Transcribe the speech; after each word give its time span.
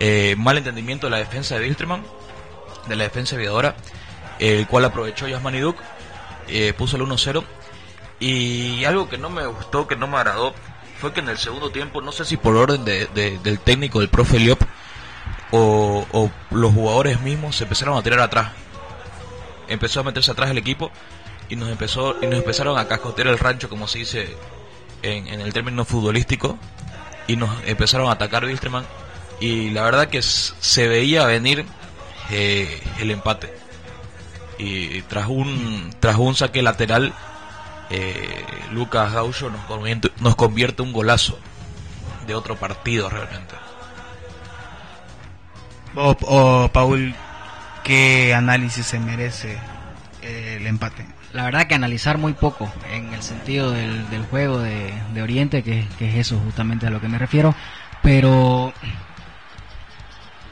eh, 0.00 0.34
mal 0.36 0.58
entendimiento 0.58 1.06
de 1.06 1.10
la 1.10 1.18
defensa 1.18 1.56
de 1.56 1.62
Wilstermann, 1.62 2.04
de 2.88 2.96
la 2.96 3.04
defensa 3.04 3.36
aviadora, 3.36 3.76
el 4.38 4.66
cual 4.66 4.84
aprovechó 4.84 5.26
Yasmani 5.26 5.60
Duk, 5.60 5.76
eh, 6.48 6.72
puso 6.76 6.96
el 6.96 7.02
1-0. 7.02 7.44
Y 8.20 8.84
algo 8.84 9.08
que 9.08 9.18
no 9.18 9.30
me 9.30 9.46
gustó, 9.46 9.86
que 9.86 9.96
no 9.96 10.06
me 10.06 10.16
agradó, 10.16 10.54
fue 11.00 11.12
que 11.12 11.20
en 11.20 11.28
el 11.28 11.38
segundo 11.38 11.70
tiempo, 11.70 12.00
no 12.00 12.10
sé 12.10 12.24
si 12.24 12.36
por 12.36 12.56
orden 12.56 12.84
de, 12.84 13.06
del 13.06 13.60
técnico, 13.60 14.00
del 14.00 14.08
profe 14.08 14.38
Liop, 14.38 14.60
o, 15.50 16.30
los 16.50 16.74
jugadores 16.74 17.20
mismos 17.20 17.56
se 17.56 17.64
empezaron 17.64 17.96
a 17.96 18.02
tirar 18.02 18.20
atrás. 18.20 18.52
Empezó 19.68 20.00
a 20.00 20.02
meterse 20.02 20.30
atrás 20.30 20.50
el 20.50 20.58
equipo 20.58 20.90
y 21.48 21.56
nos 21.56 21.70
empezó 21.70 22.16
y 22.20 22.26
nos 22.26 22.38
empezaron 22.38 22.78
a 22.78 22.88
cascotear 22.88 23.28
el 23.28 23.38
rancho, 23.38 23.68
como 23.68 23.86
se 23.86 23.98
dice 23.98 24.36
en, 25.02 25.28
el 25.28 25.52
término 25.52 25.84
futbolístico, 25.84 26.58
y 27.26 27.36
nos 27.36 27.50
empezaron 27.66 28.08
a 28.08 28.12
atacar 28.12 28.44
Wilstermann 28.44 28.84
y 29.40 29.70
la 29.70 29.82
verdad 29.82 30.08
que 30.08 30.22
se 30.22 30.88
veía 30.88 31.26
venir 31.26 31.64
eh, 32.30 32.80
el 32.98 33.10
empate. 33.10 33.52
Y 34.58 35.02
tras 35.02 35.28
un 35.28 35.94
tras 36.00 36.16
un 36.16 36.34
saque 36.34 36.62
lateral 36.62 37.12
eh, 37.90 38.44
Lucas 38.72 39.12
Gaucho 39.12 39.50
nos 39.50 39.64
convierte, 39.66 40.10
nos 40.20 40.34
convierte 40.34 40.82
un 40.82 40.92
golazo 40.92 41.38
de 42.26 42.34
otro 42.34 42.56
partido 42.56 43.08
realmente. 43.08 43.54
O, 45.94 46.68
Paul 46.72 47.14
qué 47.84 48.34
análisis 48.34 48.86
se 48.86 48.98
merece 48.98 49.58
el 50.22 50.66
empate 50.66 51.06
la 51.32 51.44
verdad 51.44 51.66
que 51.66 51.74
analizar 51.74 52.18
muy 52.18 52.34
poco 52.34 52.70
en 52.92 53.12
el 53.14 53.22
sentido 53.22 53.72
del, 53.72 54.26
juego 54.30 54.58
de, 54.60 54.92
Oriente 55.20 55.62
que, 55.62 55.86
que 55.98 56.10
es 56.10 56.16
eso 56.16 56.38
justamente 56.44 56.86
a 56.86 56.90
lo 56.90 57.00
que 57.00 57.08
me 57.08 57.18
refiero 57.18 57.54
pero 58.02 58.72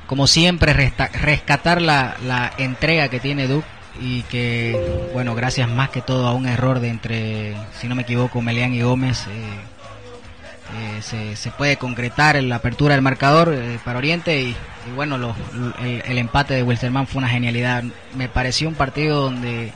como 0.07 0.27
siempre, 0.27 0.73
rescatar 0.73 1.83
la, 1.83 2.17
la 2.25 2.53
entrega 2.59 3.09
que 3.09 3.21
tiene 3.21 3.49
Duke 3.49 3.67
y 4.01 4.23
que, 4.23 5.09
bueno, 5.13 5.35
gracias 5.35 5.69
más 5.69 5.91
que 5.91 6.01
todo 6.01 6.27
a 6.27 6.35
un 6.35 6.47
error 6.47 6.81
de 6.81 6.89
entre, 6.89 7.57
si 7.79 7.89
no 7.89 7.95
me 7.95 8.03
equivoco, 8.03 8.43
Melián 8.43 8.75
y 8.75 8.83
Gómez, 8.83 9.27
eh, 9.27 11.01
eh, 11.13 11.37
se, 11.37 11.51
puede 11.51 11.77
concretar 11.77 12.43
la 12.43 12.57
apertura 12.57 12.95
del 12.95 13.03
marcador 13.03 13.55
eh, 13.55 13.79
para 13.85 13.99
Oriente 13.99 14.41
y, 14.41 14.57
bueno, 14.95 15.35
el, 15.81 16.19
empate 16.19 16.55
de 16.55 16.63
Wilstermann 16.63 17.07
fue 17.07 17.21
una 17.21 17.29
genialidad. 17.29 17.85
Me 18.15 18.29
pareció 18.29 18.69
un 18.69 18.75
partido 18.75 19.23
donde 19.23 19.73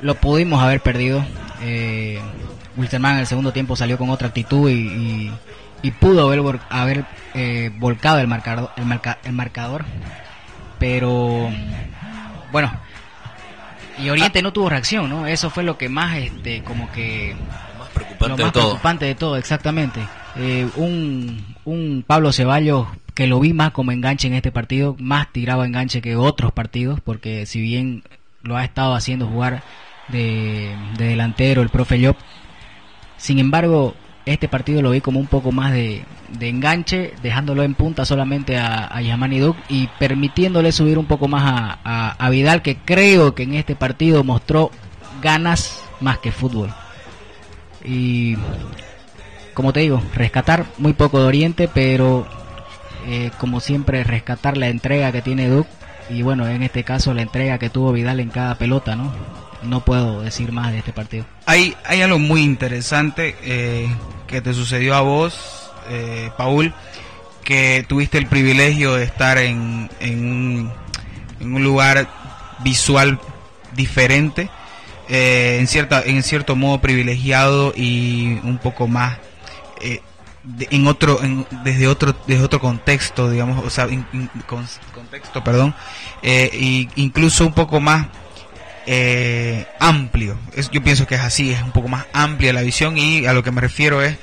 lo 0.00 0.14
pudimos 0.16 0.62
haber 0.62 0.80
perdido. 0.80 1.24
Wilstermann 2.76 3.14
en 3.14 3.20
el 3.20 3.26
segundo 3.26 3.52
tiempo 3.52 3.76
salió 3.76 3.96
con 3.96 4.10
otra 4.10 4.28
actitud 4.28 4.68
y 4.70 5.30
y 5.75 5.75
pudo 5.90 6.26
haber, 6.26 6.60
haber 6.70 7.04
eh, 7.34 7.70
volcado 7.78 8.18
el 8.18 8.28
marcador, 8.28 8.70
el, 8.76 8.84
el 9.24 9.32
marcador, 9.32 9.84
pero 10.78 11.50
bueno, 12.52 12.72
y 13.98 14.10
Oriente 14.10 14.42
no 14.42 14.52
tuvo 14.52 14.68
reacción, 14.68 15.08
¿no? 15.08 15.26
Eso 15.26 15.50
fue 15.50 15.62
lo 15.62 15.78
que 15.78 15.88
más, 15.88 16.16
este, 16.18 16.62
como 16.62 16.90
que 16.92 17.34
más 17.78 17.88
preocupante 17.88 18.28
lo 18.28 18.36
más 18.44 18.52
de 18.52 18.60
preocupante 18.60 19.04
de 19.06 19.14
todo, 19.14 19.36
exactamente. 19.36 20.00
Eh, 20.36 20.68
un, 20.76 21.54
un 21.64 22.04
Pablo 22.06 22.32
Ceballos 22.32 22.86
que 23.14 23.26
lo 23.26 23.40
vi 23.40 23.54
más 23.54 23.70
como 23.70 23.92
enganche 23.92 24.28
en 24.28 24.34
este 24.34 24.52
partido, 24.52 24.96
más 24.98 25.32
tiraba 25.32 25.64
enganche 25.64 26.02
que 26.02 26.16
otros 26.16 26.52
partidos, 26.52 27.00
porque 27.00 27.46
si 27.46 27.60
bien 27.60 28.02
lo 28.42 28.56
ha 28.56 28.64
estado 28.64 28.94
haciendo 28.94 29.26
jugar 29.26 29.62
de, 30.08 30.76
de 30.98 31.06
delantero 31.06 31.62
el 31.62 31.70
profe 31.70 32.04
Job, 32.04 32.16
sin 33.16 33.38
embargo 33.38 33.94
este 34.26 34.48
partido 34.48 34.82
lo 34.82 34.90
vi 34.90 35.00
como 35.00 35.20
un 35.20 35.28
poco 35.28 35.52
más 35.52 35.72
de, 35.72 36.04
enganche, 36.40 37.14
dejándolo 37.22 37.62
en 37.62 37.74
punta 37.74 38.04
solamente 38.04 38.58
a, 38.58 39.00
Yamani 39.00 39.38
Duke 39.38 39.60
y 39.68 39.88
permitiéndole 39.98 40.72
subir 40.72 40.98
un 40.98 41.06
poco 41.06 41.28
más 41.28 41.78
a, 41.84 42.28
Vidal, 42.30 42.60
que 42.60 42.76
creo 42.76 43.34
que 43.34 43.44
en 43.44 43.54
este 43.54 43.76
partido 43.76 44.24
mostró 44.24 44.72
ganas 45.22 45.80
más 46.00 46.18
que 46.18 46.32
fútbol. 46.32 46.74
Y 47.84 48.36
como 49.54 49.72
te 49.72 49.80
digo, 49.80 50.02
rescatar 50.12 50.66
muy 50.76 50.92
poco 50.92 51.20
de 51.20 51.26
Oriente, 51.26 51.70
pero 51.72 52.26
eh, 53.06 53.30
como 53.38 53.60
siempre 53.60 54.02
rescatar 54.02 54.56
la 54.56 54.68
entrega 54.68 55.12
que 55.12 55.22
tiene 55.22 55.48
Duke 55.48 55.70
y 56.10 56.22
bueno, 56.22 56.48
en 56.48 56.64
este 56.64 56.82
caso 56.82 57.14
la 57.14 57.22
entrega 57.22 57.58
que 57.58 57.70
tuvo 57.70 57.92
Vidal 57.92 58.18
en 58.18 58.30
cada 58.30 58.56
pelota, 58.56 58.96
¿no? 58.96 59.12
No 59.62 59.84
puedo 59.84 60.22
decir 60.22 60.52
más 60.52 60.72
de 60.72 60.78
este 60.78 60.92
partido. 60.92 61.24
Hay, 61.46 61.76
hay 61.84 62.02
algo 62.02 62.18
muy 62.18 62.42
interesante 62.42 63.36
eh, 63.42 63.88
que 64.26 64.40
te 64.40 64.52
sucedió 64.52 64.94
a 64.94 65.00
vos, 65.00 65.70
eh, 65.88 66.30
Paul, 66.36 66.74
que 67.44 67.84
tuviste 67.88 68.18
el 68.18 68.26
privilegio 68.26 68.94
de 68.94 69.04
estar 69.04 69.38
en, 69.38 69.88
en, 70.00 70.72
un, 71.40 71.64
lugar 71.64 72.08
visual 72.64 73.20
diferente, 73.74 74.50
eh, 75.08 75.58
en, 75.60 75.66
cierta, 75.68 76.02
en 76.04 76.22
cierto 76.22 76.56
modo 76.56 76.80
privilegiado 76.80 77.72
y 77.76 78.40
un 78.42 78.58
poco 78.58 78.88
más 78.88 79.18
eh, 79.80 80.00
en 80.70 80.86
otro 80.86 81.20
desde 81.64 81.88
otro 81.88 82.14
desde 82.26 82.44
otro 82.44 82.60
contexto 82.60 83.28
digamos 83.30 83.64
o 83.64 83.70
sea 83.70 83.88
contexto 84.94 85.42
perdón 85.42 85.74
eh, 86.22 86.88
incluso 86.94 87.44
un 87.44 87.52
poco 87.52 87.80
más 87.80 88.06
eh, 88.86 89.66
amplio. 89.80 90.38
Es, 90.54 90.70
yo 90.70 90.82
pienso 90.82 91.06
que 91.06 91.16
es 91.16 91.20
así, 91.20 91.52
es 91.52 91.62
un 91.62 91.72
poco 91.72 91.88
más 91.88 92.06
amplia 92.12 92.52
la 92.52 92.62
visión 92.62 92.96
y 92.96 93.26
a 93.26 93.32
lo 93.32 93.42
que 93.42 93.50
me 93.50 93.60
refiero 93.60 94.02
es 94.02 94.16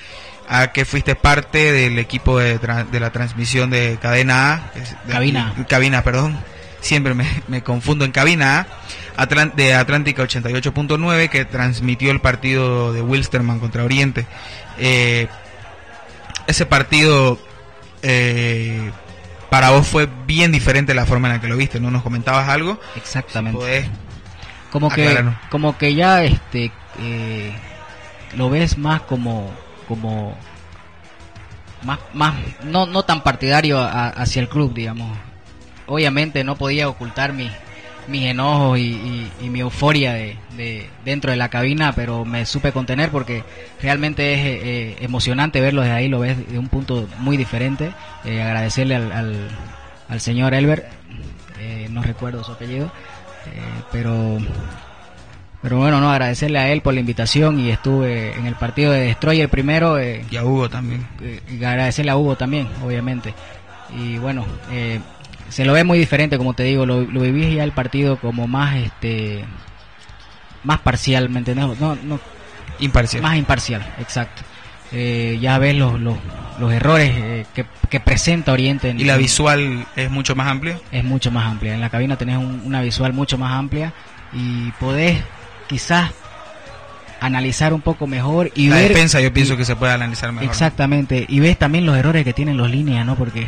a 0.47 0.71
que 0.71 0.85
fuiste 0.85 1.15
parte 1.15 1.71
del 1.71 1.99
equipo 1.99 2.39
de, 2.39 2.57
de 2.59 2.99
la 2.99 3.11
transmisión 3.11 3.69
de 3.69 3.97
Cadena 4.01 4.53
A. 4.53 4.71
cabina. 5.09 5.53
cabina, 5.67 6.03
perdón. 6.03 6.37
Siempre 6.81 7.13
me, 7.13 7.25
me 7.47 7.63
confundo 7.63 8.03
en 8.03 8.11
Cabina 8.11 8.67
A. 9.15 9.25
de 9.25 9.73
Atlántica 9.73 10.23
88.9 10.23 11.29
que 11.29 11.45
transmitió 11.45 12.11
el 12.11 12.19
partido 12.19 12.91
de 12.91 13.01
Wilsterman 13.01 13.59
contra 13.59 13.85
Oriente. 13.85 14.25
Eh, 14.77 15.27
ese 16.45 16.65
partido 16.65 17.39
eh, 18.01 18.91
para 19.49 19.69
vos 19.69 19.87
fue 19.87 20.09
bien 20.27 20.51
diferente 20.51 20.93
la 20.93 21.05
forma 21.05 21.29
en 21.29 21.35
la 21.35 21.41
que 21.41 21.47
lo 21.47 21.55
viste, 21.55 21.79
¿no? 21.79 21.89
¿Nos 21.89 22.03
comentabas 22.03 22.49
algo? 22.49 22.77
Exactamente 22.97 23.89
como 24.73 24.89
que 24.89 25.23
como 25.51 25.77
que 25.77 25.93
ya 25.93 26.23
este 26.23 26.71
eh, 26.99 27.53
lo 28.35 28.49
ves 28.49 28.79
más 28.79 29.01
como 29.01 29.51
como 29.87 30.35
más 31.83 31.99
más 32.13 32.33
no 32.63 32.87
no 32.87 33.03
tan 33.03 33.21
partidario 33.21 33.79
hacia 33.79 34.41
el 34.41 34.49
club 34.49 34.73
digamos 34.73 35.15
obviamente 35.85 36.43
no 36.43 36.55
podía 36.55 36.89
ocultar 36.89 37.33
mi 37.33 37.51
mis 38.07 38.25
enojos 38.25 38.79
y, 38.79 39.29
mi 39.43 39.61
euforia 39.61 40.11
de, 40.13 40.89
dentro 41.05 41.31
de 41.31 41.37
la 41.37 41.47
cabina, 41.47 41.93
pero 41.93 42.25
me 42.25 42.45
supe 42.45 42.73
contener 42.73 43.11
porque 43.11 43.45
realmente 43.81 44.33
es 44.33 44.39
eh, 44.43 44.97
emocionante 44.99 45.61
verlo 45.61 45.83
desde 45.83 45.95
ahí, 45.95 46.09
lo 46.09 46.19
ves 46.19 46.51
de 46.51 46.59
un 46.59 46.67
punto 46.67 47.07
muy 47.19 47.37
diferente. 47.37 47.93
Eh, 48.25 48.41
agradecerle 48.41 48.95
al, 48.95 49.49
al, 50.09 50.19
señor 50.19 50.53
Elber, 50.53 50.89
no 51.91 52.03
recuerdo 52.03 52.43
su 52.43 52.51
apellido, 52.51 52.87
eh, 52.87 52.89
pero 53.91 54.39
pero 55.63 55.77
bueno, 55.77 56.01
no, 56.01 56.11
agradecerle 56.11 56.59
a 56.59 56.73
él 56.73 56.81
por 56.81 56.93
la 56.93 56.99
invitación 56.99 57.57
y 57.57 57.69
estuve 57.69 58.37
en 58.37 58.47
el 58.47 58.55
partido 58.55 58.91
de 58.91 58.99
Destroyer 58.99 59.47
primero. 59.47 59.97
Eh, 59.97 60.25
y 60.29 60.35
a 60.35 60.43
Hugo 60.43 60.69
también. 60.69 61.07
Eh, 61.21 61.39
y 61.49 61.63
agradecerle 61.63 62.11
a 62.11 62.17
Hugo 62.17 62.35
también, 62.35 62.67
obviamente. 62.85 63.33
Y 63.97 64.17
bueno, 64.17 64.45
se 65.47 65.63
lo 65.63 65.71
ve 65.71 65.85
muy 65.85 65.97
diferente, 65.97 66.37
como 66.37 66.53
te 66.53 66.63
digo, 66.63 66.85
lo, 66.85 67.01
lo 67.01 67.21
viví 67.21 67.55
ya 67.55 67.63
el 67.63 67.71
partido 67.71 68.17
como 68.17 68.45
más, 68.45 68.75
este, 68.75 69.45
más 70.65 70.81
parcial, 70.81 71.29
¿me 71.29 71.39
entendés? 71.39 71.79
No, 71.79 71.95
no, 71.95 72.19
imparcial. 72.79 73.23
Más 73.23 73.37
imparcial, 73.37 73.87
exacto. 73.99 74.41
ya 74.91 75.57
ves 75.59 75.75
los, 75.75 75.97
los, 75.97 76.17
los 76.59 76.71
errores 76.71 77.47
que, 77.53 77.65
que, 77.89 77.99
presenta 77.99 78.51
Oriente. 78.51 78.93
¿Y 78.97 79.03
la 79.03 79.17
visual 79.17 79.85
es 79.95 80.09
mucho 80.09 80.35
más 80.35 80.47
amplia? 80.47 80.79
Es 80.91 81.03
mucho 81.03 81.31
más 81.31 81.45
amplia. 81.45 81.73
En 81.73 81.81
la 81.81 81.89
cabina 81.89 82.17
tenés 82.17 82.37
una 82.37 82.81
visual 82.81 83.13
mucho 83.13 83.37
más 83.37 83.53
amplia 83.53 83.93
y 84.33 84.71
podés 84.79 85.19
quizás 85.67 86.11
analizar 87.19 87.73
un 87.73 87.81
poco 87.81 88.05
mejor 88.05 88.51
y 88.53 88.67
la 88.67 88.75
ver 88.75 88.89
defensa 88.89 89.21
yo 89.21 89.31
pienso 89.33 89.55
que 89.55 89.63
se 89.63 89.77
puede 89.77 89.93
analizar 89.93 90.33
mejor 90.33 90.49
exactamente 90.49 91.25
y 91.29 91.39
ves 91.39 91.57
también 91.57 91.85
los 91.85 91.95
errores 91.95 92.25
que 92.25 92.33
tienen 92.33 92.57
los 92.57 92.69
líneas 92.69 93.05
no 93.05 93.15
porque 93.15 93.47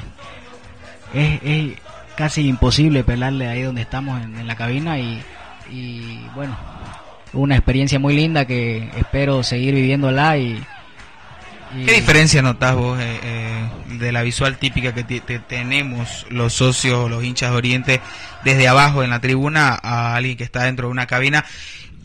es, 1.13 1.73
casi 2.15 2.47
imposible 2.47 3.03
pelarle 3.03 3.49
ahí 3.49 3.63
donde 3.63 3.81
estamos 3.81 4.21
en, 4.23 4.47
la 4.47 4.55
cabina 4.55 4.97
y, 4.97 5.21
y, 5.69 6.21
bueno 6.33 6.57
una 7.33 7.55
experiencia 7.55 7.99
muy 7.99 8.15
linda 8.15 8.45
que 8.45 8.89
espero 8.95 9.43
seguir 9.43 9.75
viviéndola 9.75 10.37
y, 10.37 10.63
¿Qué 11.83 11.93
diferencia 11.93 12.41
notas 12.41 12.73
vos 12.75 12.99
eh, 12.99 13.19
eh, 13.21 13.69
de 13.97 14.11
la 14.11 14.21
visual 14.21 14.57
típica 14.57 14.93
que 14.93 15.03
tenemos 15.39 16.25
los 16.29 16.53
socios, 16.53 17.09
los 17.09 17.23
hinchas 17.23 17.51
de 17.51 17.57
Oriente, 17.57 18.01
desde 18.45 18.67
abajo 18.67 19.03
en 19.03 19.09
la 19.09 19.19
tribuna 19.19 19.77
a 19.81 20.15
alguien 20.15 20.37
que 20.37 20.45
está 20.45 20.63
dentro 20.63 20.87
de 20.87 20.91
una 20.91 21.05
cabina? 21.05 21.43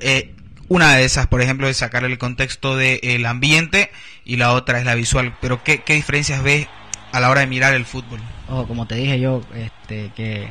Eh, 0.01 0.35
una 0.69 0.95
de 0.95 1.05
esas, 1.05 1.27
por 1.29 1.41
ejemplo, 1.41 1.69
es 1.69 1.77
sacar 1.77 2.05
el 2.05 2.19
contexto 2.19 2.77
del 2.77 3.27
ambiente 3.27 3.91
y 4.25 4.37
la 4.37 4.53
otra 4.53 4.79
es 4.79 4.85
la 4.85 4.95
visual. 4.95 5.35
Pero 5.41 5.63
¿qué, 5.63 5.83
diferencias 5.87 6.43
ves 6.43 6.67
a 7.13 7.21
la 7.21 7.31
hora 7.31 7.41
de 7.41 7.47
mirar 7.47 7.75
el 7.75 7.85
fútbol. 7.85 8.21
Ojo, 8.49 8.67
como 8.67 8.87
te 8.87 8.95
dije 8.95 9.19
yo, 9.21 9.43
este, 9.55 10.11
que, 10.15 10.49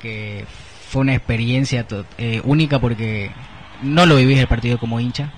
que 0.00 0.44
fue 0.90 1.02
una 1.02 1.14
experiencia 1.14 1.86
eh, 2.18 2.40
única 2.44 2.78
porque 2.80 3.30
no 3.82 4.06
lo 4.06 4.16
vivís 4.16 4.38
el 4.38 4.46
partido 4.46 4.78
como 4.78 5.00
hincha. 5.00 5.32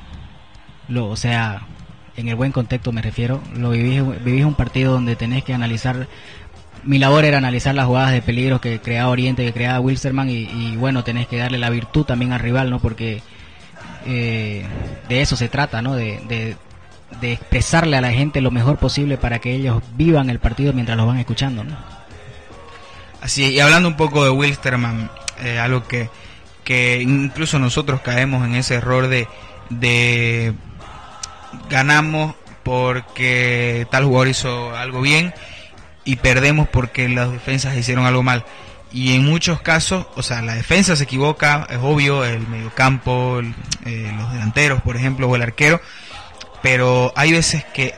Lo, 0.89 1.06
o 1.06 1.17
sea, 1.17 1.62
en 2.16 2.28
el 2.28 2.34
buen 2.34 2.52
contexto 2.52 2.93
me 2.93 3.02
refiero. 3.02 3.40
Lo 3.56 3.70
vivís, 3.70 4.02
vivís 4.25 4.44
un 4.44 4.55
partido 4.55 4.93
donde 4.93 5.16
tenés 5.16 5.44
que 5.44 5.55
analizar. 5.55 6.08
Mi 6.84 6.99
labor 6.99 7.25
era 7.25 7.38
analizar 7.38 7.75
las 7.75 7.87
jugadas 7.87 8.12
de 8.12 8.22
peligro 8.22 8.61
que 8.61 8.81
creaba 8.81 9.08
Oriente, 9.08 9.44
que 9.44 9.52
creaba 9.52 9.81
Wilstermann 9.81 10.28
y, 10.28 10.76
bueno, 10.76 11.02
tenés 11.02 11.26
que 11.26 11.38
darle 11.38 11.58
la 11.58 11.70
virtud 11.70 12.05
también 12.05 12.32
al 12.32 12.40
rival, 12.40 12.70
¿no? 12.70 12.78
Porque 12.78 13.22
eh, 14.06 14.64
de 15.08 15.20
eso 15.20 15.37
se 15.37 15.49
trata, 15.49 15.81
¿no? 15.81 15.94
De, 15.94 16.20
de, 16.28 16.56
expresarle 17.22 17.96
a 17.96 18.02
la 18.02 18.12
gente 18.12 18.43
lo 18.43 18.50
mejor 18.50 18.76
posible 18.76 19.17
para 19.17 19.38
que 19.38 19.55
ellos 19.55 19.82
vivan 19.96 20.28
el 20.28 20.40
partido 20.40 20.75
mientras 20.75 20.99
lo 20.99 21.06
van 21.06 21.19
escuchando, 21.19 21.64
¿no? 21.64 21.75
Así, 23.22 23.46
y 23.52 23.60
hablando 23.60 23.88
un 23.88 23.96
poco 23.96 24.25
de 24.25 24.31
Wilstermann, 24.31 25.10
eh, 25.43 25.58
algo 25.58 25.84
que, 25.88 26.10
que 26.64 27.00
incluso 27.00 27.58
nosotros 27.58 28.02
caemos 28.02 28.44
en 28.44 28.56
ese 28.56 28.75
error 28.75 29.08
de, 29.08 29.26
de 29.70 30.52
ganamos 31.69 32.35
porque 32.62 33.87
tal 33.91 34.05
jugador 34.05 34.29
hizo 34.29 34.75
algo 34.77 35.01
bien 35.01 35.35
y 36.05 36.17
perdemos 36.17 36.69
porque 36.69 37.09
las 37.09 37.31
defensas 37.33 37.77
hicieron 37.77 38.06
algo 38.06 38.23
mal. 38.23 38.45
Y 38.93 39.15
en 39.15 39.25
muchos 39.25 39.61
casos, 39.61 40.06
o 40.15 40.23
sea, 40.23 40.41
la 40.43 40.55
defensa 40.55 40.95
se 40.95 41.05
equivoca, 41.05 41.67
es 41.69 41.79
obvio, 41.83 42.25
el 42.25 42.47
mediocampo, 42.47 43.41
el- 43.41 43.55
eh, 43.85 44.12
los 44.17 44.33
delanteros, 44.33 44.81
por 44.83 44.97
ejemplo, 44.97 45.29
o 45.29 45.35
el 45.37 45.43
arquero, 45.43 45.81
pero 46.62 47.12
hay 47.17 47.33
veces 47.33 47.65
que 47.65 47.95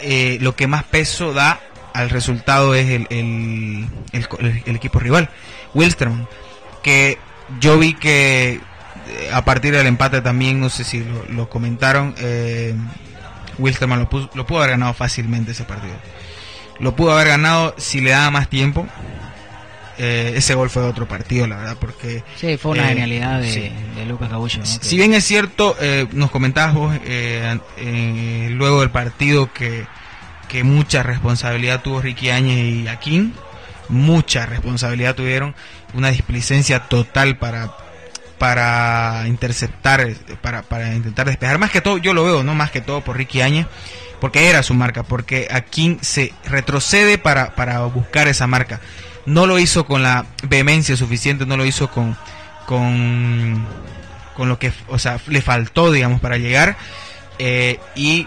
eh, 0.00 0.38
lo 0.40 0.56
que 0.56 0.66
más 0.66 0.82
peso 0.84 1.32
da 1.32 1.60
al 1.94 2.10
resultado 2.10 2.74
es 2.74 2.88
el, 2.88 3.06
el, 3.10 3.86
el 4.66 4.76
equipo 4.76 4.98
rival, 4.98 5.30
Wilstermann, 5.74 6.26
que 6.82 7.18
yo 7.60 7.78
vi 7.78 7.94
que 7.94 8.60
a 9.32 9.44
partir 9.44 9.74
del 9.74 9.86
empate 9.86 10.20
también, 10.20 10.60
no 10.60 10.68
sé 10.70 10.84
si 10.84 11.04
lo, 11.04 11.24
lo 11.28 11.48
comentaron, 11.48 12.14
eh, 12.18 12.74
Wilstermann 13.58 14.00
lo, 14.00 14.08
puso- 14.08 14.30
lo 14.34 14.46
pudo 14.46 14.58
haber 14.58 14.70
ganado 14.72 14.94
fácilmente 14.94 15.52
ese 15.52 15.64
partido. 15.64 15.94
Lo 16.80 16.96
pudo 16.96 17.12
haber 17.12 17.28
ganado 17.28 17.74
si 17.78 18.00
le 18.00 18.10
daba 18.10 18.30
más 18.30 18.48
tiempo. 18.48 18.86
Eh, 19.98 20.32
ese 20.36 20.54
gol 20.54 20.70
fue 20.70 20.82
otro 20.84 21.06
partido, 21.06 21.46
la 21.46 21.56
verdad, 21.56 21.76
porque 21.78 22.24
Sí, 22.36 22.56
fue 22.56 22.72
una 22.72 22.84
Eh, 22.86 22.88
genialidad 22.88 23.40
de, 23.40 23.52
sí. 23.52 23.72
de 23.94 24.06
Lucas. 24.06 24.30
¿no? 24.30 24.66
si 24.66 24.78
Que- 24.90 24.96
bien 24.96 25.12
es 25.14 25.24
cierto, 25.24 25.76
eh, 25.80 26.06
nos 26.12 26.30
comentabas 26.30 26.74
vos 26.74 26.94
luego 28.50 28.80
del 28.80 28.90
partido 28.90 29.52
que, 29.52 29.86
que 30.48 30.64
mucha 30.64 31.02
responsabilidad 31.02 31.82
tuvo 31.82 32.00
Ricky 32.00 32.30
Áñez 32.30 32.58
y 32.84 32.88
Aquín, 32.88 33.34
mucha 33.88 34.46
responsabilidad 34.46 35.14
tuvieron, 35.14 35.54
una 35.94 36.08
displicencia 36.10 36.80
total 36.88 37.36
para 37.36 37.70
para 38.42 39.22
interceptar, 39.28 40.00
eh, 40.00 40.16
para, 40.40 40.62
para 40.62 40.92
intentar 40.96 41.28
despejar. 41.28 41.58
Más 41.58 41.70
que 41.70 41.80
todo, 41.80 41.98
yo 41.98 42.12
lo 42.12 42.24
veo, 42.24 42.42
no 42.42 42.56
más 42.56 42.72
que 42.72 42.80
todo 42.80 43.00
por 43.00 43.16
Ricky 43.16 43.40
Áñez, 43.40 43.68
porque 44.20 44.50
era 44.50 44.64
su 44.64 44.74
marca, 44.74 45.04
porque 45.04 45.46
Aquín 45.48 46.00
se 46.00 46.32
retrocede 46.46 47.18
para, 47.18 47.54
para 47.54 47.78
buscar 47.82 48.26
esa 48.26 48.48
marca. 48.48 48.80
No 49.26 49.46
lo 49.46 49.60
hizo 49.60 49.86
con 49.86 50.02
la 50.02 50.26
vehemencia 50.42 50.96
suficiente, 50.96 51.46
no 51.46 51.56
lo 51.56 51.64
hizo 51.64 51.88
con, 51.88 52.16
con, 52.66 53.64
con 54.34 54.48
lo 54.48 54.58
que, 54.58 54.72
o 54.88 54.98
sea, 54.98 55.20
le 55.28 55.40
faltó, 55.40 55.92
digamos, 55.92 56.20
para 56.20 56.36
llegar. 56.36 56.76
eh, 57.38 57.78
y 57.94 58.26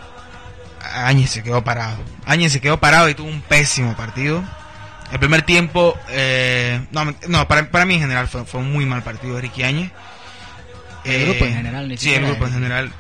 Áñez 0.94 1.30
se 1.30 1.44
quedó 1.44 1.62
parado. 1.62 1.98
Áñez 2.26 2.54
se 2.54 2.62
quedó 2.62 2.80
parado 2.80 3.10
y 3.10 3.16
tuvo 3.16 3.28
un 3.28 3.42
pésimo 3.42 3.98
partido. 3.98 4.46
El 5.12 5.20
primer 5.20 5.44
tiempo, 5.44 5.98
eh, 6.10 6.86
no, 6.92 7.16
no 7.28 7.48
para, 7.48 7.70
para 7.70 7.86
mí 7.86 7.96
en 7.96 8.02
general 8.02 8.28
fue, 8.28 8.46
fue 8.46 8.60
un 8.62 8.72
muy 8.72 8.86
mal 8.86 9.04
partido 9.04 9.36
de 9.36 9.42
Ricky 9.42 9.64
Áñez. 9.64 9.92
El 11.04 11.26
grupo 11.26 11.46
en 11.46 11.54
general, 11.54 11.88
ni 11.88 11.98
Sí, 11.98 12.10
el 12.10 12.16
siquiera 12.16 12.28
grupo 12.30 12.48
en 12.48 12.54
general. 12.54 12.92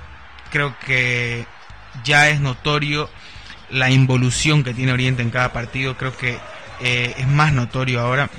Creo 0.52 0.76
que 0.86 1.46
ya 2.04 2.30
es 2.30 2.40
notorio 2.40 3.10
la 3.70 3.90
involución 3.90 4.64
que 4.64 4.74
tiene 4.74 4.94
Oriente 4.94 5.22
en 5.22 5.32
cada 5.32 5.52
partido. 5.52 5.98
Creo 5.98 6.16
que 6.16 6.38
eh, 6.82 7.16
es 7.18 7.28
más 7.28 7.54
notorio 7.54 8.02
ahora. 8.02 8.30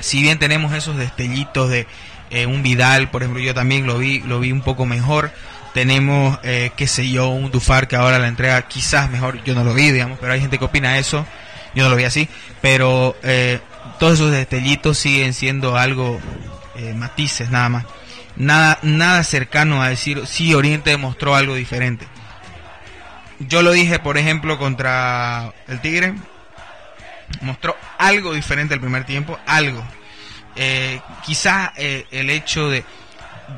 Si 0.00 0.22
bien 0.22 0.38
tenemos 0.38 0.72
esos 0.72 0.96
destellitos 0.96 1.68
de 1.68 1.86
eh, 2.30 2.46
un 2.46 2.62
Vidal, 2.62 3.10
por 3.10 3.22
ejemplo, 3.22 3.42
yo 3.42 3.54
también 3.54 3.86
lo 3.86 3.98
vi, 3.98 4.20
lo 4.20 4.40
vi 4.40 4.52
un 4.52 4.62
poco 4.62 4.86
mejor. 4.86 5.30
Tenemos, 5.74 6.38
eh, 6.42 6.70
qué 6.76 6.86
sé 6.86 7.08
yo, 7.10 7.28
un 7.28 7.50
Dufar 7.50 7.86
que 7.86 7.96
ahora 7.96 8.18
la 8.18 8.28
entrega 8.28 8.62
quizás 8.62 9.10
mejor. 9.10 9.42
Yo 9.44 9.54
no 9.54 9.62
lo 9.62 9.74
vi, 9.74 9.90
digamos, 9.90 10.18
pero 10.18 10.32
hay 10.32 10.40
gente 10.40 10.58
que 10.58 10.64
opina 10.64 10.98
eso. 10.98 11.26
Yo 11.76 11.84
no 11.84 11.90
lo 11.90 11.96
vi 11.96 12.04
así. 12.04 12.28
Pero 12.60 13.14
eh, 13.22 13.60
todos 14.00 14.14
esos 14.14 14.32
destellitos 14.32 14.98
siguen 14.98 15.34
siendo 15.34 15.76
algo, 15.76 16.18
eh, 16.74 16.94
matices 16.94 17.50
nada 17.50 17.68
más. 17.68 17.86
Nada, 18.34 18.78
nada 18.82 19.22
cercano 19.22 19.82
a 19.82 19.88
decir 19.88 20.26
si 20.26 20.54
Oriente 20.54 20.90
demostró 20.90 21.36
algo 21.36 21.54
diferente. 21.54 22.06
Yo 23.38 23.62
lo 23.62 23.72
dije, 23.72 23.98
por 23.98 24.18
ejemplo, 24.18 24.58
contra 24.58 25.52
el 25.68 25.80
Tigre. 25.80 26.14
Mostró 27.42 27.76
algo 27.98 28.32
diferente 28.32 28.74
el 28.74 28.80
primer 28.80 29.04
tiempo, 29.04 29.38
algo. 29.46 29.84
Eh, 30.54 31.00
quizá 31.24 31.72
eh, 31.76 32.06
el 32.10 32.30
hecho 32.30 32.70
de, 32.70 32.84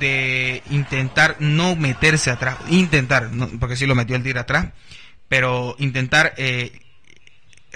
de 0.01 0.63
intentar 0.71 1.37
no 1.39 1.77
meterse 1.77 2.31
atrás, 2.31 2.57
intentar, 2.71 3.31
no, 3.31 3.49
porque 3.61 3.77
sí 3.77 3.87
lo 3.87 3.95
metió 3.95 4.17
el 4.17 4.23
Tigre 4.25 4.41
atrás, 4.41 4.69
pero 5.29 5.77
intentar 5.79 6.35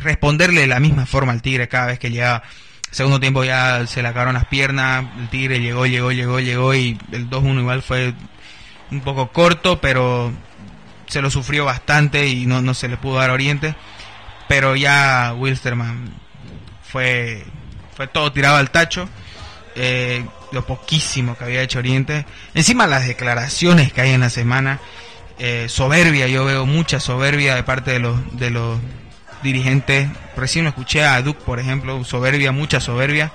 responderle 0.02 0.62
de 0.62 0.66
la 0.66 0.81
misma 0.81 1.06
forma 1.06 1.32
al 1.32 1.43
Tigre 1.43 1.69
cada 1.69 1.87
vez 1.87 1.99
que 1.99 2.10
llegaba. 2.10 2.43
Segundo 2.90 3.20
tiempo 3.20 3.43
ya 3.44 3.87
se 3.87 4.02
le 4.02 4.08
acabaron 4.08 4.34
las 4.34 4.44
piernas, 4.46 5.06
el 5.19 5.28
Tigre 5.28 5.60
llegó, 5.60 5.87
llegó, 5.87 6.12
llegó, 6.12 6.40
llegó 6.40 6.75
y 6.75 6.99
el 7.12 7.31
2-1 7.31 7.60
igual 7.60 7.82
fue 7.82 8.12
un 8.90 9.00
poco 9.00 9.32
corto, 9.32 9.81
pero 9.81 10.32
se 11.06 11.22
lo 11.22 11.31
sufrió 11.31 11.64
bastante 11.64 12.26
y 12.28 12.44
no, 12.46 12.60
no 12.60 12.75
se 12.75 12.88
le 12.88 12.96
pudo 12.99 13.16
dar 13.16 13.31
Oriente. 13.31 13.75
Pero 14.49 14.76
ya 14.76 15.34
Wilstermann 15.38 16.12
fue, 16.82 17.44
fue 17.96 18.06
todo 18.08 18.31
tirado 18.32 18.56
al 18.56 18.70
tacho. 18.70 19.08
eh, 19.75 20.25
lo 20.52 20.66
poquísimo 20.66 21.34
que 21.37 21.44
había 21.44 21.62
hecho 21.62 21.78
Oriente. 21.78 22.26
Encima 22.55 22.87
las 22.87 23.06
declaraciones 23.06 23.93
que 23.93 24.02
hay 24.02 24.10
en 24.10 24.20
la 24.20 24.31
semana. 24.31 24.81
eh, 25.38 25.66
soberbia, 25.69 26.28
yo 26.28 26.44
veo 26.44 26.66
mucha 26.66 27.00
soberbia 27.00 27.55
de 27.55 27.62
parte 27.62 27.93
de 27.93 27.98
los, 27.98 28.38
de 28.38 28.50
los 28.50 28.78
dirigentes. 29.42 30.08
Recién 30.36 30.64
lo 30.64 30.70
escuché 30.70 31.04
a 31.04 31.20
Duke, 31.22 31.40
por 31.44 31.58
ejemplo, 31.60 32.04
soberbia, 32.04 32.52
mucha 32.52 32.80
soberbia. 32.80 33.32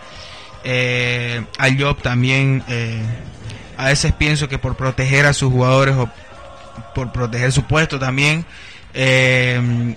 Eh, 0.63 1.43
al 1.57 1.81
Job 1.81 2.01
también, 2.01 2.63
eh, 2.67 3.01
a 3.77 3.85
veces 3.85 4.11
pienso 4.13 4.47
que 4.49 4.57
por 4.57 4.75
proteger 4.75 5.25
a 5.25 5.33
sus 5.33 5.51
jugadores 5.51 5.95
o 5.95 6.09
por 6.95 7.11
proteger 7.11 7.51
su 7.51 7.63
puesto 7.63 7.99
también, 7.99 8.45
eh, 8.93 9.95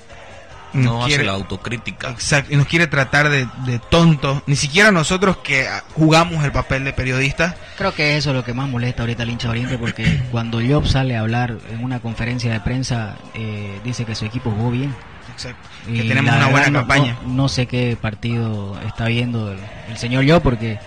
nos 0.73 0.85
No 0.85 1.01
hace 1.01 1.09
quiere- 1.09 1.25
la 1.25 1.33
autocrítica. 1.33 2.11
Exacto, 2.11 2.53
y 2.55 2.57
nos 2.57 2.67
quiere 2.69 2.87
tratar 2.87 3.29
de, 3.29 3.49
de 3.67 3.81
tontos. 3.91 4.43
Ni 4.47 4.55
siquiera 4.55 4.93
nosotros 4.93 5.39
que 5.39 5.67
jugamos 5.95 6.45
el 6.45 6.53
papel 6.53 6.85
de 6.85 6.93
periodistas. 6.93 7.55
Creo 7.77 7.93
que 7.93 8.17
eso 8.17 8.31
es 8.31 8.37
lo 8.37 8.45
que 8.45 8.55
más 8.55 8.69
molesta 8.69 9.03
ahorita 9.03 9.25
al 9.25 9.31
hincha 9.31 9.51
Oriente 9.51 9.79
porque 9.79 10.21
cuando 10.31 10.61
Job 10.65 10.87
sale 10.87 11.17
a 11.17 11.21
hablar 11.21 11.57
en 11.73 11.83
una 11.83 11.99
conferencia 11.99 12.53
de 12.53 12.61
prensa 12.61 13.17
eh, 13.35 13.81
dice 13.83 14.05
que 14.05 14.15
su 14.15 14.27
equipo 14.27 14.51
jugó 14.53 14.71
bien. 14.71 14.95
Exacto. 15.33 15.69
Y 15.89 15.95
Que 15.97 16.03
tenemos 16.09 16.35
una 16.35 16.49
buena 16.49 16.69
no- 16.71 16.79
campaña. 16.81 17.17
No, 17.25 17.33
no 17.35 17.49
sé 17.49 17.67
qué 17.67 17.97
partido 18.01 18.79
está 18.87 19.07
viendo 19.07 19.53
el, 19.53 19.59
el 19.89 19.97
señor 19.97 20.29
Job 20.29 20.43
porque 20.43 20.79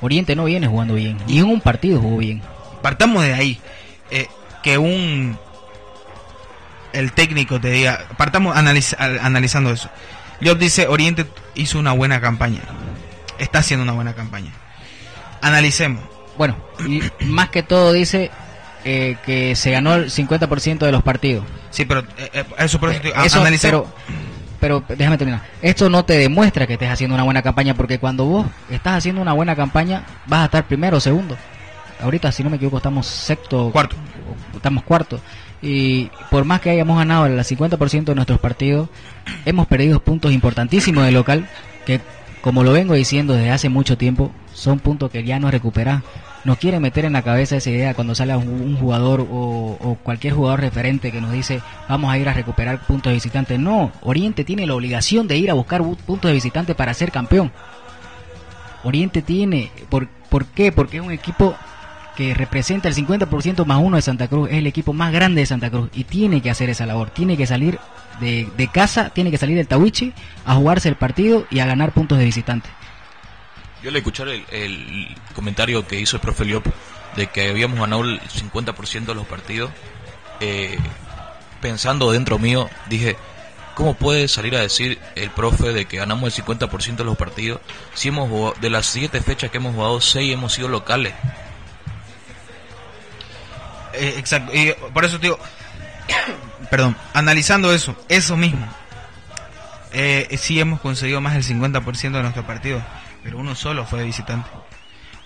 Oriente 0.00 0.34
no 0.36 0.44
viene 0.44 0.66
jugando 0.66 0.94
bien. 0.94 1.16
Ni 1.26 1.38
en 1.38 1.44
un 1.46 1.60
partido 1.60 2.00
jugó 2.00 2.18
bien. 2.18 2.42
Partamos 2.82 3.22
de 3.22 3.34
ahí. 3.34 3.60
eh, 4.10 4.26
que 4.62 4.78
un. 4.78 5.38
El 6.92 7.12
técnico 7.12 7.60
te 7.60 7.70
diga. 7.70 8.06
Partamos 8.18 8.56
analiz- 8.56 8.94
al- 8.98 9.18
analizando 9.20 9.70
eso. 9.70 9.88
Job 10.44 10.58
dice: 10.58 10.86
Oriente 10.88 11.26
hizo 11.54 11.78
una 11.78 11.92
buena 11.92 12.20
campaña. 12.20 12.60
Está 13.38 13.60
haciendo 13.60 13.82
una 13.84 13.92
buena 13.92 14.12
campaña. 14.14 14.52
Analicemos. 15.40 16.02
Bueno, 16.36 16.56
y 16.86 17.02
más 17.24 17.48
que 17.50 17.62
todo 17.62 17.92
dice 17.92 18.30
eh, 18.84 19.16
que 19.24 19.54
se 19.56 19.70
ganó 19.70 19.94
el 19.94 20.10
50% 20.10 20.78
de 20.78 20.92
los 20.92 21.02
partidos. 21.02 21.44
Sí, 21.70 21.84
pero 21.84 22.00
eh, 22.00 22.30
eh, 22.34 22.44
eso 22.58 22.78
por 22.80 22.90
eso 22.90 23.00
a- 23.14 23.24
Eso, 23.24 23.42
pero, 23.62 23.86
pero 24.60 24.84
déjame 24.88 25.18
terminar. 25.18 25.42
Esto 25.60 25.88
no 25.90 26.04
te 26.04 26.14
demuestra 26.18 26.66
que 26.66 26.74
estés 26.74 26.90
haciendo 26.90 27.14
una 27.14 27.24
buena 27.24 27.42
campaña, 27.42 27.74
porque 27.74 27.98
cuando 27.98 28.24
vos 28.24 28.46
estás 28.70 28.98
haciendo 28.98 29.20
una 29.22 29.32
buena 29.32 29.56
campaña, 29.56 30.04
vas 30.26 30.42
a 30.42 30.44
estar 30.46 30.64
primero 30.64 30.96
o 30.98 31.00
segundo. 31.00 31.36
Ahorita, 32.02 32.32
si 32.32 32.42
no 32.42 32.50
me 32.50 32.56
equivoco, 32.56 32.78
estamos 32.78 33.06
sexto. 33.06 33.70
Cuarto. 33.70 33.96
Estamos 34.54 34.82
cuarto. 34.82 35.20
Y 35.62 36.10
por 36.30 36.44
más 36.44 36.60
que 36.60 36.70
hayamos 36.70 36.98
ganado 36.98 37.26
el 37.26 37.38
50% 37.38 38.04
de 38.04 38.14
nuestros 38.16 38.40
partidos, 38.40 38.88
hemos 39.44 39.68
perdido 39.68 40.00
puntos 40.00 40.32
importantísimos 40.32 41.04
de 41.04 41.12
local, 41.12 41.48
que 41.86 42.00
como 42.40 42.64
lo 42.64 42.72
vengo 42.72 42.94
diciendo 42.94 43.34
desde 43.34 43.52
hace 43.52 43.68
mucho 43.68 43.96
tiempo, 43.96 44.32
son 44.52 44.80
puntos 44.80 45.12
que 45.12 45.22
ya 45.22 45.38
no 45.38 45.48
recuperás. 45.52 46.02
Nos 46.44 46.58
quiere 46.58 46.80
meter 46.80 47.04
en 47.04 47.12
la 47.12 47.22
cabeza 47.22 47.56
esa 47.56 47.70
idea 47.70 47.94
cuando 47.94 48.14
sale 48.14 48.36
un 48.36 48.76
jugador 48.76 49.26
o, 49.30 49.96
cualquier 50.02 50.34
jugador 50.34 50.60
referente 50.60 51.12
que 51.12 51.20
nos 51.20 51.32
dice 51.32 51.60
vamos 51.88 52.12
a 52.12 52.18
ir 52.18 52.28
a 52.28 52.32
recuperar 52.32 52.80
puntos 52.80 53.10
de 53.10 53.14
visitante. 53.14 53.58
No, 53.58 53.92
Oriente 54.02 54.44
tiene 54.44 54.66
la 54.66 54.74
obligación 54.74 55.28
de 55.28 55.36
ir 55.36 55.50
a 55.50 55.54
buscar 55.54 55.82
puntos 55.82 56.28
de 56.28 56.34
visitante 56.34 56.74
para 56.74 56.94
ser 56.94 57.12
campeón. 57.12 57.52
Oriente 58.84 59.22
tiene, 59.22 59.70
¿por, 59.88 60.08
¿por 60.28 60.46
qué? 60.46 60.72
Porque 60.72 60.96
es 60.96 61.02
un 61.02 61.12
equipo 61.12 61.54
que 62.16 62.34
representa 62.34 62.88
el 62.88 62.94
50% 62.94 63.64
más 63.64 63.78
uno 63.80 63.96
de 63.96 64.02
Santa 64.02 64.28
Cruz, 64.28 64.50
es 64.50 64.56
el 64.56 64.66
equipo 64.66 64.92
más 64.92 65.12
grande 65.12 65.42
de 65.42 65.46
Santa 65.46 65.70
Cruz 65.70 65.88
y 65.94 66.04
tiene 66.04 66.42
que 66.42 66.50
hacer 66.50 66.68
esa 66.68 66.84
labor, 66.84 67.10
tiene 67.10 67.36
que 67.36 67.46
salir 67.46 67.78
de, 68.20 68.48
de 68.56 68.68
casa, 68.68 69.10
tiene 69.10 69.30
que 69.30 69.38
salir 69.38 69.56
del 69.56 69.68
Tawichi 69.68 70.12
a 70.44 70.54
jugarse 70.56 70.88
el 70.88 70.96
partido 70.96 71.46
y 71.50 71.60
a 71.60 71.66
ganar 71.66 71.92
puntos 71.92 72.18
de 72.18 72.24
visitante. 72.24 72.68
Yo 73.82 73.90
le 73.90 73.98
escuchar 73.98 74.28
el, 74.28 75.16
comentario 75.34 75.86
que 75.86 75.98
hizo 75.98 76.16
el 76.16 76.22
profe 76.22 76.44
Liop 76.44 76.64
de 77.16 77.26
que 77.26 77.48
habíamos 77.48 77.80
ganado 77.80 78.04
el 78.04 78.20
50% 78.20 79.06
de 79.06 79.14
los 79.14 79.26
partidos, 79.26 79.72
eh, 80.40 80.78
pensando 81.60 82.12
dentro 82.12 82.38
mío, 82.38 82.70
dije, 82.88 83.16
¿cómo 83.74 83.94
puede 83.94 84.28
salir 84.28 84.54
a 84.54 84.60
decir 84.60 85.00
el 85.16 85.30
profe 85.30 85.72
de 85.72 85.86
que 85.86 85.96
ganamos 85.96 86.38
el 86.38 86.44
50% 86.44 86.96
de 86.96 87.04
los 87.04 87.16
partidos 87.16 87.60
si 87.94 88.08
hemos 88.08 88.58
de 88.60 88.70
las 88.70 88.86
siete 88.86 89.20
fechas 89.20 89.50
que 89.50 89.56
hemos 89.56 89.74
jugado, 89.74 90.00
seis 90.00 90.32
hemos 90.32 90.52
sido 90.52 90.68
locales? 90.68 91.12
Eh, 93.94 94.14
exacto, 94.16 94.54
y 94.54 94.72
por 94.94 95.04
eso 95.04 95.18
digo, 95.18 95.38
perdón, 96.70 96.96
analizando 97.14 97.74
eso, 97.74 97.96
eso 98.08 98.36
mismo, 98.36 98.66
eh, 99.92 100.34
sí 100.38 100.60
hemos 100.60 100.80
conseguido 100.80 101.20
más 101.20 101.34
del 101.34 101.42
50% 101.42 102.12
de 102.12 102.22
nuestro 102.22 102.46
partido 102.46 102.80
pero 103.22 103.38
uno 103.38 103.54
solo 103.54 103.86
fue 103.86 104.00
de 104.00 104.06
visitante. 104.06 104.48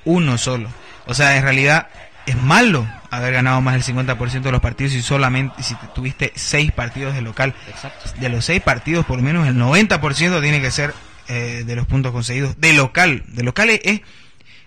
Uno 0.05 0.39
solo. 0.39 0.69
O 1.07 1.15
sea, 1.15 1.37
en 1.37 1.43
realidad 1.43 1.89
es 2.27 2.37
malo 2.43 2.87
haber 3.11 3.33
ganado 3.33 3.61
más 3.61 3.75
del 3.75 3.97
50% 3.97 4.43
de 4.43 4.53
los 4.53 4.61
partidos 4.61 4.93
y 4.95 5.03
solamente 5.03 5.63
si 5.63 5.75
tuviste 5.95 6.33
seis 6.35 6.73
partidos 6.73 7.15
de 7.15 7.23
local. 7.23 7.55
Exacto. 7.69 8.11
De 8.21 8.29
los 8.29 8.45
seis 8.45 8.61
partidos, 8.61 9.07
por 9.07 9.17
lo 9.17 9.23
menos 9.23 9.47
el 9.47 9.57
90% 9.57 10.41
tiene 10.43 10.61
que 10.61 10.71
ser 10.71 10.93
eh, 11.29 11.63
de 11.65 11.77
los 11.77 11.87
puntos 11.87 12.13
conseguidos. 12.13 12.61
De 12.61 12.73
local. 12.73 13.25
De 13.29 13.43
local 13.43 13.71
es... 13.71 14.01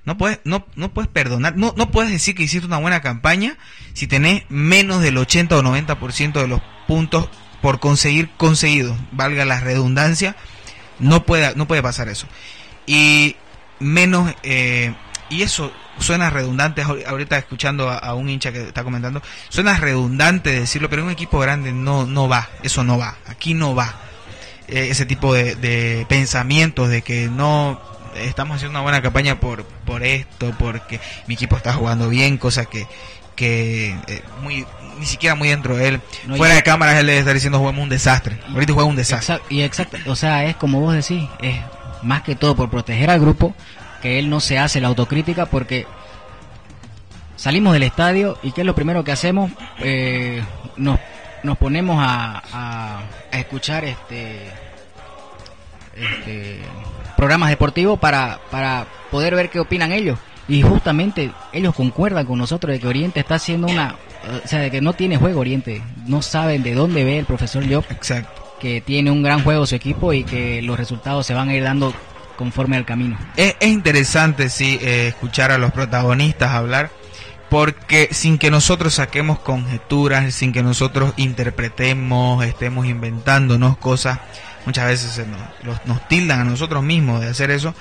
no 0.06 0.18
puedes, 0.18 0.40
no, 0.46 0.66
no 0.76 0.94
puedes 0.94 1.10
perdonar, 1.10 1.58
no, 1.58 1.74
no 1.78 1.92
puedes 1.92 2.12
decir 2.12 2.36
que 2.36 2.44
hiciste 2.44 2.66
una 2.66 2.78
buena 2.78 3.02
campaña 3.02 3.58
si 3.94 4.08
tenés 4.08 4.44
menos 4.50 5.02
del 5.02 5.18
80 5.18 5.58
o 5.58 5.62
90% 5.62 6.34
de 6.34 6.48
los 6.48 6.62
puntos 6.88 7.30
por 7.62 7.82
conseguir 7.82 8.30
conseguidos, 8.38 8.98
valga 9.12 9.44
la 9.44 9.60
redundancia, 9.60 10.38
no 11.00 11.26
puede, 11.26 11.54
no 11.56 11.68
puede 11.68 11.84
pasar 11.84 12.08
eso 12.08 12.26
y 12.90 13.36
menos 13.80 14.34
eh, 14.42 14.96
y 15.30 15.44
eso 15.44 15.72
suena 16.00 16.32
redundante 16.32 16.82
ahorita 16.82 17.38
escuchando 17.38 17.88
a, 17.88 18.16
un 18.16 18.30
hincha 18.30 18.52
que 18.52 18.64
está 18.64 18.84
comentando 18.84 19.22
suena 19.50 19.78
redundante 19.78 20.62
decirlo 20.62 20.90
pero 20.90 21.04
un 21.04 21.12
equipo 21.12 21.38
grande 21.38 21.72
no 21.72 22.08
no 22.08 22.28
va 22.28 22.50
eso 22.64 22.84
no 22.84 22.98
va 22.98 23.16
aquí 23.28 23.54
no 23.54 23.76
va. 23.76 23.94
Eh, 24.68 24.90
ese 24.92 25.06
tipo 25.08 25.34
de, 25.34 26.06
pensamientos 26.10 26.90
de 26.90 27.02
que 27.02 27.28
no 27.28 27.80
estamos 28.16 28.56
haciendo 28.58 28.80
una 28.80 28.84
buena 28.84 29.02
campaña 29.04 29.40
por 29.40 29.64
por 29.64 30.04
esto 30.04 30.52
porque 30.58 31.00
mi 31.28 31.36
equipo 31.36 31.58
está 31.58 31.74
jugando 31.74 32.10
bien 32.10 32.38
cosa 32.38 32.66
que 32.66 32.88
que 33.36 33.96
eh, 34.08 34.24
muy 34.42 34.66
ni 35.00 35.06
siquiera 35.06 35.36
muy 35.36 35.48
dentro 35.50 35.78
de 35.78 35.88
él. 35.88 36.02
Fuera 36.36 36.56
de 36.56 36.64
cámaras 36.64 36.98
él 36.98 37.06
debe 37.08 37.20
estar 37.20 37.34
diciendo 37.36 37.60
jugamos 37.60 37.84
un 37.84 37.90
desastre 37.90 38.40
ahorita 38.52 38.74
juega 38.74 38.90
un 38.90 38.96
desastre 38.96 39.40
y 39.50 39.62
exacto 39.62 39.98
o 40.08 40.16
sea 40.16 40.46
es 40.46 40.56
como 40.56 40.82
vos 40.82 40.94
decís 40.94 41.28
es 41.42 41.56
más 42.02 42.24
que 42.24 42.36
todo 42.36 42.56
por 42.56 42.70
proteger 42.70 43.10
al 43.10 43.20
grupo, 43.20 43.54
que 44.02 44.20
él 44.20 44.30
no 44.30 44.40
se 44.40 44.58
hace 44.58 44.82
la 44.82 44.88
autocrítica 44.88 45.46
porque 45.46 45.86
salimos 47.36 47.74
del 47.74 47.84
estadio 47.84 48.38
y 48.44 48.52
¿qué 48.52 48.62
es 48.62 48.68
lo 48.68 48.76
primero 48.76 49.04
que 49.04 49.12
hacemos? 49.12 49.52
Eh, 49.80 50.44
nos, 50.78 51.00
nos 51.44 51.58
ponemos 51.58 51.98
a, 52.00 52.44
a, 52.52 53.04
escuchar 53.38 53.86
este, 53.86 54.50
este, 55.96 56.60
programas 57.16 57.50
deportivos 57.50 58.00
para, 58.00 58.40
para 58.52 58.86
poder 59.12 59.36
ver 59.36 59.50
qué 59.50 59.60
opinan 59.60 59.92
ellos. 59.92 60.18
Y 60.48 60.64
justamente 60.64 61.32
ellos 61.54 61.76
concuerdan 61.76 62.26
con 62.26 62.40
nosotros 62.40 62.74
de 62.74 62.80
que 62.80 62.88
Oriente 62.88 63.20
está 63.20 63.36
haciendo 63.36 63.68
una... 63.68 63.96
O 64.44 64.48
sea, 64.48 64.60
de 64.60 64.72
que 64.72 64.82
no 64.82 64.94
tiene 64.94 65.18
juego 65.18 65.42
Oriente. 65.42 65.84
No 66.08 66.24
saben 66.24 66.64
de 66.64 66.74
dónde 66.74 67.04
ve 67.04 67.20
el 67.20 67.26
profesor 67.26 67.64
Job. 67.72 67.86
Exacto 67.92 68.39
que 68.60 68.82
tiene 68.82 69.12
un 69.12 69.24
gran 69.24 69.44
juego 69.44 69.66
su 69.66 69.76
equipo 69.76 70.14
y 70.14 70.24
que 70.24 70.62
los 70.62 70.78
resultados 70.78 71.26
se 71.26 71.34
van 71.34 71.50
a 71.50 71.56
ir 71.56 71.64
dando 71.64 71.94
conforme 72.36 72.78
al 72.78 72.86
camino. 72.86 73.18
Es, 73.36 73.56
interesante, 73.62 74.50
sí, 74.50 74.80
eh, 74.82 75.08
escuchar 75.08 75.52
a 75.52 75.58
los 75.58 75.72
protagonistas 75.72 76.52
hablar, 76.52 76.90
porque 77.50 78.10
sin 78.12 78.38
que 78.38 78.52
nosotros 78.52 78.94
saquemos 78.94 79.40
conjeturas, 79.40 80.34
sin 80.34 80.54
que 80.54 80.64
nosotros 80.64 81.14
interpretemos, 81.18 82.46
estemos 82.46 82.86
inventándonos 82.86 83.78
cosas, 83.78 84.20
muchas 84.66 84.86
veces 84.86 85.28
nos, 85.64 85.86
nos, 85.86 86.08
tildan 86.08 86.42
a 86.42 86.44
nosotros 86.44 86.84
mismos 86.84 87.22
de 87.22 87.28
hacer 87.28 87.52
eso, 87.52 87.74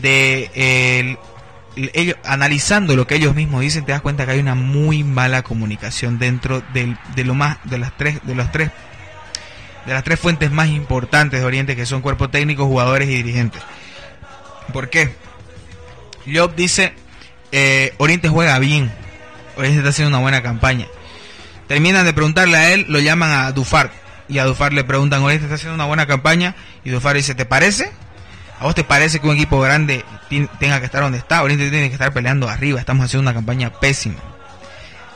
de 0.00 1.16
ellos, 1.94 2.16
analizando 2.24 2.96
lo 2.96 3.06
que 3.06 3.16
ellos 3.16 3.34
mismos 3.34 3.62
dicen, 3.62 3.84
te 3.84 3.92
das 3.92 4.02
cuenta 4.02 4.26
que 4.26 4.32
hay 4.32 4.40
una 4.40 4.54
muy 4.54 5.04
mala 5.04 5.42
comunicación 5.42 6.18
dentro 6.18 6.62
del, 6.72 6.96
de 7.14 7.24
lo 7.24 7.34
más 7.34 7.58
de 7.64 7.78
las 7.78 7.96
tres 7.96 8.20
de 8.24 8.34
los 8.34 8.50
tres 8.52 8.70
de 9.88 9.94
las 9.94 10.04
tres 10.04 10.20
fuentes 10.20 10.50
más 10.50 10.68
importantes 10.68 11.40
de 11.40 11.46
Oriente, 11.46 11.74
que 11.74 11.86
son 11.86 12.02
cuerpo 12.02 12.28
técnico, 12.28 12.66
jugadores 12.66 13.08
y 13.08 13.14
dirigentes. 13.14 13.62
¿Por 14.70 14.90
qué? 14.90 15.14
Job 16.30 16.54
dice, 16.54 16.92
eh, 17.52 17.94
Oriente 17.96 18.28
juega 18.28 18.58
bien, 18.58 18.92
Oriente 19.56 19.78
está 19.78 19.88
haciendo 19.88 20.10
una 20.10 20.20
buena 20.20 20.42
campaña. 20.42 20.86
Terminan 21.68 22.04
de 22.04 22.12
preguntarle 22.12 22.58
a 22.58 22.74
él, 22.74 22.84
lo 22.90 22.98
llaman 22.98 23.30
a 23.30 23.52
Dufar, 23.52 23.90
y 24.28 24.38
a 24.38 24.44
Dufar 24.44 24.74
le 24.74 24.84
preguntan, 24.84 25.22
Oriente 25.22 25.46
está 25.46 25.54
haciendo 25.54 25.74
una 25.74 25.86
buena 25.86 26.06
campaña, 26.06 26.54
y 26.84 26.90
Dufar 26.90 27.16
dice, 27.16 27.34
¿te 27.34 27.46
parece? 27.46 27.90
¿A 28.60 28.64
vos 28.64 28.74
te 28.74 28.84
parece 28.84 29.20
que 29.20 29.26
un 29.26 29.36
equipo 29.36 29.58
grande 29.58 30.04
tenga 30.60 30.80
que 30.80 30.84
estar 30.84 31.00
donde 31.00 31.16
está? 31.16 31.42
Oriente 31.42 31.70
tiene 31.70 31.88
que 31.88 31.94
estar 31.94 32.12
peleando 32.12 32.46
arriba, 32.46 32.78
estamos 32.78 33.06
haciendo 33.06 33.22
una 33.22 33.32
campaña 33.32 33.72
pésima. 33.72 34.18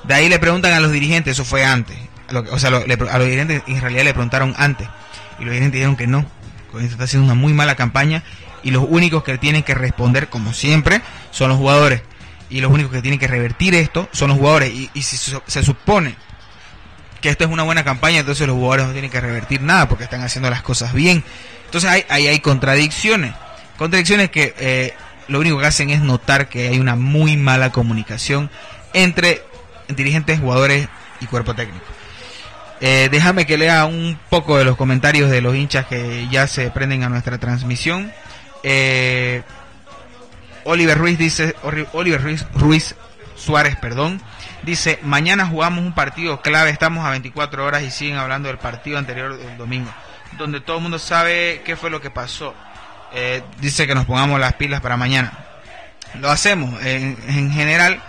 De 0.05 0.14
ahí 0.14 0.31
le 0.31 0.38
preguntan 0.38 0.73
a 0.73 0.81
los 0.81 0.93
dirigentes, 0.93 1.33
eso 1.33 1.45
fue 1.45 1.62
antes 1.62 1.99
o 2.33 2.59
sea, 2.59 2.69
a 2.69 3.19
los 3.19 3.27
dirigentes 3.27 3.62
en 3.67 3.81
realidad 3.81 4.05
le 4.05 4.12
preguntaron 4.12 4.55
antes 4.57 4.89
y 5.39 5.45
los 5.45 5.53
dirigentes 5.53 5.73
dijeron 5.73 5.97
que 5.97 6.07
no, 6.07 6.27
que 6.73 6.85
está 6.85 7.05
haciendo 7.05 7.25
una 7.25 7.35
muy 7.35 7.53
mala 7.53 7.75
campaña 7.75 8.23
y 8.62 8.71
los 8.71 8.85
únicos 8.89 9.23
que 9.25 9.39
tienen 9.39 9.62
que 9.62 9.75
responder, 9.75 10.29
como 10.29 10.53
siempre, 10.53 11.03
son 11.31 11.49
los 11.49 11.59
jugadores. 11.59 12.03
Y 12.49 12.61
los 12.61 12.71
únicos 12.71 12.93
que 12.93 13.03
tienen 13.03 13.19
que 13.19 13.27
revertir 13.27 13.75
esto 13.75 14.09
son 14.12 14.29
los 14.29 14.39
jugadores. 14.39 14.73
Y, 14.73 15.03
si 15.03 15.17
se, 15.17 15.62
supone 15.62 16.15
que 17.21 17.31
esto 17.31 17.45
es 17.45 17.51
una 17.51 17.62
buena 17.62 17.83
campaña, 17.83 18.21
entonces 18.21 18.47
los 18.47 18.57
jugadores 18.57 18.87
no 18.87 18.93
tienen 18.93 19.11
que 19.11 19.21
revertir 19.21 19.62
nada 19.62 19.89
porque 19.89 20.05
están 20.05 20.23
haciendo 20.23 20.51
las 20.51 20.62
cosas 20.62 20.93
bien. 20.93 21.25
Entonces 21.65 21.91
ahí 21.91 22.27
hay, 22.29 22.41
contradicciones. 22.41 23.35
Contradicciones 23.79 24.31
que 24.31 24.55
eh, 24.59 24.95
lo 25.29 25.41
único 25.41 25.59
que 25.59 25.67
hacen 25.67 25.91
es 25.91 26.03
notar 26.03 26.49
que 26.49 26.69
hay 26.69 26.79
una 26.79 26.95
muy 26.95 27.37
mala 27.37 27.73
comunicación 27.73 28.51
entre 28.93 29.43
dirigentes, 29.89 30.39
jugadores 30.39 30.89
y 31.21 31.27
cuerpo 31.27 31.55
técnico. 31.55 31.91
Eh, 32.85 33.09
déjame 33.12 33.47
que 33.47 33.57
lea 33.57 33.85
un 33.85 34.19
poco 34.29 34.59
de 34.59 34.65
los 34.65 34.77
comentarios 34.77 35.31
de 35.31 35.41
los 35.41 35.55
hinchas 35.55 35.87
que 35.87 36.27
ya 36.33 36.49
se 36.49 36.69
prenden 36.73 37.05
a 37.05 37.09
nuestra 37.09 37.39
transmisión. 37.39 38.12
Eh, 38.65 39.43
Oliver 40.65 40.99
Ruiz 40.99 41.17
dice, 41.17 41.55
Oliver 41.93 42.21
Ruiz, 42.21 42.45
Ruiz 42.55 42.97
Suárez, 43.37 43.77
perdón, 43.77 44.21
dice, 44.65 44.99
mañana 45.05 45.47
jugamos 45.47 45.85
un 45.85 45.95
partido 45.95 46.43
clave, 46.43 46.71
estamos 46.71 47.07
a 47.07 47.11
24 47.11 47.65
horas 47.65 47.85
y 47.85 47.93
siguen 47.93 48.17
hablando 48.17 48.49
del 48.49 48.59
partido 48.59 48.99
anterior 48.99 49.39
del 49.39 49.57
domingo, 49.57 49.93
donde 50.37 50.61
todo 50.61 50.79
el 50.79 50.83
mundo 50.83 50.99
sabe 50.99 51.62
qué 51.65 51.77
fue 51.77 51.89
lo 51.89 52.01
que 52.01 52.11
pasó. 52.11 52.53
Eh, 53.15 53.45
dice 53.61 53.87
que 53.87 53.95
nos 53.95 54.07
pongamos 54.07 54.41
las 54.41 54.55
pilas 54.55 54.81
para 54.81 54.97
mañana. 54.97 55.39
Lo 56.19 56.29
hacemos. 56.33 56.85
En, 56.85 57.17
en 57.29 57.53
general, 57.53 58.03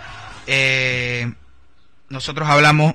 nosotros 2.08 2.48
hablamos 2.48 2.94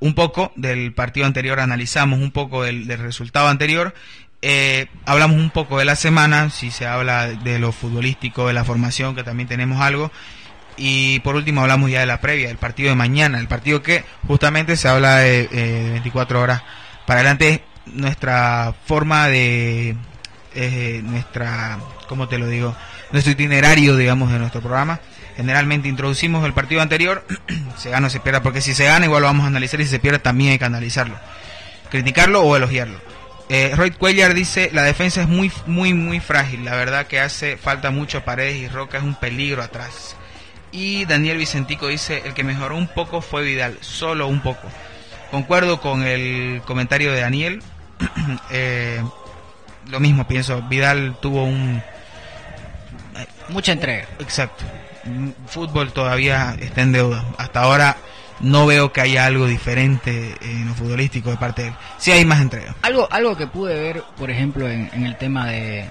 un 0.00 0.14
poco 0.14 0.52
del 0.56 0.92
partido 0.92 1.26
anterior, 1.26 1.60
analizamos 1.60 2.20
un 2.20 2.30
poco 2.30 2.62
del, 2.62 2.86
resultado 2.98 3.48
anterior, 3.48 3.94
eh, 4.42 4.86
hablamos 5.06 5.38
un 5.38 5.50
poco 5.50 5.78
de 5.78 5.84
la 5.84 5.96
semana, 5.96 6.50
si 6.50 6.70
se 6.70 6.86
habla 6.86 7.28
de 7.28 7.58
lo 7.58 7.72
futbolístico, 7.72 8.46
de 8.46 8.52
la 8.52 8.64
formación, 8.64 9.14
que 9.14 9.24
también 9.24 9.48
tenemos 9.48 9.80
algo, 9.80 10.10
y 10.76 11.20
por 11.20 11.36
último 11.36 11.62
hablamos 11.62 11.90
ya 11.90 12.00
de 12.00 12.06
la 12.06 12.20
previa, 12.20 12.48
del 12.48 12.58
partido 12.58 12.90
de 12.90 12.96
mañana, 12.96 13.38
el 13.38 13.48
partido 13.48 13.82
que 13.82 14.04
justamente 14.26 14.76
se 14.76 14.88
habla 14.88 15.16
de, 15.18 15.48
24 15.92 16.38
eh, 16.38 16.42
horas 16.42 16.62
para 17.06 17.20
adelante, 17.20 17.62
nuestra 17.86 18.74
forma 18.86 19.28
de, 19.28 19.96
eh, 20.54 21.00
nuestra, 21.04 21.78
¿cómo 22.08 22.28
te 22.28 22.38
lo 22.38 22.46
digo? 22.48 22.76
Nuestro 23.12 23.32
itinerario, 23.32 23.96
digamos, 23.96 24.32
de 24.32 24.38
nuestro 24.38 24.60
programa 24.60 25.00
Generalmente 25.36 25.88
introducimos 25.88 26.44
el 26.44 26.52
partido 26.52 26.80
anterior, 26.80 27.26
se 27.76 27.90
gana 27.90 28.06
o 28.06 28.10
se 28.10 28.20
pierde, 28.20 28.40
porque 28.40 28.60
si 28.60 28.74
se 28.74 28.84
gana 28.84 29.06
igual 29.06 29.22
lo 29.22 29.26
vamos 29.26 29.44
a 29.44 29.48
analizar 29.48 29.80
y 29.80 29.84
si 29.84 29.90
se 29.90 29.98
pierde 29.98 30.18
también 30.18 30.52
hay 30.52 30.58
que 30.58 30.64
analizarlo. 30.64 31.16
Criticarlo 31.90 32.42
o 32.42 32.56
elogiarlo. 32.56 32.98
Eh, 33.48 33.72
Roy 33.76 33.90
Cuellar 33.90 34.32
dice, 34.32 34.70
la 34.72 34.82
defensa 34.82 35.22
es 35.22 35.28
muy, 35.28 35.52
muy, 35.66 35.92
muy 35.92 36.20
frágil. 36.20 36.64
La 36.64 36.76
verdad 36.76 37.06
que 37.06 37.20
hace 37.20 37.56
falta 37.56 37.90
mucho 37.90 38.24
paredes 38.24 38.56
y 38.56 38.68
roca, 38.68 38.98
es 38.98 39.04
un 39.04 39.14
peligro 39.16 39.62
atrás. 39.62 40.16
Y 40.72 41.04
Daniel 41.04 41.38
Vicentico 41.38 41.88
dice, 41.88 42.22
el 42.24 42.34
que 42.34 42.42
mejoró 42.42 42.76
un 42.76 42.88
poco 42.88 43.20
fue 43.20 43.44
Vidal, 43.44 43.78
solo 43.80 44.26
un 44.26 44.40
poco. 44.40 44.68
Concuerdo 45.30 45.80
con 45.80 46.02
el 46.02 46.62
comentario 46.64 47.12
de 47.12 47.20
Daniel. 47.20 47.62
Eh, 48.50 49.02
lo 49.90 50.00
mismo 50.00 50.26
pienso, 50.26 50.62
Vidal 50.62 51.16
tuvo 51.20 51.44
un... 51.44 51.82
Mucha 53.48 53.72
entrega. 53.72 54.06
Exacto. 54.18 54.64
Fútbol 55.46 55.92
todavía 55.92 56.56
está 56.60 56.82
en 56.82 56.92
deuda. 56.92 57.24
Hasta 57.38 57.62
ahora 57.62 57.96
no 58.40 58.66
veo 58.66 58.92
que 58.92 59.00
haya 59.00 59.26
algo 59.26 59.46
diferente 59.46 60.34
en 60.40 60.68
lo 60.68 60.74
futbolístico 60.74 61.30
de 61.30 61.36
parte 61.36 61.62
de 61.62 61.68
él. 61.68 61.74
Sí 61.98 62.12
hay 62.12 62.24
más 62.24 62.40
entrega. 62.40 62.74
Algo, 62.82 63.08
algo 63.10 63.36
que 63.36 63.46
pude 63.46 63.78
ver, 63.78 64.02
por 64.18 64.30
ejemplo, 64.30 64.68
en, 64.68 64.90
el 65.04 65.16
tema 65.16 65.46
de, 65.46 65.88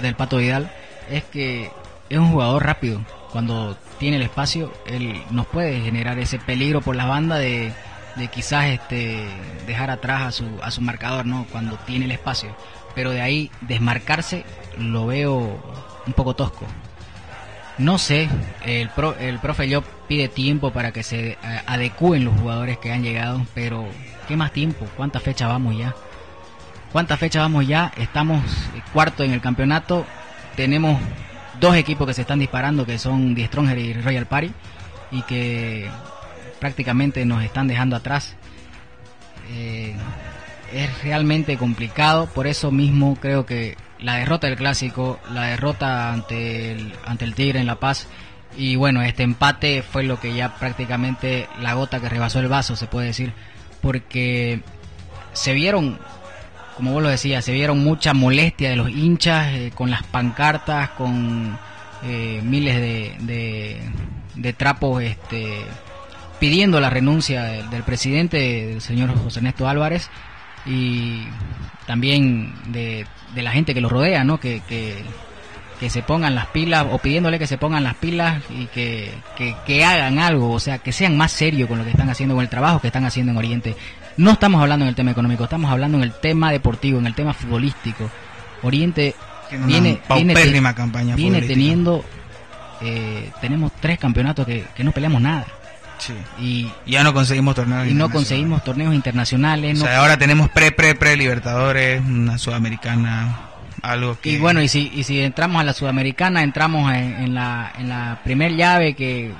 del 0.00 0.14
Pato 0.14 0.38
Vidal, 0.38 0.70
es 1.10 1.24
que 1.24 1.70
es 2.08 2.18
un 2.18 2.30
jugador 2.30 2.64
rápido. 2.64 3.04
Cuando 3.30 3.76
tiene 3.98 4.16
el 4.16 4.22
espacio, 4.22 4.72
él 4.86 5.22
nos 5.30 5.46
puede 5.46 5.80
generar 5.80 6.18
ese 6.18 6.38
peligro 6.38 6.80
por 6.80 6.96
la 6.96 7.06
banda 7.06 7.36
de, 7.36 7.72
de 8.16 8.28
quizás 8.28 8.66
este, 8.66 9.26
dejar 9.66 9.90
atrás 9.90 10.22
a 10.22 10.32
su, 10.32 10.46
a 10.62 10.70
su 10.70 10.80
marcador, 10.80 11.26
¿no? 11.26 11.46
Cuando 11.50 11.76
tiene 11.78 12.04
el 12.04 12.12
espacio. 12.12 12.54
Pero 12.94 13.10
de 13.10 13.20
ahí 13.20 13.50
desmarcarse 13.62 14.44
lo 14.78 15.06
veo 15.06 15.60
un 16.06 16.12
poco 16.12 16.34
tosco. 16.34 16.66
No 17.78 17.98
sé, 17.98 18.28
el, 18.64 18.88
pro, 18.90 19.16
el 19.18 19.40
profe 19.40 19.68
yo 19.68 19.82
pide 20.06 20.28
tiempo 20.28 20.72
para 20.72 20.92
que 20.92 21.02
se 21.02 21.30
eh, 21.30 21.38
adecúen 21.66 22.24
los 22.24 22.38
jugadores 22.38 22.78
que 22.78 22.92
han 22.92 23.02
llegado, 23.02 23.44
pero 23.52 23.88
¿qué 24.28 24.36
más 24.36 24.52
tiempo? 24.52 24.86
¿Cuántas 24.96 25.22
fechas 25.22 25.48
vamos 25.48 25.76
ya? 25.76 25.94
¿Cuántas 26.92 27.18
fechas 27.18 27.42
vamos 27.42 27.66
ya? 27.66 27.92
Estamos 27.96 28.44
cuarto 28.92 29.24
en 29.24 29.32
el 29.32 29.40
campeonato, 29.40 30.06
tenemos 30.54 31.00
dos 31.60 31.74
equipos 31.74 32.06
que 32.06 32.14
se 32.14 32.20
están 32.20 32.38
disparando, 32.38 32.86
que 32.86 32.98
son 32.98 33.34
The 33.34 33.46
Stronger 33.46 33.78
y 33.78 33.92
Royal 33.94 34.26
Party, 34.26 34.52
y 35.10 35.22
que 35.22 35.90
prácticamente 36.60 37.24
nos 37.24 37.42
están 37.42 37.66
dejando 37.66 37.96
atrás. 37.96 38.36
Eh, 39.50 39.96
es 40.72 41.02
realmente 41.02 41.56
complicado, 41.56 42.26
por 42.26 42.46
eso 42.46 42.70
mismo 42.70 43.16
creo 43.16 43.46
que 43.46 43.76
la 43.98 44.16
derrota 44.16 44.46
del 44.46 44.56
clásico, 44.56 45.18
la 45.32 45.46
derrota 45.46 46.12
ante 46.12 46.72
el, 46.72 46.92
ante 47.06 47.24
el 47.24 47.34
Tigre 47.34 47.60
en 47.60 47.66
La 47.66 47.76
Paz 47.76 48.06
y 48.56 48.76
bueno, 48.76 49.02
este 49.02 49.22
empate 49.22 49.82
fue 49.82 50.04
lo 50.04 50.20
que 50.20 50.34
ya 50.34 50.56
prácticamente 50.56 51.48
la 51.60 51.74
gota 51.74 52.00
que 52.00 52.08
rebasó 52.08 52.40
el 52.40 52.48
vaso, 52.48 52.76
se 52.76 52.86
puede 52.86 53.08
decir, 53.08 53.32
porque 53.80 54.60
se 55.32 55.54
vieron, 55.54 55.98
como 56.76 56.92
vos 56.92 57.02
lo 57.02 57.08
decías, 57.08 57.44
se 57.44 57.52
vieron 57.52 57.82
mucha 57.82 58.14
molestia 58.14 58.70
de 58.70 58.76
los 58.76 58.90
hinchas 58.90 59.54
eh, 59.54 59.72
con 59.74 59.90
las 59.90 60.02
pancartas, 60.04 60.90
con 60.90 61.58
eh, 62.04 62.40
miles 62.44 62.76
de, 62.76 63.80
de, 64.34 64.52
trapos 64.52 65.02
este, 65.02 65.64
pidiendo 66.38 66.80
la 66.80 66.90
renuncia 66.90 67.42
del, 67.44 67.70
del 67.70 67.82
presidente, 67.82 68.66
del 68.66 68.80
señor 68.80 69.16
José 69.16 69.40
Ernesto 69.40 69.68
Álvarez 69.68 70.10
y 70.66 71.24
también 71.86 72.54
de, 72.66 73.06
la 73.34 73.50
gente 73.50 73.74
que 73.74 73.80
los 73.80 73.92
rodea, 73.92 74.24
¿no? 74.24 74.38
Que, 74.38 74.62
que, 74.68 75.04
se 75.90 76.02
pongan 76.02 76.34
las 76.34 76.46
pilas 76.46 76.86
o 76.90 76.96
pidiéndole 76.96 77.38
que 77.38 77.46
se 77.46 77.58
pongan 77.58 77.84
las 77.84 77.94
pilas 77.96 78.42
y 78.48 78.68
que, 78.68 79.12
que, 79.36 79.84
hagan 79.84 80.18
algo, 80.18 80.50
o 80.50 80.58
sea, 80.58 80.78
que 80.78 80.92
sean 80.92 81.14
más 81.14 81.30
serios 81.30 81.68
con 81.68 81.76
lo 81.76 81.84
que 81.84 81.90
están 81.90 82.08
haciendo, 82.08 82.34
con 82.34 82.42
el 82.42 82.48
trabajo 82.48 82.80
que 82.80 82.86
están 82.86 83.04
haciendo 83.04 83.32
en 83.32 83.36
Oriente. 83.36 83.76
No 84.16 84.30
estamos 84.30 84.62
hablando 84.62 84.86
en 84.86 84.88
el 84.88 84.94
tema 84.94 85.10
económico, 85.10 85.44
estamos 85.44 85.70
hablando 85.70 85.98
en 85.98 86.04
el 86.04 86.12
tema 86.14 86.52
deportivo, 86.52 86.98
en 87.00 87.06
el 87.06 87.14
tema 87.14 87.34
futbolístico. 87.34 88.10
Oriente 88.62 89.14
viene, 89.66 90.00
viene, 90.08 90.74
campaña 90.74 91.16
viene 91.16 91.42
teniendo, 91.42 92.02
eh, 92.80 93.30
tenemos 93.42 93.70
tres 93.78 93.98
campeonatos 93.98 94.46
que, 94.46 94.64
que 94.74 94.84
no 94.84 94.92
peleamos 94.92 95.20
nada. 95.20 95.44
Y 96.38 96.70
ya 96.86 97.02
no 97.02 97.12
conseguimos 97.12 97.54
torneos 97.54 97.88
y 97.88 97.94
no 97.94 98.10
conseguimos 98.10 98.62
torneos 98.64 98.94
internacionales. 98.94 99.80
O 99.80 99.84
sea, 99.84 99.98
ahora 100.00 100.16
tenemos 100.16 100.48
pre, 100.50 100.72
pre, 100.72 100.94
pre 100.94 101.16
Libertadores, 101.16 102.02
una 102.04 102.38
sudamericana, 102.38 103.38
algo 103.82 104.18
que... 104.20 104.30
Y 104.30 104.38
bueno, 104.38 104.60
y 104.62 104.68
si, 104.68 104.90
y 104.94 105.04
si 105.04 105.20
entramos 105.20 105.60
a 105.60 105.64
la 105.64 105.72
sudamericana, 105.72 106.42
entramos 106.42 106.92
en, 106.92 107.34
la, 107.34 107.72
en 107.78 107.88
la 107.88 108.20
primer 108.24 108.56
llave 108.56 108.94
que 108.94 109.32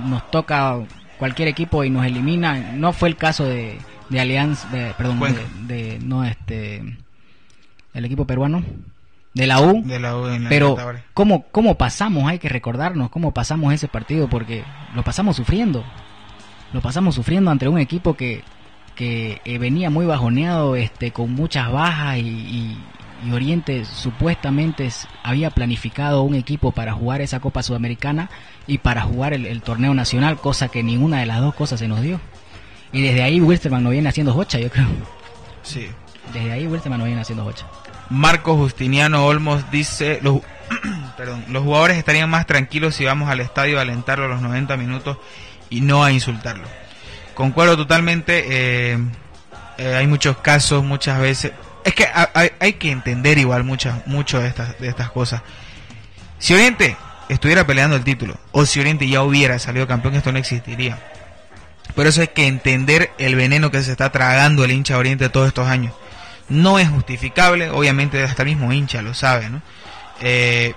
nos, 0.00 0.30
toca 0.30 0.76
cualquier 1.18 1.48
equipo 1.48 1.84
y 1.84 1.90
nos 1.90 2.04
elimina. 2.04 2.72
No 2.74 2.92
fue 2.92 3.08
el 3.08 3.16
caso 3.16 3.44
de, 3.44 3.78
de 4.08 4.20
Alianza, 4.20 4.68
de, 4.68 4.94
perdón, 4.96 5.20
de, 5.66 5.98
no 6.02 6.24
este, 6.24 6.82
el 7.94 8.04
equipo 8.04 8.26
peruano 8.26 8.62
de 9.34 9.46
la 9.46 9.60
U, 9.60 9.82
de 9.84 10.00
la 10.00 10.16
U 10.16 10.26
pero 10.48 10.76
¿cómo, 11.14 11.44
¿cómo 11.52 11.76
pasamos? 11.76 12.28
Hay 12.28 12.38
que 12.38 12.48
recordarnos 12.48 13.10
cómo 13.10 13.32
pasamos 13.32 13.72
ese 13.72 13.86
partido 13.88 14.28
porque 14.28 14.64
lo 14.94 15.02
pasamos 15.02 15.36
sufriendo. 15.36 15.84
Lo 16.72 16.80
pasamos 16.80 17.14
sufriendo 17.14 17.50
ante 17.50 17.68
un 17.68 17.78
equipo 17.78 18.14
que, 18.14 18.42
que 18.94 19.40
eh, 19.44 19.58
venía 19.58 19.90
muy 19.90 20.06
bajoneado, 20.06 20.76
este, 20.76 21.12
con 21.12 21.32
muchas 21.32 21.70
bajas 21.70 22.18
y, 22.18 22.76
Oriente 23.32 23.84
supuestamente 23.84 24.88
había 25.24 25.50
planificado 25.50 26.22
un 26.22 26.36
equipo 26.36 26.70
para 26.70 26.92
jugar 26.92 27.20
esa 27.20 27.40
Copa 27.40 27.64
Sudamericana 27.64 28.30
y 28.68 28.78
para 28.78 29.02
jugar 29.02 29.32
el, 29.32 29.60
torneo 29.62 29.92
nacional, 29.92 30.36
cosa 30.36 30.68
que 30.68 30.84
ninguna 30.84 31.18
de 31.18 31.26
las 31.26 31.40
dos 31.40 31.52
cosas 31.54 31.80
se 31.80 31.88
nos 31.88 32.00
dio. 32.00 32.20
Y 32.92 33.02
desde 33.02 33.24
ahí 33.24 33.40
Wilstermann 33.40 33.82
no 33.82 33.90
viene 33.90 34.08
haciendo 34.08 34.36
hocha, 34.36 34.60
yo 34.60 34.70
creo. 34.70 34.86
Sí. 35.62 35.88
Desde 36.32 36.52
ahí 36.52 36.68
Wilstermann 36.68 37.00
no 37.00 37.06
viene 37.06 37.20
haciendo 37.20 37.44
hocha. 37.44 37.66
Marco 38.10 38.56
Justiniano 38.56 39.26
Olmos 39.26 39.70
dice, 39.70 40.18
los, 40.22 40.40
perdón, 41.16 41.44
los 41.48 41.62
jugadores 41.62 41.98
estarían 41.98 42.30
más 42.30 42.46
tranquilos 42.46 42.94
si 42.94 43.04
vamos 43.04 43.28
al 43.28 43.40
estadio 43.40 43.78
a 43.78 43.82
alentarlo 43.82 44.24
a 44.24 44.28
los 44.28 44.40
90 44.40 44.76
minutos 44.76 45.18
y 45.68 45.82
no 45.82 46.02
a 46.04 46.10
insultarlo. 46.10 46.66
Concuerdo 47.34 47.76
totalmente, 47.76 48.44
eh, 48.48 48.98
eh, 49.76 49.94
hay 49.94 50.06
muchos 50.06 50.38
casos, 50.38 50.84
muchas 50.84 51.20
veces... 51.20 51.52
Es 51.84 51.94
que 51.94 52.06
hay, 52.60 52.72
que 52.74 52.90
entender 52.90 53.38
igual 53.38 53.64
muchas, 53.64 54.06
mucho 54.06 54.40
de 54.40 54.48
estas, 54.48 54.78
de 54.78 54.88
estas 54.88 55.10
cosas. 55.10 55.40
Si 56.38 56.52
Oriente 56.52 56.96
estuviera 57.30 57.66
peleando 57.66 57.96
el 57.96 58.04
título, 58.04 58.36
o 58.52 58.66
si 58.66 58.80
Oriente 58.80 59.08
ya 59.08 59.22
hubiera 59.22 59.58
salido 59.58 59.86
campeón, 59.86 60.14
esto 60.14 60.32
no 60.32 60.38
existiría. 60.38 60.98
Por 61.94 62.06
eso 62.06 62.20
hay 62.20 62.28
que 62.28 62.46
entender 62.46 63.12
el 63.16 63.36
veneno 63.36 63.70
que 63.70 63.82
se 63.82 63.92
está 63.92 64.10
tragando 64.10 64.64
el 64.64 64.72
hincha 64.72 64.98
Oriente 64.98 65.30
todos 65.30 65.48
estos 65.48 65.66
años 65.66 65.94
no 66.48 66.78
es 66.78 66.88
justificable, 66.88 67.70
obviamente 67.70 68.22
hasta 68.22 68.42
el 68.42 68.48
mismo 68.48 68.72
hincha 68.72 69.02
lo 69.02 69.14
sabe, 69.14 69.50
¿no? 69.50 69.62
Eh, 70.20 70.74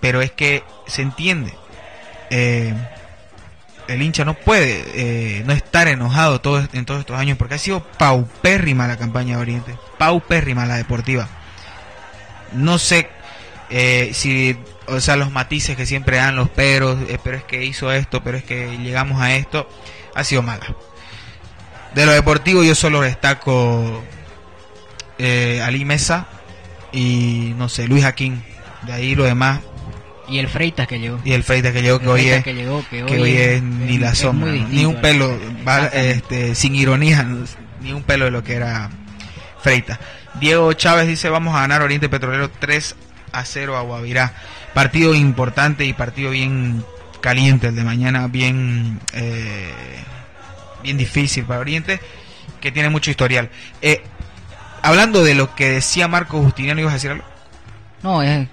pero 0.00 0.22
es 0.22 0.32
que 0.32 0.64
se 0.86 1.02
entiende. 1.02 1.54
Eh, 2.30 2.74
el 3.86 4.00
hincha 4.00 4.24
no 4.24 4.34
puede 4.34 4.84
eh, 4.94 5.42
no 5.44 5.52
estar 5.52 5.88
enojado 5.88 6.40
todo, 6.40 6.66
en 6.72 6.86
todos 6.86 7.00
estos 7.00 7.18
años 7.18 7.36
porque 7.36 7.54
ha 7.54 7.58
sido 7.58 7.82
paupérrima 7.82 8.88
la 8.88 8.96
campaña 8.96 9.36
de 9.36 9.42
Oriente, 9.42 9.78
paupérrima 9.98 10.64
la 10.66 10.76
deportiva. 10.76 11.28
No 12.52 12.78
sé 12.78 13.08
si, 14.12 14.56
o 14.86 15.00
sea, 15.00 15.16
los 15.16 15.32
matices 15.32 15.76
que 15.76 15.86
siempre 15.86 16.18
dan 16.18 16.36
los 16.36 16.48
peros, 16.48 16.98
pero 17.22 17.36
es 17.36 17.44
que 17.44 17.64
hizo 17.64 17.92
esto, 17.92 18.22
pero 18.22 18.38
es 18.38 18.44
que 18.44 18.78
llegamos 18.78 19.20
a 19.20 19.34
esto, 19.34 19.68
ha 20.14 20.22
sido 20.24 20.42
mala. 20.42 20.74
De 21.94 22.06
lo 22.06 22.12
deportivo 22.12 22.62
yo 22.62 22.74
solo 22.74 23.00
destaco 23.00 24.02
eh, 25.18 25.60
Ali 25.64 25.84
Mesa 25.84 26.26
y 26.92 27.54
no 27.56 27.68
sé, 27.68 27.88
Luis 27.88 28.04
Jaquín. 28.04 28.42
De 28.82 28.92
ahí 28.92 29.14
lo 29.14 29.24
demás. 29.24 29.60
Y 30.28 30.38
el 30.38 30.48
Freitas 30.48 30.86
que 30.86 30.98
llegó. 30.98 31.20
Y 31.24 31.32
el 31.32 31.42
Freitas 31.42 31.72
que 31.72 31.82
llegó, 31.82 31.98
que, 31.98 32.08
hoy 32.08 32.28
es, 32.28 32.44
que, 32.44 32.52
hoy 33.20 33.36
es, 33.36 33.62
ni 33.62 33.98
la 33.98 34.14
sombra, 34.14 34.52
ni 34.52 34.86
un 34.86 35.00
pelo, 35.00 35.38
este, 35.92 36.54
sin 36.54 36.74
ironía, 36.74 37.26
ni 37.82 37.92
un 37.92 38.02
pelo 38.02 38.24
de 38.24 38.30
lo 38.30 38.42
que 38.42 38.54
era 38.54 38.90
Freitas. 39.60 39.98
Diego 40.40 40.72
Chávez 40.72 41.06
dice, 41.06 41.28
vamos 41.28 41.54
a 41.54 41.60
ganar 41.60 41.82
Oriente 41.82 42.08
Petrolero 42.08 42.50
3 42.50 42.96
a 43.32 43.44
0 43.44 43.76
a 43.76 43.82
Guavirá. 43.82 44.32
Partido 44.72 45.14
importante 45.14 45.84
y 45.84 45.92
partido 45.92 46.30
bien 46.30 46.84
caliente 47.20 47.68
el 47.68 47.76
de 47.76 47.84
mañana, 47.84 48.26
bien, 48.26 49.00
eh, 49.12 49.72
bien 50.82 50.96
difícil 50.96 51.44
para 51.44 51.60
Oriente, 51.60 52.00
que 52.60 52.72
tiene 52.72 52.90
mucho 52.90 53.10
historial. 53.10 53.50
Eh, 53.82 54.02
hablando 54.84 55.24
de 55.24 55.34
lo 55.34 55.54
que 55.54 55.70
decía 55.70 56.06
Marco 56.06 56.40
Justiniano, 56.40 56.80
¿ibas 56.80 56.92
a 56.92 56.94
decir 56.94 57.10
algo? 57.10 57.24
No, 58.02 58.22
es, 58.22 58.46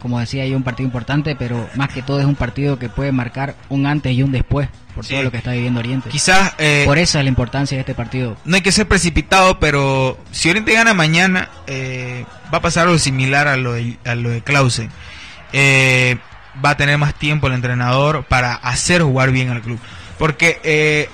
como 0.00 0.20
decía 0.20 0.46
yo, 0.46 0.56
un 0.56 0.62
partido 0.62 0.86
importante, 0.86 1.34
pero 1.34 1.68
más 1.74 1.88
que 1.88 2.00
todo 2.00 2.20
es 2.20 2.26
un 2.26 2.36
partido 2.36 2.78
que 2.78 2.88
puede 2.88 3.10
marcar 3.10 3.56
un 3.68 3.86
antes 3.86 4.12
y 4.12 4.22
un 4.22 4.30
después 4.30 4.68
por 4.94 5.04
todo 5.04 5.24
lo 5.24 5.32
que 5.32 5.38
está 5.38 5.50
viviendo 5.50 5.80
Oriente. 5.80 6.08
Quizás... 6.08 6.52
Eh, 6.58 6.84
por 6.86 6.98
eso 6.98 7.18
es 7.18 7.24
la 7.24 7.28
importancia 7.28 7.76
de 7.76 7.80
este 7.80 7.94
partido. 7.94 8.36
No 8.44 8.54
hay 8.54 8.62
que 8.62 8.70
ser 8.70 8.86
precipitado, 8.86 9.58
pero 9.58 10.16
si 10.30 10.48
Oriente 10.48 10.72
gana 10.72 10.94
mañana, 10.94 11.50
eh, 11.66 12.24
va 12.52 12.58
a 12.58 12.62
pasar 12.62 12.84
algo 12.84 12.98
similar 12.98 13.48
a 13.48 13.56
lo 13.56 13.72
de, 13.72 13.98
a 14.04 14.14
lo 14.14 14.30
de 14.30 14.42
Clausen. 14.42 14.90
Eh, 15.52 16.18
va 16.64 16.70
a 16.70 16.76
tener 16.76 16.96
más 16.98 17.14
tiempo 17.14 17.48
el 17.48 17.54
entrenador 17.54 18.24
para 18.24 18.54
hacer 18.54 19.02
jugar 19.02 19.32
bien 19.32 19.50
al 19.50 19.60
club. 19.60 19.80
Porque 20.18 21.08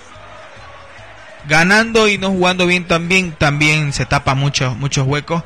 ganando 1.48 2.08
y 2.08 2.18
no 2.18 2.30
jugando 2.30 2.66
bien 2.66 2.86
también, 2.86 3.32
también 3.32 3.92
se 3.92 4.06
tapa 4.06 4.34
muchos, 4.34 4.76
muchos 4.76 5.06
huecos. 5.06 5.42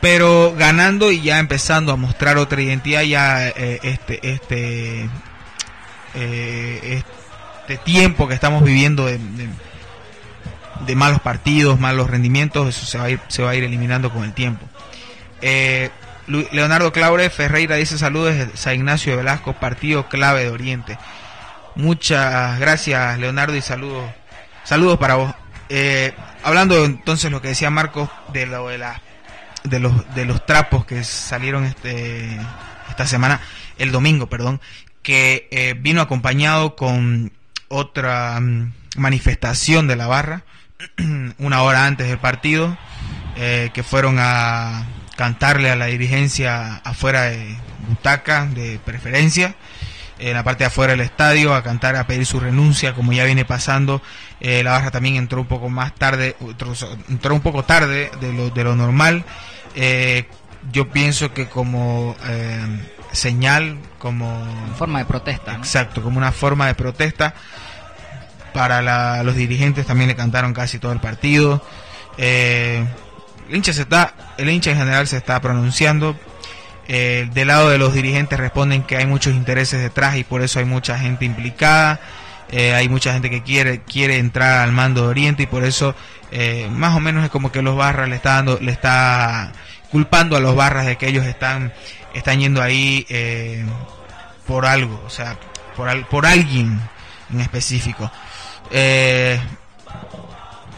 Pero 0.00 0.54
ganando 0.56 1.12
y 1.12 1.20
ya 1.22 1.38
empezando 1.38 1.92
a 1.92 1.96
mostrar 1.96 2.36
otra 2.36 2.60
identidad, 2.60 3.02
ya 3.02 3.48
eh, 3.48 3.78
este, 3.84 4.18
este 4.28 5.08
eh, 6.14 7.02
este 7.62 7.76
tiempo 7.84 8.28
que 8.28 8.34
estamos 8.34 8.64
viviendo 8.64 9.06
de, 9.06 9.18
de, 10.86 10.94
malos 10.96 11.20
partidos, 11.20 11.78
malos 11.78 12.10
rendimientos, 12.10 12.68
eso 12.68 12.84
se 12.84 12.98
va 12.98 13.04
a 13.04 13.10
ir, 13.10 13.20
se 13.28 13.42
va 13.42 13.50
a 13.50 13.54
ir 13.54 13.64
eliminando 13.64 14.12
con 14.12 14.24
el 14.24 14.32
tiempo. 14.32 14.66
Eh, 15.40 15.90
Leonardo 16.26 16.92
Claure 16.92 17.30
Ferreira 17.30 17.76
dice 17.76 17.98
saludos 17.98 18.34
San 18.54 18.74
Ignacio 18.74 19.16
Velasco, 19.16 19.54
partido 19.54 20.08
clave 20.08 20.44
de 20.44 20.50
Oriente. 20.50 20.98
Muchas 21.74 22.58
gracias 22.58 23.18
Leonardo 23.18 23.56
y 23.56 23.62
saludos, 23.62 24.10
saludos 24.64 24.98
para 24.98 25.14
vos. 25.14 25.34
Eh, 25.68 26.14
hablando 26.42 26.84
entonces 26.84 27.30
lo 27.30 27.40
que 27.40 27.48
decía 27.48 27.70
Marcos 27.70 28.08
de 28.32 28.46
lo 28.46 28.68
de 28.68 28.78
la 28.78 29.00
de 29.64 29.80
los 29.80 30.14
de 30.14 30.24
los 30.24 30.44
trapos 30.44 30.84
que 30.84 31.04
salieron 31.04 31.64
este 31.64 32.38
esta 32.90 33.06
semana, 33.06 33.40
el 33.78 33.90
domingo, 33.90 34.26
perdón, 34.26 34.60
que 35.02 35.48
eh, 35.50 35.74
vino 35.78 36.02
acompañado 36.02 36.76
con 36.76 37.32
otra 37.68 38.38
mm, 38.40 38.72
manifestación 38.96 39.86
de 39.86 39.96
la 39.96 40.06
barra 40.06 40.44
una 41.38 41.62
hora 41.62 41.86
antes 41.86 42.08
del 42.08 42.18
partido, 42.18 42.76
eh, 43.36 43.70
que 43.72 43.82
fueron 43.82 44.16
a 44.18 44.86
cantarle 45.16 45.70
a 45.70 45.76
la 45.76 45.86
dirigencia 45.86 46.76
afuera 46.76 47.22
de 47.22 47.56
butaca 47.88 48.46
de 48.46 48.78
preferencia, 48.84 49.54
en 50.18 50.34
la 50.34 50.44
parte 50.44 50.64
de 50.64 50.68
afuera 50.68 50.92
del 50.92 51.00
estadio, 51.00 51.54
a 51.54 51.62
cantar, 51.62 51.96
a 51.96 52.06
pedir 52.06 52.26
su 52.26 52.38
renuncia, 52.40 52.94
como 52.94 53.12
ya 53.12 53.24
viene 53.24 53.44
pasando. 53.44 54.02
Eh, 54.44 54.62
la 54.62 54.72
barra 54.72 54.90
también 54.90 55.16
entró 55.16 55.40
un 55.40 55.46
poco 55.46 55.70
más 55.70 55.94
tarde, 55.94 56.36
entró, 57.08 57.34
un 57.34 57.40
poco 57.40 57.62
tarde 57.62 58.10
de 58.20 58.32
lo, 58.32 58.50
de 58.50 58.64
lo 58.64 58.76
normal. 58.76 59.24
Eh, 59.74 60.26
yo 60.72 60.90
pienso 60.90 61.32
que 61.32 61.48
como 61.48 62.14
señal, 63.12 63.76
como... 63.98 64.42
Forma 64.76 64.98
de 64.98 65.04
protesta. 65.04 65.54
Exacto, 65.54 66.02
como 66.02 66.18
una 66.18 66.32
forma 66.32 66.66
de 66.66 66.74
protesta. 66.74 67.34
Para 68.52 69.22
los 69.22 69.36
dirigentes 69.36 69.86
también 69.86 70.08
le 70.08 70.16
cantaron 70.16 70.52
casi 70.52 70.78
todo 70.78 70.92
el 70.92 71.00
partido. 71.00 71.64
Eh, 72.18 72.84
el 73.48 73.56
hincha 73.56 73.72
se 73.72 73.82
está, 73.82 74.14
el 74.36 74.50
hincha 74.50 74.70
en 74.70 74.78
general 74.78 75.06
se 75.06 75.16
está 75.16 75.40
pronunciando. 75.40 76.16
Eh, 76.88 77.28
del 77.32 77.48
lado 77.48 77.70
de 77.70 77.78
los 77.78 77.94
dirigentes 77.94 78.38
responden 78.38 78.82
que 78.82 78.96
hay 78.96 79.06
muchos 79.06 79.34
intereses 79.34 79.80
detrás 79.80 80.16
y 80.16 80.24
por 80.24 80.42
eso 80.42 80.58
hay 80.58 80.64
mucha 80.64 80.98
gente 80.98 81.24
implicada. 81.24 82.00
Eh, 82.52 82.74
hay 82.74 82.88
mucha 82.88 83.12
gente 83.12 83.30
que 83.30 83.42
quiere 83.42 83.80
quiere 83.82 84.18
entrar 84.18 84.60
al 84.60 84.72
mando 84.72 85.02
de 85.02 85.08
Oriente 85.08 85.42
y 85.44 85.46
por 85.46 85.64
eso 85.64 85.94
más 86.70 86.96
o 86.96 87.00
menos 87.00 87.24
es 87.24 87.30
como 87.30 87.52
que 87.52 87.60
los 87.60 87.76
barras 87.76 88.08
le 88.08 88.16
está 88.16 88.36
dando 88.36 88.58
le 88.58 88.72
está 88.72 89.52
culpando 89.90 90.34
a 90.34 90.40
los 90.40 90.56
barras 90.56 90.86
de 90.86 90.96
que 90.96 91.08
ellos 91.08 91.26
están 91.26 91.74
están 92.14 92.40
yendo 92.40 92.62
ahí 92.62 93.06
por 94.46 94.66
algo, 94.66 95.02
o 95.06 95.10
sea, 95.10 95.36
por, 95.76 96.06
por 96.06 96.26
alguien 96.26 96.80
en 97.32 97.40
específico. 97.40 98.10
Eh, 98.70 99.40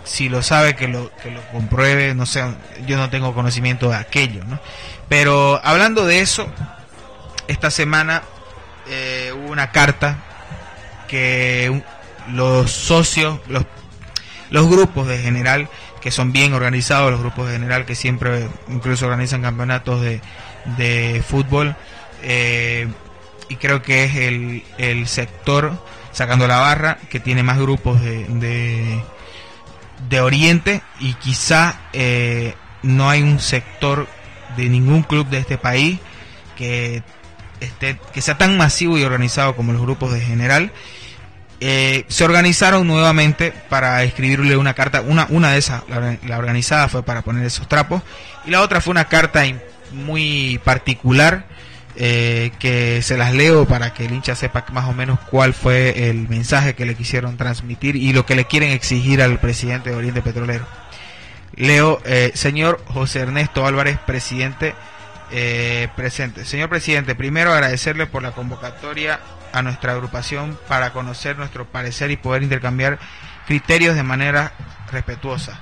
si 0.04 0.28
lo 0.28 0.42
sabe, 0.42 0.76
que 0.76 0.86
lo, 0.88 1.10
que 1.16 1.30
lo 1.30 1.40
compruebe, 1.48 2.14
no 2.14 2.26
sé, 2.26 2.44
yo 2.86 2.96
no 2.96 3.10
tengo 3.10 3.34
conocimiento 3.34 3.90
de 3.90 3.96
aquello, 3.96 4.44
¿no? 4.44 4.60
Pero 5.08 5.60
hablando 5.64 6.04
de 6.04 6.20
eso, 6.20 6.46
esta 7.48 7.70
semana 7.70 8.22
eh, 8.86 9.32
hubo 9.34 9.50
una 9.50 9.70
carta 9.70 10.18
que 11.08 11.82
los 12.32 12.70
socios, 12.70 13.40
los, 13.48 13.64
los 14.50 14.68
grupos 14.68 15.06
de 15.06 15.18
general, 15.18 15.68
que 16.00 16.10
son 16.10 16.32
bien 16.32 16.52
organizados, 16.52 17.10
los 17.10 17.20
grupos 17.20 17.46
de 17.46 17.54
general 17.54 17.84
que 17.84 17.94
siempre 17.94 18.48
incluso 18.68 19.06
organizan 19.06 19.42
campeonatos 19.42 20.00
de, 20.00 20.20
de 20.76 21.22
fútbol, 21.26 21.76
eh, 22.22 22.88
y 23.48 23.56
creo 23.56 23.82
que 23.82 24.04
es 24.04 24.14
el, 24.16 24.64
el 24.78 25.06
sector 25.06 25.78
sacando 26.12 26.46
la 26.46 26.58
barra, 26.58 26.98
que 27.10 27.20
tiene 27.20 27.42
más 27.42 27.58
grupos 27.58 28.00
de, 28.00 29.02
de, 30.08 30.20
Oriente 30.20 30.80
y 31.00 31.14
quizá 31.14 31.80
eh, 31.92 32.54
no 32.82 33.10
hay 33.10 33.22
un 33.22 33.40
sector 33.40 34.06
de 34.56 34.68
ningún 34.68 35.02
club 35.02 35.26
de 35.26 35.38
este 35.38 35.58
país 35.58 35.98
que 36.56 37.02
esté, 37.64 37.98
que 38.12 38.20
sea 38.20 38.38
tan 38.38 38.56
masivo 38.56 38.98
y 38.98 39.04
organizado 39.04 39.56
como 39.56 39.72
los 39.72 39.82
grupos 39.82 40.12
de 40.12 40.20
general. 40.20 40.72
Eh, 41.60 42.04
se 42.08 42.24
organizaron 42.24 42.86
nuevamente 42.86 43.52
para 43.68 44.02
escribirle 44.02 44.56
una 44.56 44.74
carta, 44.74 45.00
una, 45.00 45.26
una 45.30 45.52
de 45.52 45.58
esas, 45.58 45.82
la, 45.88 46.38
organizada 46.38 46.88
fue 46.88 47.02
para 47.02 47.22
poner 47.22 47.44
esos 47.46 47.68
trapos, 47.68 48.02
y 48.44 48.50
la 48.50 48.60
otra 48.60 48.80
fue 48.80 48.90
una 48.90 49.06
carta 49.06 49.44
muy 49.92 50.60
particular 50.64 51.46
eh, 51.96 52.50
que 52.58 53.02
se 53.02 53.16
las 53.16 53.32
leo 53.32 53.66
para 53.66 53.94
que 53.94 54.04
el 54.04 54.12
hincha 54.12 54.34
sepa 54.34 54.66
más 54.72 54.88
o 54.88 54.92
menos 54.92 55.20
cuál 55.30 55.54
fue 55.54 56.10
el 56.10 56.28
mensaje 56.28 56.74
que 56.74 56.86
le 56.86 56.96
quisieron 56.96 57.36
transmitir 57.36 57.94
y 57.94 58.12
lo 58.12 58.26
que 58.26 58.34
le 58.34 58.46
quieren 58.46 58.70
exigir 58.70 59.22
al 59.22 59.38
presidente 59.38 59.90
de 59.90 59.96
Oriente 59.96 60.20
Petrolero. 60.20 60.66
Leo, 61.54 62.02
eh, 62.04 62.32
señor 62.34 62.82
José 62.88 63.20
Ernesto 63.20 63.64
Álvarez, 63.64 63.98
presidente 64.04 64.74
eh, 65.30 65.88
presente. 65.96 66.44
Señor 66.44 66.68
presidente, 66.68 67.14
primero 67.14 67.52
agradecerle 67.52 68.06
por 68.06 68.22
la 68.22 68.32
convocatoria 68.32 69.20
a 69.52 69.62
nuestra 69.62 69.92
agrupación 69.92 70.58
para 70.68 70.92
conocer 70.92 71.38
nuestro 71.38 71.66
parecer 71.66 72.10
y 72.10 72.16
poder 72.16 72.42
intercambiar 72.42 72.98
criterios 73.46 73.94
de 73.94 74.02
manera 74.02 74.52
respetuosa. 74.90 75.60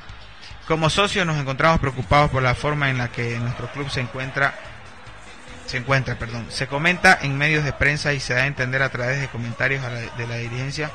Como 0.66 0.90
socios 0.90 1.27
nos 1.27 1.38
encontramos 1.38 1.81
preocupados 1.81 2.31
por 2.31 2.42
la 2.42 2.55
forma 2.55 2.90
en 2.90 2.98
la 2.98 3.09
que 3.09 3.38
nuestro 3.38 3.68
club 3.68 3.90
se 3.90 4.01
encuentra 4.01 4.55
se 5.66 5.79
encuentra, 5.79 6.16
perdón. 6.16 6.46
Se 6.51 6.66
comenta 6.66 7.18
en 7.22 7.38
medios 7.38 7.64
de 7.64 7.72
prensa 7.72 8.12
y 8.12 8.20
se 8.20 8.35
da 8.35 8.42
a 8.42 8.46
entender 8.46 8.83
a 8.83 8.90
través 8.90 9.20
de 9.20 9.29
comentarios 9.29 9.83
de 10.18 10.27
la 10.27 10.37
dirigencia 10.37 10.90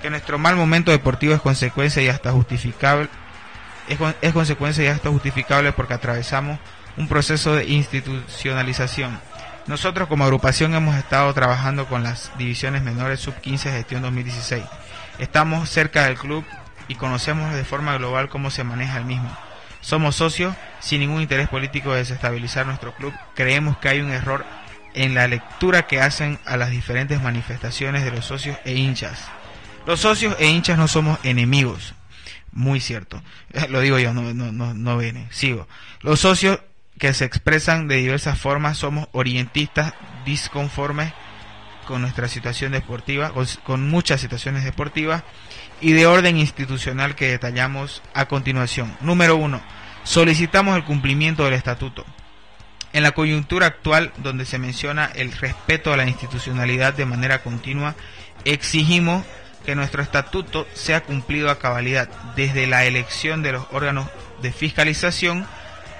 que 0.00 0.10
nuestro 0.10 0.38
mal 0.38 0.56
momento 0.56 0.90
deportivo 0.90 1.34
es 1.34 1.40
consecuencia 1.40 2.02
y 2.02 2.08
hasta 2.08 2.32
justificable 2.32 3.08
es, 3.88 3.98
es 4.20 4.32
consecuencia 4.32 4.84
y 4.84 4.88
hasta 4.88 5.10
justificable 5.10 5.72
porque 5.72 5.94
atravesamos 5.94 6.58
un 6.96 7.08
proceso 7.08 7.54
de 7.54 7.66
institucionalización. 7.66 9.18
Nosotros 9.66 10.08
como 10.08 10.24
agrupación 10.24 10.74
hemos 10.74 10.96
estado 10.96 11.32
trabajando 11.34 11.86
con 11.86 12.02
las 12.02 12.30
divisiones 12.38 12.82
menores 12.82 13.20
sub 13.20 13.34
15 13.40 13.70
gestión 13.70 14.02
2016. 14.02 14.64
Estamos 15.18 15.68
cerca 15.68 16.04
del 16.04 16.16
club 16.16 16.44
y 16.88 16.94
conocemos 16.94 17.52
de 17.52 17.64
forma 17.64 17.96
global 17.98 18.28
cómo 18.28 18.50
se 18.50 18.64
maneja 18.64 18.98
el 18.98 19.04
mismo. 19.04 19.36
Somos 19.80 20.16
socios 20.16 20.54
sin 20.80 21.00
ningún 21.00 21.22
interés 21.22 21.48
político 21.48 21.92
de 21.92 21.98
desestabilizar 21.98 22.66
nuestro 22.66 22.94
club. 22.94 23.12
Creemos 23.34 23.76
que 23.78 23.88
hay 23.88 24.00
un 24.00 24.10
error 24.10 24.44
en 24.94 25.14
la 25.14 25.28
lectura 25.28 25.86
que 25.86 26.00
hacen 26.00 26.38
a 26.44 26.56
las 26.56 26.70
diferentes 26.70 27.20
manifestaciones 27.20 28.04
de 28.04 28.10
los 28.10 28.24
socios 28.24 28.56
e 28.64 28.74
hinchas. 28.74 29.28
Los 29.86 30.00
socios 30.00 30.36
e 30.38 30.46
hinchas 30.46 30.78
no 30.78 30.88
somos 30.88 31.18
enemigos. 31.22 31.94
Muy 32.52 32.80
cierto. 32.80 33.22
Lo 33.68 33.80
digo 33.80 33.98
yo, 33.98 34.14
no, 34.14 34.34
no, 34.34 34.52
no, 34.52 34.74
no 34.74 34.98
viene. 34.98 35.28
Sigo. 35.30 35.68
Los 36.00 36.20
socios 36.20 36.60
que 36.98 37.12
se 37.12 37.24
expresan 37.24 37.88
de 37.88 37.96
diversas 37.96 38.38
formas 38.38 38.78
somos 38.78 39.08
orientistas 39.12 39.94
disconformes 40.24 41.12
con 41.86 42.02
nuestra 42.02 42.28
situación 42.28 42.72
deportiva, 42.72 43.32
con, 43.64 43.88
muchas 43.88 44.20
situaciones 44.20 44.64
deportivas 44.64 45.22
y 45.80 45.92
de 45.92 46.06
orden 46.06 46.36
institucional 46.36 47.14
que 47.14 47.28
detallamos 47.28 48.02
a 48.12 48.26
continuación. 48.26 48.96
Número 49.00 49.36
uno, 49.36 49.62
solicitamos 50.04 50.76
el 50.76 50.84
cumplimiento 50.84 51.44
del 51.44 51.54
estatuto. 51.54 52.04
En 52.92 53.02
la 53.02 53.12
coyuntura 53.12 53.66
actual, 53.66 54.12
donde 54.18 54.46
se 54.46 54.58
menciona 54.58 55.06
el 55.14 55.32
respeto 55.32 55.92
a 55.92 55.96
la 55.96 56.06
institucionalidad 56.06 56.94
de 56.94 57.06
manera 57.06 57.42
continua, 57.42 57.94
exigimos 58.44 59.24
que 59.64 59.74
nuestro 59.74 60.02
estatuto 60.02 60.66
sea 60.74 61.02
cumplido 61.02 61.50
a 61.50 61.58
cabalidad, 61.58 62.08
desde 62.36 62.66
la 62.66 62.84
elección 62.84 63.42
de 63.42 63.52
los 63.52 63.66
órganos 63.70 64.08
de 64.40 64.52
fiscalización 64.52 65.46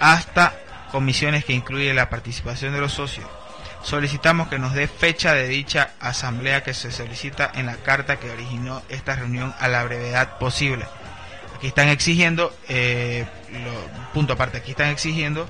hasta 0.00 0.54
comisiones 0.90 1.44
que 1.44 1.52
incluyen 1.52 1.96
la 1.96 2.10
participación 2.10 2.72
de 2.72 2.80
los 2.80 2.92
socios 2.92 3.26
solicitamos 3.86 4.48
que 4.48 4.58
nos 4.58 4.74
dé 4.74 4.88
fecha 4.88 5.32
de 5.32 5.46
dicha 5.46 5.90
asamblea 6.00 6.64
que 6.64 6.74
se 6.74 6.90
solicita 6.90 7.52
en 7.54 7.66
la 7.66 7.76
carta 7.76 8.18
que 8.18 8.30
originó 8.30 8.82
esta 8.88 9.14
reunión 9.14 9.54
a 9.60 9.68
la 9.68 9.84
brevedad 9.84 10.38
posible. 10.38 10.86
Aquí 11.54 11.68
están 11.68 11.88
exigiendo, 11.88 12.52
eh, 12.68 13.24
punto 14.12 14.32
aparte, 14.32 14.58
aquí 14.58 14.72
están 14.72 14.88
exigiendo... 14.88 15.48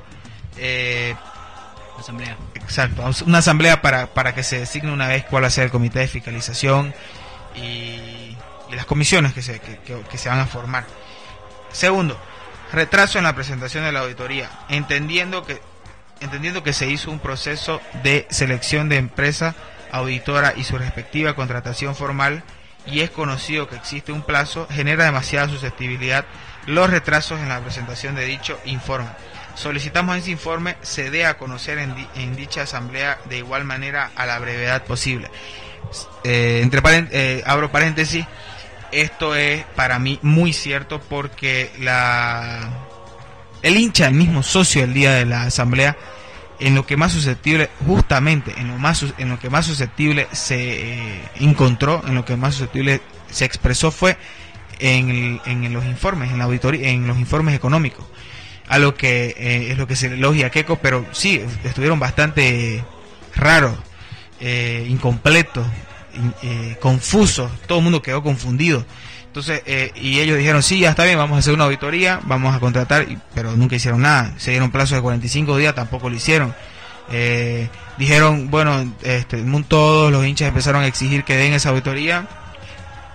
Eh, 0.58 1.14
asamblea. 1.98 2.36
Exacto, 2.54 3.02
una 3.24 3.38
asamblea 3.38 3.80
para, 3.80 4.08
para 4.08 4.34
que 4.34 4.42
se 4.42 4.58
designe 4.58 4.92
una 4.92 5.08
vez 5.08 5.24
cuál 5.24 5.44
va 5.44 5.46
a 5.46 5.50
ser 5.50 5.64
el 5.64 5.70
comité 5.70 6.00
de 6.00 6.08
fiscalización 6.08 6.94
y, 7.54 8.36
las 8.70 8.84
comisiones 8.84 9.32
que 9.32 9.40
se, 9.40 9.60
que 9.60 10.18
se 10.18 10.28
van 10.28 10.40
a 10.40 10.46
formar. 10.46 10.84
Segundo, 11.72 12.20
retraso 12.72 13.18
en 13.18 13.24
la 13.24 13.34
presentación 13.34 13.84
de 13.84 13.92
la 13.92 14.00
auditoría, 14.00 14.50
entendiendo 14.68 15.44
que 15.44 15.60
entendiendo 16.20 16.62
que 16.62 16.72
se 16.72 16.88
hizo 16.88 17.10
un 17.10 17.18
proceso 17.18 17.80
de 18.02 18.26
selección 18.30 18.88
de 18.88 18.96
empresa 18.96 19.54
auditora 19.92 20.54
y 20.56 20.64
su 20.64 20.78
respectiva 20.78 21.34
contratación 21.34 21.94
formal 21.94 22.42
y 22.86 23.00
es 23.00 23.10
conocido 23.10 23.68
que 23.68 23.76
existe 23.76 24.12
un 24.12 24.22
plazo, 24.22 24.66
genera 24.70 25.04
demasiada 25.04 25.48
susceptibilidad 25.48 26.24
los 26.66 26.90
retrasos 26.90 27.40
en 27.40 27.48
la 27.48 27.60
presentación 27.60 28.14
de 28.14 28.24
dicho 28.24 28.58
informe. 28.64 29.08
Solicitamos 29.54 30.16
ese 30.16 30.30
informe 30.30 30.76
se 30.82 31.10
dé 31.10 31.26
a 31.26 31.38
conocer 31.38 31.78
en, 31.78 32.36
dicha 32.36 32.62
asamblea 32.62 33.18
de 33.24 33.38
igual 33.38 33.64
manera 33.64 34.10
a 34.14 34.26
la 34.26 34.38
brevedad 34.38 34.84
posible. 34.84 35.30
Eh, 36.24 36.60
entre 36.62 36.80
eh, 37.12 37.42
abro 37.46 37.70
paréntesis, 37.70 38.26
esto 38.92 39.34
es 39.34 39.64
para 39.76 39.98
mí 39.98 40.18
muy 40.22 40.52
cierto 40.52 41.00
porque 41.00 41.70
la 41.80 42.70
el 43.62 43.76
hincha, 43.76 44.06
el 44.06 44.14
mismo 44.14 44.42
socio 44.42 44.84
el 44.84 44.94
día 44.94 45.12
de 45.12 45.24
la 45.24 45.44
asamblea, 45.44 45.96
en 46.60 46.74
lo 46.74 46.86
que 46.86 46.96
más 46.96 47.12
susceptible, 47.12 47.68
justamente 47.86 48.54
en 48.56 48.68
lo 48.68 48.78
más 48.78 49.04
en 49.18 49.28
lo 49.28 49.38
que 49.38 49.50
más 49.50 49.66
susceptible 49.66 50.28
se 50.32 51.18
eh, 51.18 51.22
encontró, 51.40 52.02
en 52.06 52.14
lo 52.14 52.24
que 52.24 52.36
más 52.36 52.54
susceptible 52.54 53.00
se 53.30 53.44
expresó 53.44 53.90
fue 53.90 54.16
en, 54.78 55.40
en 55.44 55.72
los 55.72 55.84
informes, 55.84 56.30
en 56.30 56.38
la 56.38 56.44
auditoría, 56.44 56.88
en 56.88 57.06
los 57.06 57.18
informes 57.18 57.54
económicos. 57.54 58.04
A 58.68 58.78
lo 58.78 58.94
que 58.96 59.34
eh, 59.38 59.70
es 59.70 59.78
lo 59.78 59.86
que 59.86 59.94
se 59.94 60.06
elogia 60.06 60.48
a 60.48 60.76
pero 60.76 61.06
sí, 61.12 61.40
estuvieron 61.62 62.00
bastante 62.00 62.84
raros, 63.34 63.74
eh, 64.40 64.86
incompletos, 64.88 65.66
confusos, 66.80 67.50
todo 67.66 67.78
el 67.78 67.84
mundo 67.84 68.02
quedó 68.02 68.22
confundido. 68.22 68.84
Entonces, 69.26 69.62
y 69.96 70.20
ellos 70.20 70.38
dijeron, 70.38 70.62
sí, 70.62 70.80
ya 70.80 70.90
está 70.90 71.04
bien, 71.04 71.18
vamos 71.18 71.36
a 71.36 71.38
hacer 71.40 71.52
una 71.52 71.64
auditoría, 71.64 72.20
vamos 72.24 72.54
a 72.54 72.60
contratar, 72.60 73.06
pero 73.34 73.54
nunca 73.54 73.76
hicieron 73.76 74.00
nada. 74.00 74.32
Se 74.38 74.50
dieron 74.50 74.70
plazo 74.70 74.94
de 74.94 75.02
45 75.02 75.58
días, 75.58 75.74
tampoco 75.74 76.08
lo 76.08 76.16
hicieron. 76.16 76.54
dijeron, 77.98 78.50
bueno, 78.50 78.94
este, 79.02 79.44
todos 79.68 80.10
los 80.10 80.26
hinchas 80.26 80.48
empezaron 80.48 80.82
a 80.82 80.86
exigir 80.86 81.24
que 81.24 81.36
den 81.36 81.52
esa 81.52 81.68
auditoría 81.68 82.26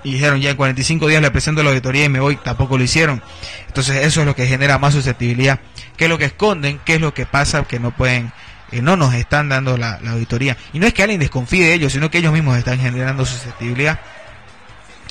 y 0.04 0.14
dijeron 0.14 0.42
ya 0.42 0.52
en 0.52 0.58
45 0.58 1.08
días 1.08 1.22
le 1.22 1.32
presento 1.32 1.64
la 1.64 1.70
auditoría 1.70 2.06
y 2.06 2.10
me 2.10 2.20
voy, 2.20 2.36
tampoco 2.38 2.78
lo 2.78 2.84
hicieron. 2.84 3.22
Entonces 3.68 4.06
eso 4.06 4.22
es 4.22 4.26
lo 4.26 4.36
que 4.36 4.48
genera 4.48 4.78
más 4.80 4.94
susceptibilidad. 4.94 5.60
¿Qué 5.98 6.06
es 6.06 6.10
lo 6.10 6.18
que 6.18 6.26
esconden? 6.26 6.80
¿Qué 6.86 6.96
es 6.96 7.02
lo 7.02 7.14
que 7.14 7.26
pasa? 7.26 7.64
Que 7.64 7.80
no 7.80 7.92
pueden, 7.92 8.32
eh, 8.72 8.82
no 8.82 8.96
nos 8.96 9.14
están 9.14 9.50
dando 9.50 9.78
la, 9.78 10.00
auditoría. 10.08 10.58
Y 10.74 10.80
no 10.80 10.88
es 10.88 10.94
que 10.94 11.04
alguien 11.04 11.20
desconfíe 11.20 11.66
de 11.66 11.74
ellos, 11.74 11.94
sino 11.94 12.10
que 12.10 12.20
ellos 12.20 12.34
mismos 12.34 12.58
están 12.58 12.80
generando 12.80 13.26
susceptibilidad. 13.26 14.00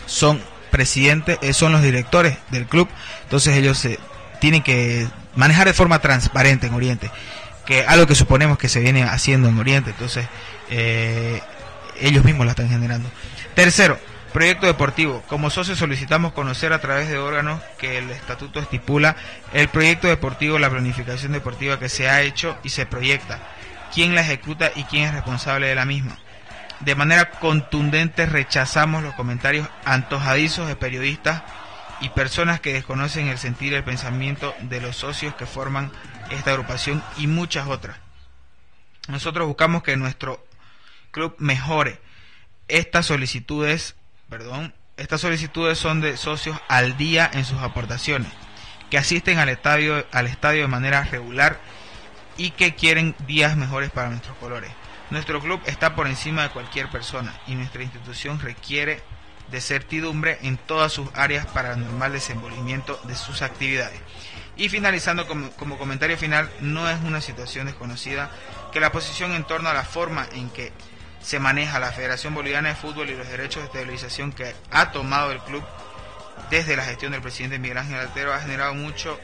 Son 0.06 0.42
presidentes, 0.70 1.38
eh, 1.42 1.52
son 1.52 1.72
los 1.72 1.82
directores 1.82 2.38
del 2.50 2.66
club, 2.66 2.88
entonces 3.24 3.56
ellos 3.56 3.78
se 3.78 3.98
tienen 4.40 4.62
que 4.62 5.08
manejar 5.34 5.66
de 5.66 5.74
forma 5.74 5.98
transparente 5.98 6.68
en 6.68 6.74
Oriente, 6.74 7.10
que 7.66 7.84
algo 7.84 8.06
que 8.06 8.14
suponemos 8.14 8.56
que 8.56 8.68
se 8.68 8.80
viene 8.80 9.02
haciendo 9.02 9.48
en 9.48 9.58
Oriente, 9.58 9.90
entonces 9.90 10.26
eh, 10.70 11.40
ellos 12.00 12.24
mismos 12.24 12.46
la 12.46 12.52
están 12.52 12.68
generando. 12.68 13.10
Tercero, 13.54 13.98
Proyecto 14.32 14.66
deportivo. 14.66 15.22
Como 15.26 15.50
socios 15.50 15.78
solicitamos 15.78 16.32
conocer 16.32 16.72
a 16.72 16.80
través 16.80 17.08
de 17.08 17.18
órganos 17.18 17.60
que 17.78 17.98
el 17.98 18.10
estatuto 18.10 18.60
estipula 18.60 19.16
el 19.52 19.68
proyecto 19.68 20.06
deportivo, 20.06 20.60
la 20.60 20.70
planificación 20.70 21.32
deportiva 21.32 21.80
que 21.80 21.88
se 21.88 22.08
ha 22.08 22.22
hecho 22.22 22.56
y 22.62 22.68
se 22.68 22.86
proyecta, 22.86 23.40
quién 23.92 24.14
la 24.14 24.20
ejecuta 24.20 24.70
y 24.76 24.84
quién 24.84 25.04
es 25.04 25.14
responsable 25.14 25.66
de 25.66 25.74
la 25.74 25.84
misma. 25.84 26.16
De 26.78 26.94
manera 26.94 27.30
contundente 27.30 28.24
rechazamos 28.24 29.02
los 29.02 29.14
comentarios 29.14 29.68
antojadizos 29.84 30.68
de 30.68 30.76
periodistas 30.76 31.42
y 32.00 32.10
personas 32.10 32.60
que 32.60 32.72
desconocen 32.72 33.26
el 33.26 33.38
sentir 33.38 33.72
y 33.72 33.76
el 33.76 33.84
pensamiento 33.84 34.54
de 34.60 34.80
los 34.80 34.96
socios 34.96 35.34
que 35.34 35.44
forman 35.44 35.90
esta 36.30 36.52
agrupación 36.52 37.02
y 37.18 37.26
muchas 37.26 37.66
otras. 37.66 37.96
Nosotros 39.08 39.48
buscamos 39.48 39.82
que 39.82 39.96
nuestro 39.96 40.46
club 41.10 41.34
mejore. 41.38 41.98
Estas 42.68 43.06
solicitudes 43.06 43.96
perdón, 44.30 44.72
estas 44.96 45.20
solicitudes 45.20 45.76
son 45.76 46.00
de 46.00 46.16
socios 46.16 46.56
al 46.68 46.96
día 46.96 47.28
en 47.34 47.44
sus 47.44 47.58
aportaciones, 47.58 48.30
que 48.88 48.96
asisten 48.96 49.38
al 49.38 49.48
estadio, 49.48 50.06
al 50.12 50.28
estadio 50.28 50.62
de 50.62 50.68
manera 50.68 51.02
regular 51.02 51.60
y 52.36 52.52
que 52.52 52.74
quieren 52.74 53.16
días 53.26 53.56
mejores 53.56 53.90
para 53.90 54.08
nuestros 54.08 54.36
colores. 54.38 54.70
Nuestro 55.10 55.40
club 55.40 55.60
está 55.66 55.96
por 55.96 56.06
encima 56.06 56.44
de 56.44 56.50
cualquier 56.50 56.88
persona 56.88 57.34
y 57.48 57.56
nuestra 57.56 57.82
institución 57.82 58.38
requiere 58.38 59.02
de 59.50 59.60
certidumbre 59.60 60.38
en 60.42 60.56
todas 60.56 60.92
sus 60.92 61.08
áreas 61.14 61.46
para 61.46 61.72
el 61.72 61.80
normal 61.80 62.12
desenvolvimiento 62.12 63.00
de 63.04 63.16
sus 63.16 63.42
actividades. 63.42 64.00
Y 64.56 64.68
finalizando 64.68 65.26
como, 65.26 65.50
como, 65.52 65.76
comentario 65.76 66.16
final, 66.16 66.48
no 66.60 66.88
es 66.88 67.00
una 67.00 67.20
situación 67.20 67.66
desconocida 67.66 68.30
que 68.72 68.78
la 68.78 68.92
posición 68.92 69.32
en 69.32 69.44
torno 69.44 69.68
a 69.68 69.74
la 69.74 69.82
forma 69.82 70.28
en 70.32 70.50
que 70.50 70.72
se 71.22 71.38
maneja 71.38 71.78
la 71.78 71.92
Federación 71.92 72.34
Boliviana 72.34 72.70
de 72.70 72.74
Fútbol 72.74 73.10
y 73.10 73.16
los 73.16 73.28
derechos 73.28 73.62
de 73.62 73.66
estabilización 73.66 74.32
que 74.32 74.54
ha 74.70 74.90
tomado 74.92 75.32
el 75.32 75.40
club 75.40 75.62
desde 76.50 76.76
la 76.76 76.84
gestión 76.84 77.12
del 77.12 77.20
presidente 77.20 77.58
Miguel 77.58 77.78
Ángel 77.78 77.98
Altero 77.98 78.32
ha 78.32 78.40
generado 78.40 78.74
mucho, 78.74 79.18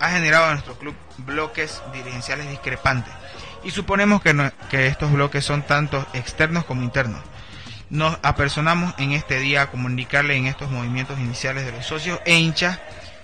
ha 0.00 0.10
generado 0.10 0.46
a 0.46 0.52
nuestro 0.52 0.76
club 0.76 0.94
bloques 1.18 1.82
dirigenciales 1.92 2.48
discrepantes. 2.48 3.12
Y 3.62 3.70
suponemos 3.70 4.20
que, 4.20 4.52
que 4.68 4.86
estos 4.86 5.12
bloques 5.12 5.44
son 5.44 5.62
tanto 5.62 6.04
externos 6.12 6.64
como 6.64 6.82
internos. 6.82 7.22
Nos 7.88 8.18
apersonamos 8.22 8.94
en 8.98 9.12
este 9.12 9.38
día 9.38 9.62
a 9.62 9.70
comunicarle 9.70 10.36
en 10.36 10.46
estos 10.46 10.70
movimientos 10.70 11.18
iniciales 11.18 11.64
de 11.64 11.72
los 11.72 11.86
socios 11.86 12.20
e 12.24 12.34
hinchas 12.34 12.80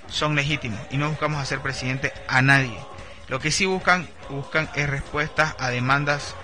son 0.08 0.34
legítimos 0.34 0.80
y 0.90 0.96
no 0.96 1.08
buscamos 1.08 1.40
hacer 1.40 1.60
presidente 1.60 2.12
a 2.28 2.42
nadie. 2.42 2.78
Lo 3.28 3.38
que 3.38 3.50
sí 3.50 3.66
buscan, 3.66 4.08
buscan 4.28 4.68
es 4.74 4.88
respuestas 4.88 5.54
a 5.58 5.70
demandas 5.70 6.34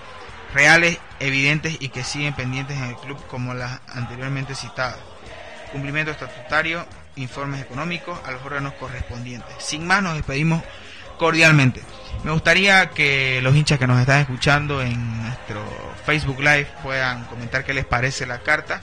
reales, 0.53 0.97
evidentes 1.19 1.77
y 1.79 1.89
que 1.89 2.03
siguen 2.03 2.33
pendientes 2.33 2.77
en 2.77 2.85
el 2.85 2.95
club 2.95 3.17
como 3.27 3.53
las 3.53 3.79
anteriormente 3.87 4.55
citadas. 4.55 4.97
Cumplimiento 5.71 6.11
estatutario, 6.11 6.85
informes 7.15 7.61
económicos 7.61 8.19
a 8.25 8.31
los 8.31 8.43
órganos 8.43 8.73
correspondientes. 8.73 9.55
Sin 9.59 9.85
más, 9.85 10.01
nos 10.01 10.15
despedimos 10.15 10.63
cordialmente. 11.17 11.81
Me 12.23 12.31
gustaría 12.31 12.89
que 12.89 13.39
los 13.41 13.55
hinchas 13.55 13.79
que 13.79 13.87
nos 13.87 13.99
están 13.99 14.21
escuchando 14.21 14.81
en 14.81 15.23
nuestro 15.23 15.63
Facebook 16.05 16.39
Live 16.39 16.67
puedan 16.83 17.25
comentar 17.25 17.65
qué 17.65 17.73
les 17.73 17.85
parece 17.85 18.25
la 18.25 18.39
carta. 18.39 18.81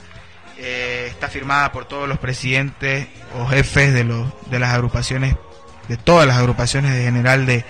Eh, 0.57 1.07
está 1.09 1.27
firmada 1.27 1.71
por 1.71 1.85
todos 1.85 2.07
los 2.07 2.17
presidentes 2.17 3.07
o 3.37 3.45
jefes 3.45 3.93
de, 3.93 4.03
los, 4.05 4.31
de 4.49 4.59
las 4.59 4.73
agrupaciones, 4.73 5.35
de 5.89 5.97
todas 5.97 6.27
las 6.27 6.37
agrupaciones 6.37 6.93
de 6.93 7.03
general 7.03 7.45
de, 7.45 7.65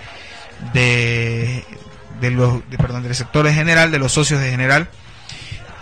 de, 0.72 1.64
de 2.20 2.30
los, 2.30 2.62
perdón, 2.78 3.02
del 3.02 3.14
sector 3.14 3.46
de 3.46 3.52
general, 3.52 3.90
de 3.90 3.98
los 3.98 4.12
socios 4.12 4.40
de 4.40 4.50
general. 4.50 4.88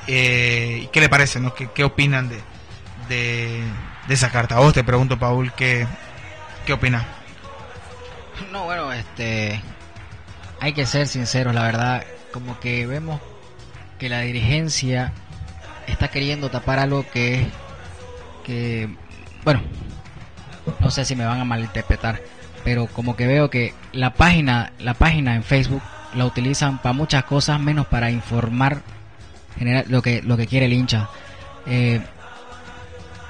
Eh, 0.06 0.88
¿Qué 0.92 1.00
le 1.00 1.08
parece? 1.08 1.40
No? 1.40 1.54
¿Qué, 1.54 1.68
¿Qué, 1.74 1.84
opinan 1.84 2.28
de, 2.28 2.42
de, 3.08 3.62
esa 4.08 4.30
carta? 4.30 4.58
Vos 4.58 4.74
te 4.74 4.84
pregunto, 4.84 5.18
Paul, 5.18 5.52
¿qué, 5.52 5.86
qué 6.66 6.72
opinas? 6.72 7.04
No, 8.50 8.64
bueno, 8.64 8.92
este, 8.92 9.60
hay 10.60 10.72
que 10.72 10.86
ser 10.86 11.06
sinceros, 11.06 11.54
la 11.54 11.62
verdad, 11.62 12.04
como 12.32 12.58
que 12.58 12.84
vemos 12.84 13.20
que 13.98 14.08
la 14.08 14.20
dirigencia 14.22 15.12
está 15.86 16.08
queriendo 16.08 16.50
tapar 16.50 16.80
algo 16.80 17.06
que, 17.12 17.46
que, 18.44 18.88
bueno, 19.44 19.62
no 20.80 20.90
sé 20.90 21.04
si 21.04 21.14
me 21.14 21.24
van 21.24 21.40
a 21.40 21.44
malinterpretar, 21.44 22.20
pero 22.64 22.86
como 22.86 23.14
que 23.14 23.26
veo 23.26 23.50
que 23.50 23.72
la 23.92 24.14
página, 24.14 24.72
la 24.78 24.94
página 24.94 25.36
en 25.36 25.44
Facebook 25.44 25.82
la 26.16 26.24
utilizan 26.26 26.78
para 26.78 26.92
muchas 26.92 27.24
cosas 27.24 27.60
menos 27.60 27.86
para 27.86 28.10
informar 28.10 28.82
general, 29.58 29.84
lo 29.88 30.02
que 30.02 30.22
lo 30.22 30.36
que 30.36 30.46
quiere 30.46 30.66
el 30.66 30.72
hincha. 30.72 31.08
Eh, 31.66 32.00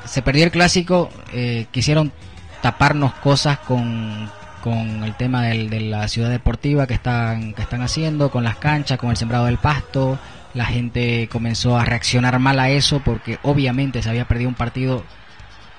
se 0.05 0.23
perdió 0.23 0.44
el 0.44 0.51
clásico, 0.51 1.11
eh, 1.33 1.66
quisieron 1.70 2.12
taparnos 2.61 3.14
cosas 3.14 3.59
con, 3.59 4.31
con 4.62 5.05
el 5.05 5.14
tema 5.14 5.42
del, 5.42 5.70
de 5.70 5.81
la 5.81 6.09
ciudad 6.09 6.31
deportiva 6.31 6.87
que 6.87 6.94
están, 6.94 7.55
que 7.55 7.62
están 7.62 7.83
haciendo, 7.83 8.31
con 8.31 8.44
las 8.44 8.57
canchas, 8.57 8.99
con 8.99 9.11
el 9.11 9.16
sembrado 9.16 9.47
del 9.47 9.59
pasto. 9.59 10.18
La 10.53 10.66
gente 10.66 11.29
comenzó 11.33 11.77
a 11.77 11.85
reaccionar 11.85 12.38
mal 12.38 12.59
a 12.61 12.70
eso 12.70 13.01
porque 13.05 13.38
obviamente 13.42 14.03
se 14.03 14.09
había 14.09 14.27
perdido 14.27 14.49
un 14.49 14.55
partido 14.55 15.05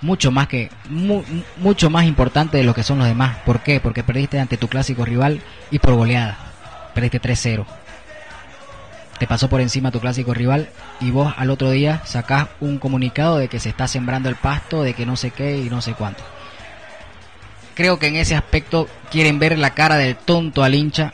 mucho 0.02 0.30
más 0.32 0.48
que 0.48 0.70
mucho 1.58 1.90
más 1.90 2.06
importante 2.06 2.58
de 2.58 2.64
lo 2.64 2.74
que 2.74 2.84
son 2.84 2.98
los 2.98 3.08
demás. 3.08 3.38
¿Por 3.46 3.62
qué? 3.62 3.80
Porque 3.80 4.04
perdiste 4.04 4.40
ante 4.40 4.58
tu 4.58 4.68
clásico 4.68 5.06
rival 5.06 5.42
y 5.72 5.80
por 5.80 5.94
goleada 5.96 6.55
perdiste 6.96 7.22
3-0. 7.22 7.66
Te 9.20 9.28
pasó 9.28 9.48
por 9.48 9.62
encima 9.62 9.92
tu 9.92 10.00
clásico 10.00 10.34
rival 10.34 10.70
y 11.00 11.12
vos 11.12 11.34
al 11.38 11.52
otro 11.52 11.70
día 11.70 12.02
sacás 12.06 12.48
un 12.60 12.80
comunicado 12.80 13.38
de 13.38 13.48
que 13.48 13.60
se 13.60 13.70
está 13.70 13.88
sembrando 13.88 14.30
el 14.30 14.36
pasto, 14.36 14.82
de 14.82 14.94
que 14.94 15.06
no 15.06 15.16
sé 15.16 15.32
qué 15.32 15.58
y 15.58 15.70
no 15.70 15.82
sé 15.82 15.94
cuánto. 15.94 16.24
Creo 17.76 18.00
que 18.00 18.08
en 18.08 18.16
ese 18.16 18.36
aspecto 18.36 18.88
quieren 19.12 19.38
ver 19.38 19.58
la 19.58 19.72
cara 19.72 19.96
del 19.96 20.16
tonto 20.16 20.64
al 20.64 20.76
hincha 20.76 21.14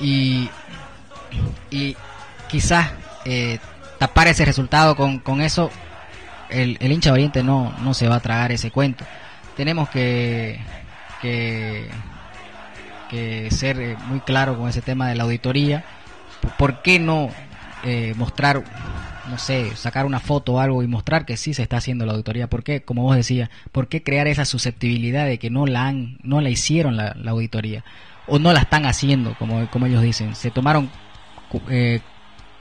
y, 0.00 0.50
y 1.70 1.96
quizás 2.48 2.90
eh, 3.24 3.58
tapar 3.98 4.28
ese 4.28 4.44
resultado 4.44 4.96
con, 4.96 5.18
con 5.18 5.40
eso. 5.40 5.70
El, 6.50 6.78
el 6.80 6.92
hincha 6.92 7.10
valiente 7.10 7.42
no, 7.42 7.74
no 7.80 7.92
se 7.92 8.08
va 8.08 8.16
a 8.16 8.20
tragar 8.20 8.52
ese 8.52 8.70
cuento. 8.70 9.04
Tenemos 9.56 9.88
que, 9.90 10.58
que 11.20 11.90
que 13.08 13.50
ser 13.50 13.80
eh, 13.80 13.96
muy 14.08 14.20
claro 14.20 14.56
con 14.56 14.68
ese 14.68 14.82
tema 14.82 15.08
de 15.08 15.14
la 15.14 15.24
auditoría. 15.24 15.84
¿Por 16.56 16.82
qué 16.82 16.98
no 16.98 17.30
eh, 17.84 18.14
mostrar 18.16 18.62
no 19.28 19.38
sé, 19.38 19.76
sacar 19.76 20.06
una 20.06 20.20
foto 20.20 20.54
o 20.54 20.60
algo 20.60 20.82
y 20.82 20.86
mostrar 20.86 21.26
que 21.26 21.36
sí 21.36 21.54
se 21.54 21.62
está 21.62 21.76
haciendo 21.76 22.06
la 22.06 22.12
auditoría. 22.12 22.48
¿Por 22.48 22.64
qué? 22.64 22.82
Como 22.82 23.02
vos 23.02 23.14
decías, 23.14 23.50
¿por 23.72 23.88
qué 23.88 24.02
crear 24.02 24.26
esa 24.26 24.44
susceptibilidad 24.44 25.26
de 25.26 25.38
que 25.38 25.50
no 25.50 25.66
la 25.66 25.86
han, 25.86 26.18
no 26.22 26.40
la 26.40 26.48
hicieron 26.50 26.96
la, 26.96 27.14
auditoría? 27.26 27.84
O 28.26 28.38
no 28.38 28.52
la 28.52 28.60
están 28.60 28.86
haciendo, 28.86 29.34
como, 29.38 29.68
como 29.70 29.86
ellos 29.86 30.02
dicen. 30.02 30.34
Se 30.34 30.50
tomaron, 30.50 30.90
eh, 31.68 32.00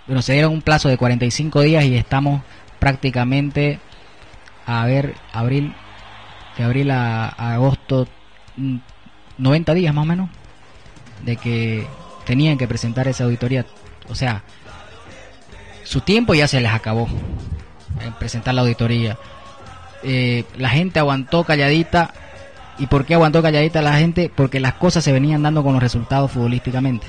bueno, 0.07 0.21
se 0.21 0.33
dieron 0.33 0.53
un 0.53 0.61
plazo 0.61 0.89
de 0.89 0.97
45 0.97 1.61
días 1.61 1.85
y 1.85 1.95
estamos 1.95 2.41
prácticamente 2.79 3.79
a 4.65 4.85
ver, 4.85 5.15
abril, 5.31 5.73
de 6.57 6.63
abril 6.63 6.91
a, 6.91 7.29
agosto, 7.29 8.07
90 9.37 9.71
mm, 9.71 9.75
días 9.75 9.93
más 9.93 10.03
o 10.03 10.05
menos, 10.05 10.29
de 11.23 11.37
que 11.37 11.87
tenían 12.25 12.57
que 12.57 12.67
presentar 12.67 13.07
esa 13.07 13.23
auditoría. 13.23 13.65
O 14.09 14.15
sea, 14.15 14.43
su 15.83 16.01
tiempo 16.01 16.33
ya 16.33 16.47
se 16.47 16.59
les 16.61 16.71
acabó 16.71 17.07
en 18.01 18.13
presentar 18.13 18.53
la 18.53 18.61
auditoría. 18.61 19.17
Eh, 20.03 20.43
la 20.57 20.69
gente 20.69 20.99
aguantó 20.99 21.43
calladita. 21.43 22.13
¿Y 22.79 22.87
por 22.87 23.05
qué 23.05 23.15
aguantó 23.15 23.41
calladita 23.41 23.81
la 23.81 23.97
gente? 23.97 24.31
Porque 24.33 24.59
las 24.59 24.73
cosas 24.73 25.03
se 25.03 25.11
venían 25.11 25.41
dando 25.41 25.63
con 25.63 25.73
los 25.73 25.81
resultados 25.81 26.31
futbolísticamente. 26.31 27.07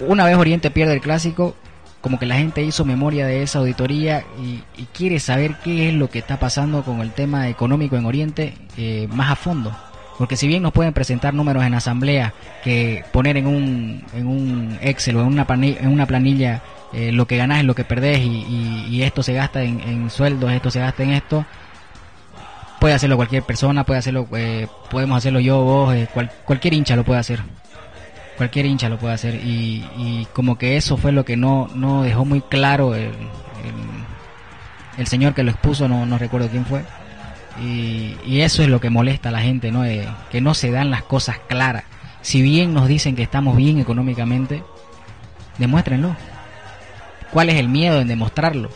Una 0.00 0.26
vez 0.26 0.36
Oriente 0.36 0.70
pierde 0.70 0.92
el 0.92 1.00
clásico, 1.00 1.56
como 2.02 2.18
que 2.18 2.26
la 2.26 2.36
gente 2.36 2.62
hizo 2.62 2.84
memoria 2.84 3.26
de 3.26 3.42
esa 3.42 3.60
auditoría 3.60 4.24
y, 4.38 4.62
quiere 4.92 5.20
saber 5.20 5.56
qué 5.64 5.88
es 5.88 5.94
lo 5.94 6.10
que 6.10 6.18
está 6.18 6.38
pasando 6.38 6.82
con 6.82 7.00
el 7.00 7.12
tema 7.12 7.48
económico 7.48 7.96
en 7.96 8.04
Oriente 8.04 8.54
eh, 8.76 9.08
más 9.10 9.30
a 9.30 9.36
fondo. 9.36 9.74
Porque 10.18 10.36
si 10.36 10.48
bien 10.48 10.62
nos 10.62 10.72
pueden 10.72 10.92
presentar 10.92 11.34
números 11.34 11.64
en 11.64 11.74
asamblea, 11.74 12.32
que 12.64 13.04
poner 13.12 13.36
en 13.36 13.46
un, 13.46 14.04
en 14.14 14.26
un 14.26 14.78
Excel 14.80 15.16
o 15.16 15.20
en 15.20 15.26
una 15.26 16.06
planilla, 16.06 16.62
eh, 16.92 17.12
lo 17.12 17.26
que 17.26 17.36
ganas 17.36 17.58
es 17.58 17.64
lo 17.64 17.74
que 17.74 17.84
perdés 17.84 18.20
y, 18.20 19.02
esto 19.02 19.22
se 19.22 19.34
gasta 19.34 19.62
en, 19.62 20.08
sueldos, 20.08 20.50
esto 20.50 20.70
se 20.70 20.80
gasta 20.80 21.02
en 21.02 21.10
esto, 21.10 21.44
puede 22.80 22.94
hacerlo 22.94 23.16
cualquier 23.16 23.42
persona, 23.42 23.84
puede 23.84 23.98
hacerlo, 23.98 24.26
eh, 24.36 24.66
podemos 24.90 25.18
hacerlo 25.18 25.40
yo, 25.40 25.62
vos, 25.62 25.94
eh, 25.94 26.08
cualquier 26.44 26.74
hincha 26.74 26.96
lo 26.96 27.04
puede 27.04 27.20
hacer. 27.20 27.40
Cualquier 28.38 28.66
hincha 28.66 28.90
lo 28.90 28.98
puede 28.98 29.14
hacer 29.14 29.34
y, 29.34 30.26
como 30.32 30.58
que 30.58 30.76
eso 30.76 30.96
fue 30.96 31.12
lo 31.12 31.24
que 31.24 31.36
no, 31.36 31.68
no 31.74 32.02
dejó 32.02 32.24
muy 32.24 32.42
claro 32.42 32.94
el, 32.94 33.12
el, 34.98 35.06
señor 35.06 35.34
que 35.34 35.42
lo 35.42 35.50
expuso, 35.50 35.88
no, 35.88 36.04
no 36.04 36.18
recuerdo 36.18 36.48
quién 36.48 36.66
fue 36.66 36.82
y, 37.60 38.40
eso 38.40 38.62
es 38.62 38.68
lo 38.68 38.80
que 38.80 38.90
molesta 38.90 39.30
a 39.30 39.32
la 39.32 39.40
gente, 39.40 39.72
¿no? 39.72 39.82
que 40.30 40.40
no 40.40 40.54
se 40.54 40.70
dan 40.70 40.90
las 40.90 41.02
cosas 41.02 41.38
claras. 41.48 41.84
Si 42.22 42.42
bien 42.42 42.74
nos 42.74 42.88
dicen 42.88 43.14
que 43.14 43.22
estamos 43.22 43.56
bien 43.56 43.78
económicamente, 43.78 44.62
demuéstrenlo. 45.58 46.16
¿Cuál 47.30 47.50
es 47.50 47.56
el 47.56 47.68
miedo 47.68 48.00
en 48.00 48.08
demostrarlo? 48.08 48.70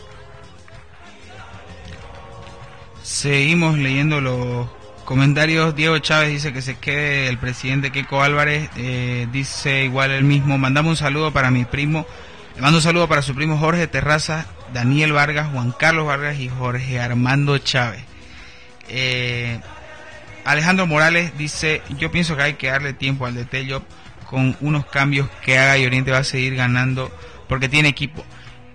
Seguimos 3.03 3.77
leyendo 3.77 4.21
los 4.21 4.67
comentarios. 5.03 5.75
Diego 5.75 5.99
Chávez 5.99 6.29
dice 6.29 6.53
que 6.53 6.61
se 6.61 6.77
quede 6.77 7.27
el 7.27 7.37
presidente 7.37 7.91
Keiko 7.91 8.21
Álvarez. 8.23 8.69
Eh, 8.77 9.27
dice 9.31 9.83
igual 9.83 10.11
el 10.11 10.23
mismo. 10.23 10.57
Mandamos 10.57 10.91
un 10.91 10.97
saludo 10.97 11.31
para 11.31 11.51
mi 11.51 11.65
primo. 11.65 12.05
Le 12.55 12.61
mando 12.61 12.77
un 12.77 12.83
saludo 12.83 13.07
para 13.09 13.21
su 13.21 13.35
primo 13.35 13.57
Jorge 13.57 13.87
Terraza, 13.87 14.45
Daniel 14.73 15.11
Vargas, 15.11 15.49
Juan 15.51 15.73
Carlos 15.77 16.07
Vargas 16.07 16.39
y 16.39 16.47
Jorge 16.47 16.99
Armando 16.99 17.57
Chávez. 17.57 18.03
Eh, 18.89 19.59
Alejandro 20.45 20.87
Morales 20.87 21.37
dice, 21.37 21.81
yo 21.97 22.11
pienso 22.11 22.35
que 22.35 22.43
hay 22.43 22.53
que 22.53 22.67
darle 22.67 22.93
tiempo 22.93 23.25
al 23.25 23.35
DT 23.35 23.81
con 24.25 24.55
unos 24.61 24.85
cambios 24.85 25.29
que 25.43 25.57
haga 25.57 25.77
y 25.77 25.85
Oriente 25.85 26.11
va 26.11 26.19
a 26.19 26.23
seguir 26.23 26.55
ganando 26.55 27.11
porque 27.47 27.69
tiene 27.69 27.89
equipo. 27.89 28.23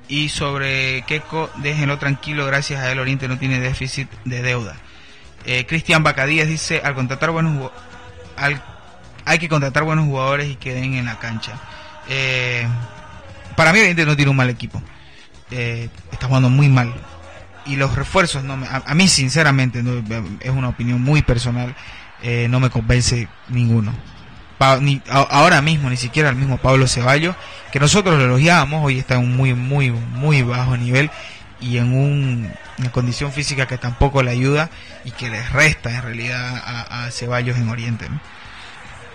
Y 0.08 0.28
sobre 0.28 1.02
Keco, 1.02 1.50
déjenlo 1.56 1.98
tranquilo, 1.98 2.46
gracias 2.46 2.80
a 2.80 2.92
él 2.92 3.00
Oriente 3.00 3.26
no 3.26 3.38
tiene 3.38 3.58
déficit 3.58 4.08
de 4.24 4.42
deuda. 4.42 4.76
Eh, 5.44 5.66
Cristian 5.66 6.02
Bacadías 6.02 6.46
dice, 6.46 6.80
al 6.84 6.94
contratar 6.94 7.30
buenos 7.30 7.70
hay 9.24 9.38
que 9.38 9.48
contratar 9.48 9.82
buenos 9.82 10.04
jugadores 10.04 10.48
y 10.48 10.56
queden 10.56 10.94
en 10.94 11.06
la 11.06 11.18
cancha. 11.18 11.58
Eh, 12.08 12.66
para 13.56 13.72
mí 13.72 13.80
Oriente 13.80 14.06
no 14.06 14.14
tiene 14.14 14.30
un 14.30 14.36
mal 14.36 14.50
equipo. 14.50 14.80
está 15.50 16.28
jugando 16.28 16.48
muy 16.48 16.68
mal 16.68 16.94
y 17.66 17.76
los 17.76 17.94
refuerzos, 17.94 18.44
no 18.44 18.58
a, 18.70 18.94
mí 18.94 19.08
sinceramente, 19.08 19.82
es 20.40 20.50
una 20.50 20.68
opinión 20.68 21.02
muy 21.02 21.22
personal, 21.22 21.74
eh, 22.22 22.46
no 22.48 22.60
me 22.60 22.70
convence 22.70 23.28
ninguno. 23.48 23.92
ni, 24.80 25.02
ahora 25.08 25.60
mismo, 25.62 25.90
ni 25.90 25.96
siquiera 25.96 26.28
el 26.28 26.36
mismo 26.36 26.58
Pablo 26.58 26.86
Ceballos, 26.86 27.36
que 27.72 27.80
nosotros 27.80 28.18
lo 28.18 28.24
elogiábamos, 28.24 28.84
hoy 28.84 28.98
está 28.98 29.14
en 29.16 29.22
un 29.22 29.36
muy, 29.36 29.54
muy, 29.54 29.90
muy 29.90 30.42
bajo 30.42 30.76
nivel 30.76 31.10
y 31.60 31.78
en 31.78 31.92
una 32.78 32.92
condición 32.92 33.32
física 33.32 33.66
que 33.66 33.78
tampoco 33.78 34.22
le 34.22 34.30
ayuda 34.30 34.70
y 35.04 35.10
que 35.10 35.30
le 35.30 35.42
resta 35.48 35.90
en 35.90 36.02
realidad 36.02 36.62
a, 36.64 37.10
Ceballos 37.10 37.56
en 37.56 37.68
Oriente. 37.68 38.08
¿no? 38.08 38.20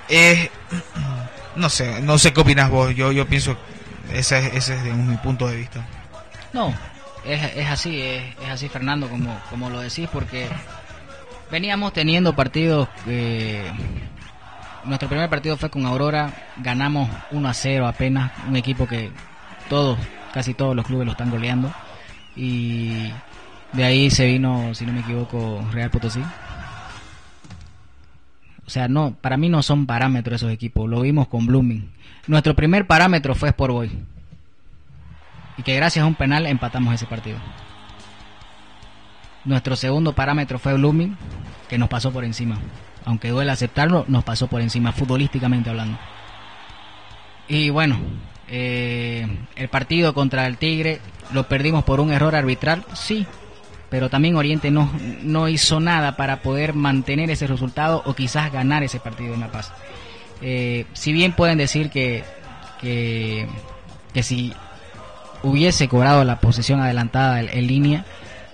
no 1.56 1.70
sé, 1.70 2.02
no 2.02 2.18
sé 2.18 2.34
qué 2.34 2.42
opinas 2.42 2.70
vos, 2.70 2.96
yo, 2.96 3.12
yo 3.12 3.28
pienso, 3.28 3.58
ese, 4.14 4.58
ese 4.58 4.76
es 4.76 4.84
de 4.84 4.94
mi 4.94 5.18
punto 5.18 5.48
de 5.48 5.58
vista. 5.58 5.86
No, 6.54 6.74
es, 7.26 7.56
es 7.56 7.70
así, 7.70 8.02
es, 8.02 8.24
es, 8.44 8.50
así 8.50 8.70
Fernando, 8.70 9.08
como, 9.10 9.38
como 9.50 9.70
lo 9.70 9.80
decís, 9.82 10.08
porque 10.12 10.48
veníamos 11.52 11.94
teniendo 11.94 12.36
partidos, 12.36 12.90
nuestro 14.86 15.10
primer 15.10 15.30
partido 15.30 15.58
fue 15.58 15.70
con 15.70 15.86
Aurora, 15.86 16.34
ganamos 16.58 17.10
1 17.32 17.48
a 17.50 17.54
0 17.54 17.88
apenas, 17.88 18.32
un 18.48 18.56
equipo 18.56 18.88
que 18.88 19.12
todos, 19.70 19.98
casi 20.34 20.54
todos 20.54 20.76
los 20.76 20.86
clubes 20.86 21.06
lo 21.06 21.12
están 21.12 21.30
goleando, 21.30 21.72
y 22.36 23.12
de 23.74 23.84
ahí 23.84 24.10
se 24.10 24.26
vino, 24.26 24.74
si 24.74 24.86
no 24.86 24.94
me 24.94 25.02
equivoco, 25.02 25.64
Real 25.72 25.90
Potosí. 25.90 26.22
O 28.66 28.70
sea, 28.70 28.88
no, 28.88 29.16
para 29.20 29.36
mí 29.36 29.50
no 29.50 29.62
son 29.64 29.86
parámetros 29.86 30.38
esos 30.38 30.52
equipos, 30.52 30.90
lo 30.90 31.02
vimos 31.02 31.28
con 31.28 31.46
Blooming. 31.46 31.92
Nuestro 32.28 32.56
primer 32.56 32.88
parámetro 32.88 33.36
fue 33.36 33.50
Sport 33.50 33.74
Boy 33.74 33.92
que 35.64 35.76
gracias 35.76 36.04
a 36.04 36.08
un 36.08 36.16
penal 36.16 36.46
empatamos 36.48 36.94
ese 36.94 37.06
partido. 37.06 37.38
Nuestro 39.44 39.76
segundo 39.76 40.14
parámetro 40.14 40.60
fue 40.60 40.74
Blooming, 40.74 41.18
que 41.68 41.78
nos 41.78 41.90
pasó 41.90 42.12
por 42.12 42.24
encima. 42.24 42.58
Aunque 43.06 43.30
duele 43.30 43.52
aceptarlo, 43.52 44.06
nos 44.08 44.24
pasó 44.24 44.48
por 44.48 44.62
encima, 44.62 44.92
futbolísticamente 44.92 45.70
hablando. 45.70 45.98
Y 47.48 47.70
bueno, 47.70 48.00
eh, 48.48 49.28
el 49.56 49.70
partido 49.70 50.14
contra 50.14 50.46
el 50.46 50.58
Tigre 50.58 51.00
lo 51.34 51.48
perdimos 51.48 51.84
por 51.84 52.00
un 52.00 52.12
error 52.12 52.36
arbitral, 52.36 52.86
sí, 52.94 53.26
pero 53.90 54.10
también 54.10 54.36
Oriente 54.36 54.72
no, 54.72 54.92
no 55.24 55.48
hizo 55.48 55.80
nada 55.80 56.16
para 56.16 56.42
poder 56.42 56.74
mantener 56.74 57.32
ese 57.32 57.48
resultado 57.48 58.04
o 58.06 58.14
quizás 58.14 58.52
ganar 58.52 58.84
ese 58.84 59.00
partido 59.00 59.34
en 59.34 59.40
La 59.40 59.52
Paz. 59.52 59.74
Eh, 60.42 60.86
si 60.94 61.14
bien 61.14 61.34
pueden 61.34 61.58
decir 61.58 61.90
que, 61.90 62.24
que, 62.80 63.48
que 64.14 64.24
si 64.24 64.54
hubiese 65.44 65.88
cobrado 65.88 66.24
la 66.24 66.40
posición 66.40 66.80
adelantada 66.80 67.42
en, 67.42 67.68
línea, 67.68 68.06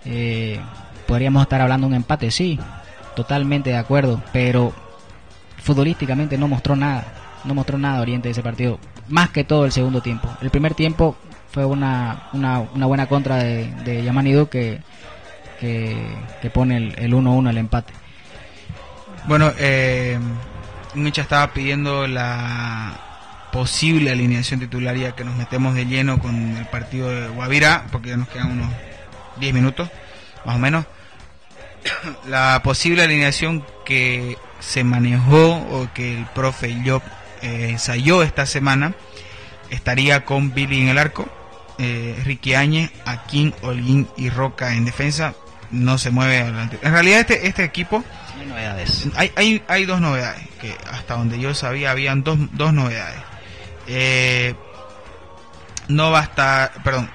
eh, 0.06 0.60
podríamos 1.08 1.44
estar 1.44 1.62
hablando 1.62 1.88
de 1.88 1.90
un 1.90 1.96
empate, 1.96 2.32
sí, 2.32 2.60
totalmente 3.16 3.72
de 3.72 3.78
acuerdo, 3.78 4.22
pero 4.32 4.74
futbolísticamente 5.58 6.38
no 6.38 6.48
mostró 6.48 6.76
nada, 6.76 7.06
no 7.44 7.54
mostró 7.54 7.78
nada 7.78 8.02
Oriente 8.02 8.28
de 8.28 8.32
ese 8.32 8.44
partido, 8.44 8.80
más 9.10 9.30
que 9.30 9.44
todo 9.44 9.66
el 9.66 9.72
segundo 9.72 10.02
tiempo. 10.02 10.30
El 10.42 10.50
primer 10.50 10.74
tiempo 10.74 11.16
fue 11.52 11.66
una, 11.66 12.30
una, 12.34 12.86
buena 12.86 13.08
contra 13.08 13.38
de, 13.38 13.72
de 13.84 14.04
Yamani 14.04 14.46
que, 14.48 14.82
que, 15.60 16.50
pone 16.54 16.78
el 16.78 17.14
1-1 17.14 17.50
el, 17.50 17.58
empate. 17.58 17.94
Bueno, 19.28 19.52
eh, 19.58 20.20
estaba 21.16 21.52
pidiendo 21.52 22.08
la 22.08 23.07
posible 23.58 24.12
alineación 24.12 24.60
titularia 24.60 25.14
que 25.14 25.24
nos 25.24 25.36
metemos 25.36 25.74
de 25.74 25.88
lleno 25.88 26.20
con 26.20 26.56
el 26.58 26.66
partido 26.68 27.10
de 27.10 27.28
Guavirá, 27.30 27.88
porque 27.92 28.10
ya 28.10 28.18
nos 28.18 28.28
quedan 28.30 28.52
unos 28.52 28.72
10 29.40 29.52
minutos, 29.52 29.90
más 30.46 30.58
o 30.58 30.60
menos. 30.60 30.86
La 32.28 32.62
posible 32.64 33.02
alineación 33.02 33.66
que 33.84 34.38
se 34.60 34.84
manejó 34.84 35.56
o 35.72 35.90
que 35.92 36.20
el 36.20 36.26
profe 36.28 36.78
Job 36.86 37.02
eh, 37.42 37.70
ensayó 37.72 38.22
esta 38.22 38.46
semana 38.46 38.94
estaría 39.72 40.24
con 40.24 40.54
Billy 40.54 40.82
en 40.82 40.90
el 40.90 41.00
arco, 41.00 41.28
eh, 41.80 42.16
Ricky 42.26 42.54
Áñez, 42.54 42.92
Akin, 43.06 43.56
Holguín 43.64 44.08
y 44.18 44.30
Roca 44.30 44.76
en 44.76 44.86
defensa. 44.86 45.34
No 45.72 45.98
se 45.98 46.12
mueve 46.12 46.42
adelante. 46.42 46.78
En 46.84 46.92
realidad 46.92 47.22
este, 47.22 47.48
este 47.48 47.64
equipo... 47.64 48.04
Hay 48.40 48.46
novedades. 48.46 49.08
Hay, 49.16 49.32
hay, 49.36 49.64
hay 49.68 49.86
dos 49.86 50.00
novedades, 50.00 50.48
que 50.62 50.76
hasta 50.92 51.16
donde 51.16 51.40
yo 51.40 51.56
sabía 51.56 51.90
habían 51.90 52.24
dos, 52.24 52.38
dos 52.52 52.72
novedades. 52.72 53.37
Eh, 53.88 54.54
no 55.88 56.12
va 56.12 56.20
a 56.20 56.24
estar, 56.24 56.84
perdón, 56.84 57.10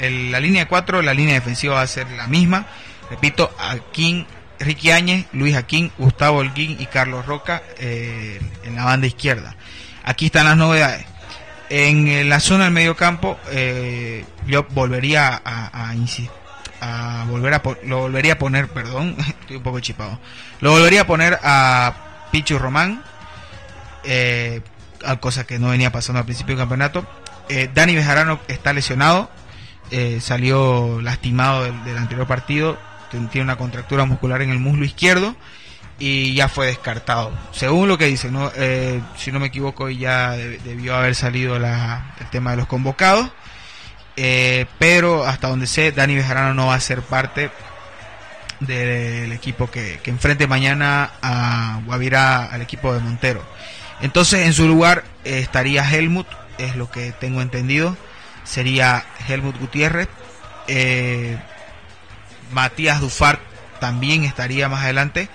la 0.00 0.40
línea 0.40 0.66
4, 0.66 1.02
la 1.02 1.12
línea 1.12 1.34
defensiva 1.34 1.74
va 1.74 1.82
a 1.82 1.86
ser 1.86 2.10
la 2.12 2.26
misma. 2.26 2.66
Repito, 3.10 3.54
Akin, 3.58 4.26
Ricky 4.58 4.90
Áñez, 4.90 5.26
Luis 5.32 5.54
Aquín, 5.54 5.92
Gustavo 5.98 6.38
Holguín 6.38 6.76
y 6.80 6.86
Carlos 6.86 7.26
Roca 7.26 7.62
eh, 7.78 8.40
en 8.64 8.76
la 8.76 8.84
banda 8.84 9.06
izquierda. 9.06 9.54
Aquí 10.04 10.26
están 10.26 10.46
las 10.46 10.56
novedades. 10.56 11.04
En 11.68 12.28
la 12.28 12.40
zona 12.40 12.64
del 12.64 12.72
medio 12.72 12.96
campo, 12.96 13.38
eh, 13.50 14.24
yo 14.46 14.64
volvería 14.70 15.40
a, 15.44 15.90
a, 16.80 17.24
volver 17.28 17.54
a 17.54 17.62
lo 17.84 18.02
volvería 18.02 18.34
a 18.34 18.38
poner, 18.38 18.68
perdón, 18.68 19.16
estoy 19.40 19.56
un 19.56 19.62
poco 19.62 19.80
chipado. 19.80 20.18
Lo 20.60 20.70
volvería 20.70 21.02
a 21.02 21.06
poner 21.06 21.38
a 21.42 22.28
Pichu 22.30 22.58
Román, 22.58 23.02
eh, 24.04 24.62
cosa 25.20 25.46
que 25.46 25.58
no 25.58 25.68
venía 25.68 25.92
pasando 25.92 26.20
al 26.20 26.24
principio 26.24 26.54
del 26.54 26.62
campeonato. 26.62 27.06
Eh, 27.48 27.70
Dani 27.72 27.94
Bejarano 27.94 28.40
está 28.48 28.72
lesionado, 28.72 29.30
eh, 29.90 30.18
salió 30.20 31.00
lastimado 31.00 31.64
del, 31.64 31.96
anterior 31.96 32.26
partido, 32.26 32.78
tiene 33.30 33.44
una 33.44 33.56
contractura 33.56 34.04
muscular 34.04 34.42
en 34.42 34.50
el 34.50 34.58
muslo 34.58 34.84
izquierdo 34.84 35.36
y 35.98 36.34
ya 36.34 36.48
fue 36.48 36.66
descartado. 36.66 37.32
Según 37.52 37.88
lo 37.88 37.96
que 37.96 38.06
dicen, 38.06 38.32
¿no? 38.32 38.50
Eh, 38.56 39.00
si 39.16 39.32
no 39.32 39.40
me 39.40 39.46
equivoco, 39.46 39.88
ya 39.88 40.32
debió 40.32 40.96
haber 40.96 41.14
salido 41.14 41.58
la, 41.58 42.14
el 42.20 42.28
tema 42.30 42.50
de 42.50 42.58
los 42.58 42.66
convocados. 42.66 43.30
Eh, 44.16 44.66
pero 44.78 45.26
hasta 45.26 45.48
donde 45.48 45.66
sé, 45.66 45.92
Dani 45.92 46.14
Bejarano 46.14 46.54
no 46.54 46.66
va 46.68 46.74
a 46.74 46.80
ser 46.80 47.02
parte 47.02 47.50
del 48.60 49.32
equipo 49.32 49.70
que, 49.70 50.00
que 50.02 50.10
enfrente 50.10 50.46
mañana 50.46 51.12
a 51.22 51.80
Guavirá, 51.84 52.46
al 52.46 52.62
equipo 52.62 52.92
de 52.94 53.00
Montero. 53.00 53.42
Entonces, 54.00 54.46
en 54.46 54.52
su 54.52 54.66
lugar 54.68 55.04
estaría 55.24 55.88
Helmut, 55.90 56.26
es 56.58 56.76
lo 56.76 56.90
que 56.90 57.12
tengo 57.12 57.42
entendido 57.42 57.96
sería 58.46 59.04
Helmut 59.28 59.58
Gutiérrez. 59.58 60.08
Eh, 60.68 61.36
Matías 62.52 63.00
Dufart 63.00 63.40
también 63.80 64.24
estaría 64.24 64.68
más 64.68 64.84
adelante. 64.84 65.28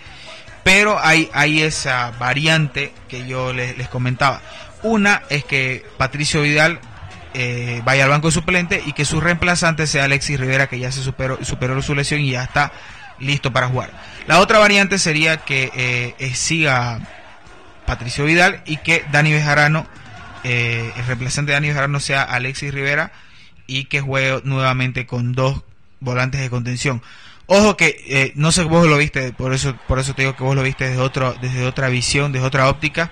Pero 0.64 1.00
hay, 1.00 1.30
hay 1.34 1.62
esa 1.62 2.12
variante 2.12 2.94
que 3.08 3.28
yo 3.28 3.52
les, 3.52 3.88
comentaba. 3.90 4.42
Una 4.84 5.24
es 5.30 5.44
que 5.44 5.86
Patricio 5.98 6.42
Vidal 6.42 6.80
eh, 7.34 7.82
vaya 7.84 8.04
al 8.04 8.12
banco 8.12 8.30
suplente 8.30 8.82
y 8.86 8.94
que 8.94 9.06
su 9.06 9.20
reemplazante 9.20 9.88
sea 9.88 10.04
Alexis 10.04 10.40
Rivera, 10.40 10.68
que 10.68 10.78
ya 10.78 10.92
se 10.92 11.02
superó, 11.02 11.44
superó 11.44 11.82
su 11.82 11.96
lesión 11.96 12.22
y 12.22 12.32
ya 12.32 12.44
está 12.44 12.72
listo 13.20 13.52
para 13.52 13.68
jugar. 13.68 13.92
La 14.28 14.40
otra 14.40 14.60
variante 14.60 15.00
sería 15.00 15.38
que 15.38 16.14
eh, 16.20 16.36
siga 16.36 17.00
Patricio 17.86 18.26
Vidal 18.26 18.62
y 18.66 18.78
que 18.78 19.04
Dani 19.12 19.32
Bejarano 19.32 19.88
eh, 20.44 20.92
el 20.98 21.06
reemplazante 21.06 21.52
de 21.52 21.54
Dani 21.54 21.68
Bejarano 21.68 22.00
sea 22.00 22.24
Alexis 22.24 22.74
Rivera 22.74 23.12
y 23.68 23.86
que 23.86 24.02
juegue 24.02 24.42
nuevamente 24.44 25.06
con 25.06 25.34
dos 25.34 25.64
volantes 26.00 26.42
de 26.42 26.50
contención. 26.50 27.02
Ojo 27.46 27.78
que 27.78 28.04
eh, 28.08 28.32
no 28.36 28.52
sé 28.52 28.64
vos 28.64 28.88
lo 28.88 28.98
viste, 28.98 29.34
por 29.34 29.54
eso 29.54 29.76
por 29.88 30.00
eso 30.00 30.16
te 30.16 30.24
digo 30.24 30.36
que 30.36 30.44
vos 30.44 30.56
lo 30.56 30.64
viste 30.64 30.88
desde 30.88 31.02
otro 31.02 31.36
desde 31.42 31.66
otra 31.66 31.90
visión, 31.90 32.32
desde 32.32 32.46
otra 32.48 32.70
óptica. 32.70 33.12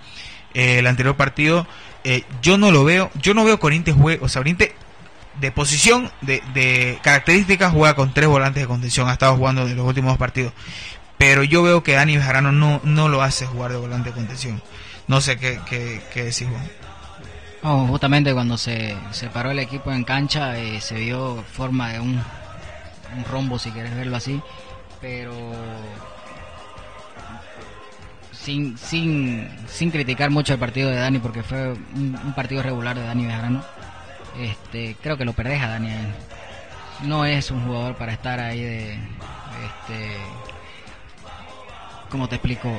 Eh, 0.53 0.79
el 0.79 0.87
anterior 0.87 1.15
partido 1.15 1.67
yo 2.41 2.57
no 2.57 2.71
lo 2.71 2.83
veo, 2.83 3.11
yo 3.21 3.35
no 3.35 3.43
veo 3.43 3.59
Corinthians 3.59 3.99
juegue, 3.99 4.23
o 4.23 4.29
sea, 4.29 4.41
de 4.41 5.51
posición, 5.51 6.11
de, 6.21 6.41
de 6.53 6.97
características 7.03 7.71
juega 7.71 7.95
con 7.95 8.13
tres 8.13 8.27
volantes 8.27 8.63
de 8.63 8.67
contención, 8.67 9.07
ha 9.07 9.13
estado 9.13 9.37
jugando 9.37 9.67
en 9.67 9.75
los 9.75 9.85
últimos 9.85 10.13
dos 10.13 10.17
partidos. 10.17 10.53
Pero 11.19 11.43
yo 11.43 11.61
veo 11.61 11.83
que 11.83 11.93
Dani 11.93 12.17
Bejarano 12.17 12.51
no, 12.51 12.81
no 12.83 13.07
lo 13.07 13.21
hace 13.21 13.45
jugar 13.45 13.71
de 13.71 13.77
volante 13.77 14.09
de 14.09 14.15
contención. 14.15 14.63
No 15.07 15.21
sé 15.21 15.37
qué, 15.37 15.59
qué, 15.69 16.01
qué 16.11 16.23
decís 16.23 16.49
vos 16.49 16.61
justamente 17.61 18.33
cuando 18.33 18.57
se, 18.57 18.95
paró 19.33 19.51
el 19.51 19.59
equipo 19.59 19.91
en 19.91 20.03
cancha 20.03 20.57
eh, 20.57 20.79
se 20.81 20.95
vio 20.95 21.43
forma 21.51 21.89
de 21.89 21.99
un, 21.99 22.21
un 23.17 23.23
rombo, 23.29 23.59
si 23.59 23.71
quieres 23.71 23.95
verlo 23.95 24.15
así, 24.15 24.41
pero 25.01 25.33
sin, 28.31 28.77
sin, 28.77 29.49
sin 29.67 29.91
criticar 29.91 30.29
mucho 30.29 30.53
el 30.53 30.59
partido 30.59 30.89
de 30.89 30.97
Dani, 30.97 31.19
porque 31.19 31.43
fue 31.43 31.73
un, 31.73 32.33
partido 32.35 32.63
regular 32.63 32.97
de 32.97 33.05
Dani 33.05 33.25
Bejarano. 33.25 33.63
Este, 34.39 34.95
creo 35.01 35.17
que 35.17 35.25
lo 35.25 35.33
perdés 35.33 35.61
a 35.61 35.67
Dani. 35.67 35.89
No 37.03 37.25
es 37.25 37.51
un 37.51 37.65
jugador 37.65 37.95
para 37.95 38.13
estar 38.13 38.39
ahí 38.39 38.61
de. 38.61 38.93
Este, 38.93 40.17
¿Cómo 42.09 42.27
te 42.27 42.35
explico? 42.35 42.69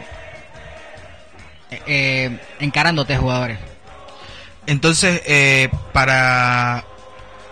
Eh, 1.70 1.82
eh, 1.86 2.40
encarándote 2.58 3.16
jugadores 3.16 3.58
entonces, 4.66 5.22
eh, 5.26 5.68
para 5.92 6.84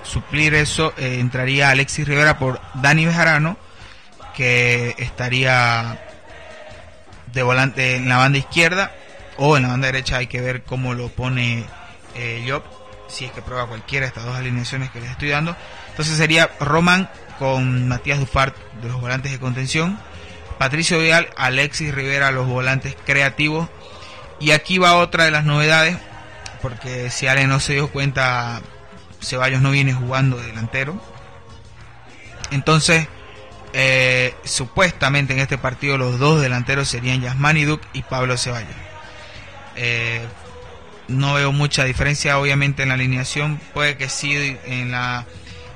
suplir 0.04 0.54
eso, 0.54 0.94
eh, 0.96 1.18
entraría 1.18 1.70
Alexis 1.70 2.06
Rivera 2.06 2.38
por 2.38 2.60
Dani 2.74 3.06
Bejarano, 3.06 3.56
que 4.36 4.94
estaría 4.98 5.98
de 7.32 7.42
volante 7.42 7.96
en 7.96 8.08
la 8.08 8.18
banda 8.18 8.38
izquierda 8.38 8.92
o 9.36 9.56
en 9.56 9.64
la 9.64 9.70
banda 9.70 9.86
derecha. 9.86 10.18
Hay 10.18 10.28
que 10.28 10.40
ver 10.40 10.62
cómo 10.62 10.94
lo 10.94 11.08
pone 11.08 11.64
eh, 12.14 12.46
Job, 12.48 12.62
si 13.08 13.24
es 13.24 13.32
que 13.32 13.42
prueba 13.42 13.66
cualquiera 13.66 14.04
de 14.06 14.08
estas 14.08 14.24
dos 14.24 14.36
alineaciones 14.36 14.90
que 14.90 15.00
les 15.00 15.10
estoy 15.10 15.30
dando. 15.30 15.56
Entonces 15.90 16.16
sería 16.16 16.50
Roman 16.60 17.10
con 17.38 17.88
Matías 17.88 18.20
Dufart 18.20 18.56
de 18.80 18.88
los 18.88 19.00
volantes 19.00 19.32
de 19.32 19.40
contención, 19.40 19.98
Patricio 20.58 20.98
Vial, 20.98 21.28
Alexis 21.36 21.94
Rivera 21.94 22.30
los 22.30 22.46
volantes 22.46 22.96
creativos. 23.06 23.68
Y 24.40 24.52
aquí 24.52 24.78
va 24.78 24.96
otra 24.96 25.24
de 25.24 25.30
las 25.30 25.44
novedades 25.44 25.96
porque 26.60 27.10
si 27.10 27.26
Ale 27.26 27.46
no 27.46 27.60
se 27.60 27.74
dio 27.74 27.88
cuenta, 27.88 28.60
Ceballos 29.20 29.60
no 29.60 29.70
viene 29.70 29.92
jugando 29.92 30.36
delantero. 30.38 31.00
Entonces, 32.50 33.06
eh, 33.72 34.34
supuestamente 34.44 35.32
en 35.32 35.40
este 35.40 35.58
partido 35.58 35.98
los 35.98 36.18
dos 36.18 36.40
delanteros 36.40 36.88
serían 36.88 37.20
Yasmani 37.20 37.64
Duc 37.64 37.82
y 37.92 38.02
Pablo 38.02 38.36
Ceballos. 38.36 38.74
Eh, 39.76 40.26
no 41.08 41.34
veo 41.34 41.52
mucha 41.52 41.84
diferencia, 41.84 42.38
obviamente, 42.38 42.82
en 42.82 42.88
la 42.88 42.94
alineación. 42.94 43.60
Puede 43.74 43.96
que 43.96 44.08
sí 44.08 44.56
en 44.64 44.90
la 44.90 45.26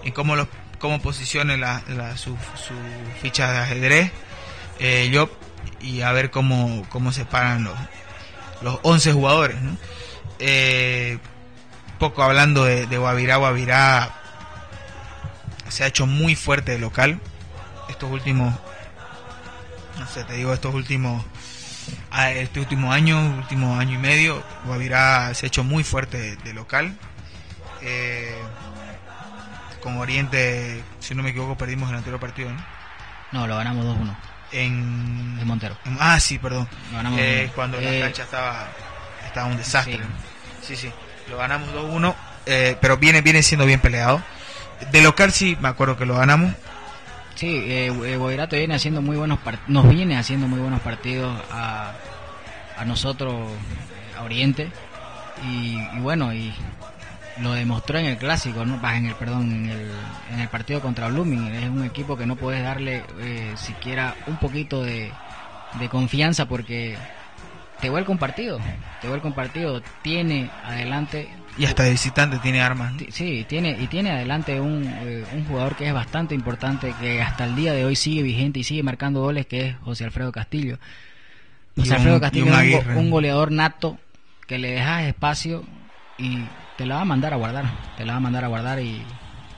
en 0.05 0.12
cómo 0.12 0.37
los 0.37 0.49
cómo 0.78 1.01
posicione 1.01 1.57
la, 1.57 1.80
su, 2.16 2.37
su, 2.57 2.74
ficha 3.20 3.53
de 3.53 3.59
ajedrez 3.59 4.11
eh, 4.79 5.27
y 5.81 6.01
a 6.03 6.12
ver 6.12 6.31
cómo, 6.31 6.85
cómo 6.89 7.12
se 7.12 7.25
paran 7.25 7.64
los, 7.64 7.79
los 8.62 8.79
11 8.83 9.12
jugadores. 9.12 9.57
Eh, 10.39 11.18
poco 11.99 12.23
hablando 12.23 12.64
de, 12.64 12.87
de 12.87 12.99
Guavirá, 12.99 13.37
Guavirá 13.37 14.23
se 15.73 15.85
ha 15.85 15.87
hecho 15.87 16.07
muy 16.07 16.37
fuerte 16.37 16.73
de 16.73 16.79
local. 16.79 17.18
Estos 17.89 18.11
últimos, 18.11 18.55
no 19.99 20.07
sé, 20.07 20.23
te 20.25 20.35
digo, 20.35 20.53
estos 20.53 20.75
últimos, 20.75 21.25
este 22.35 22.61
último 22.61 22.93
año, 22.93 23.37
último 23.37 23.79
año 23.79 23.95
y 23.95 23.99
medio, 23.99 24.43
Guavirá 24.66 25.33
se 25.35 25.47
ha 25.47 25.49
hecho 25.49 25.64
muy 25.64 25.83
fuerte 25.83 26.37
de, 26.37 26.53
local. 26.53 26.97
Eh, 27.81 28.37
con 29.83 29.97
Oriente, 29.97 30.85
si 31.01 31.14
no 31.14 31.23
me 31.23 31.31
equivoco, 31.31 31.57
perdimos 31.57 31.91
el 31.91 31.97
anterior 31.97 32.20
partido. 32.20 32.51
No, 33.33 33.47
lo 33.47 33.57
ganamos 33.57 33.85
2-1. 33.87 34.32
En... 34.53 35.44
Montero. 35.46 35.76
ah, 35.98 36.20
sí, 36.20 36.38
perdón. 36.38 36.68
Eh, 37.18 37.50
cuando 37.55 37.80
la 37.80 38.00
cancha 38.00 38.22
estaba, 38.22 38.68
estaba 39.26 39.46
un 39.48 39.57
desastre. 39.57 40.00
Sí, 40.62 40.76
sí. 40.76 40.90
Lo 41.28 41.38
ganamos 41.38 41.68
2-1, 41.74 42.14
eh, 42.46 42.76
pero 42.80 42.96
viene, 42.96 43.20
viene 43.22 43.42
siendo 43.42 43.66
bien 43.66 43.80
peleado. 43.80 44.22
De 44.90 45.03
local 45.03 45.32
sí, 45.32 45.57
me 45.61 45.68
acuerdo 45.68 45.96
que 45.96 46.07
lo 46.07 46.16
ganamos. 46.16 46.53
Sí, 47.34 47.48
eh, 47.48 47.86
eh 47.86 48.46
viene 48.50 48.74
haciendo 48.74 49.00
muy 49.03 49.16
buenos 49.16 49.38
nos 49.66 49.88
viene 49.88 50.16
haciendo 50.16 50.46
muy 50.48 50.61
buenos 50.61 50.80
partidos 50.80 51.34
a, 51.50 51.92
a 52.76 52.84
nosotros, 52.84 53.34
a 54.18 54.22
Oriente. 54.22 54.70
Y, 55.44 55.76
bueno, 55.98 56.32
y 56.32 56.55
lo 57.41 57.53
demostró 57.53 57.99
en 57.99 58.07
el 58.07 58.18
clásico, 58.18 58.64
¿no? 58.64 58.80
en 58.91 59.07
el 59.07 59.14
perdón, 59.14 59.53
en 59.53 59.70
el, 59.70 59.91
en 60.33 60.41
el 60.41 60.49
partido 60.49 60.80
contra 60.80 61.09
Blooming. 61.09 61.55
Es 61.55 61.68
un 61.68 61.85
equipo 61.85 62.16
que 62.16 62.26
no 62.26 62.37
puedes 62.37 62.62
darle 62.62 63.05
eh, 63.20 63.53
siquiera 63.57 64.14
un 64.26 64.37
poquito 64.37 64.83
de, 64.83 65.11
de 65.78 65.89
confianza 65.89 66.47
porque 66.47 66.97
te 67.80 67.91
vuelve 67.91 68.12
un 68.12 68.18
partido, 68.18 68.61
te 69.01 69.09
vuelve 69.09 69.26
un 69.26 69.35
partido, 69.35 69.83
tiene 70.03 70.51
adelante 70.64 71.28
y 71.59 71.66
hasta 71.66 71.89
visitante 71.89 72.39
tiene 72.39 72.62
armas. 72.62 72.95
Sí, 73.11 73.45
tiene 73.49 73.76
y 73.78 73.87
tiene 73.87 74.11
adelante 74.11 74.59
un, 74.61 74.85
eh, 74.85 75.24
un 75.35 75.45
jugador 75.45 75.76
que 75.76 75.87
es 75.87 75.93
bastante 75.93 76.35
importante 76.35 76.95
que 77.01 77.20
hasta 77.20 77.45
el 77.45 77.55
día 77.55 77.72
de 77.72 77.85
hoy 77.85 77.95
sigue 77.95 78.22
vigente 78.22 78.61
y 78.61 78.64
sigue 78.64 78.83
marcando 78.83 79.20
goles 79.20 79.47
que 79.47 79.68
es 79.68 79.76
José 79.78 80.05
Alfredo 80.05 80.33
Castillo. 80.33 80.78
José 81.76 81.95
Alfredo 81.95 82.20
Castillo 82.20 82.59
es 82.59 82.87
un, 82.97 83.11
goleador 83.11 83.51
nato 83.53 83.99
que 84.47 84.59
le 84.59 84.72
dejas 84.72 85.05
espacio 85.05 85.64
y 86.18 86.45
te 86.83 86.87
la 86.87 86.97
va 86.97 87.03
a 87.03 87.05
mandar 87.05 87.33
a 87.33 87.37
guardar, 87.37 87.64
te 87.97 88.05
la 88.05 88.14
va 88.14 88.16
a 88.16 88.20
mandar 88.20 88.43
a 88.43 88.49
guardar 88.49 88.80
y 88.80 89.05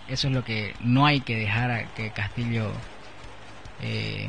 eso 0.09 0.29
es 0.29 0.35
lo 0.35 0.45
que 0.45 0.75
no 0.81 1.07
hay 1.07 1.20
que 1.20 1.39
dejar 1.39 1.87
que 1.95 2.11
Castillo 2.11 2.70
eh, 3.81 4.29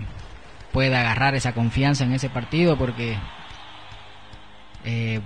pueda 0.71 1.01
agarrar 1.01 1.35
esa 1.35 1.51
confianza 1.51 2.05
en 2.05 2.13
ese 2.13 2.29
partido 2.29 2.77
porque 2.77 3.17
eh, 4.85 5.19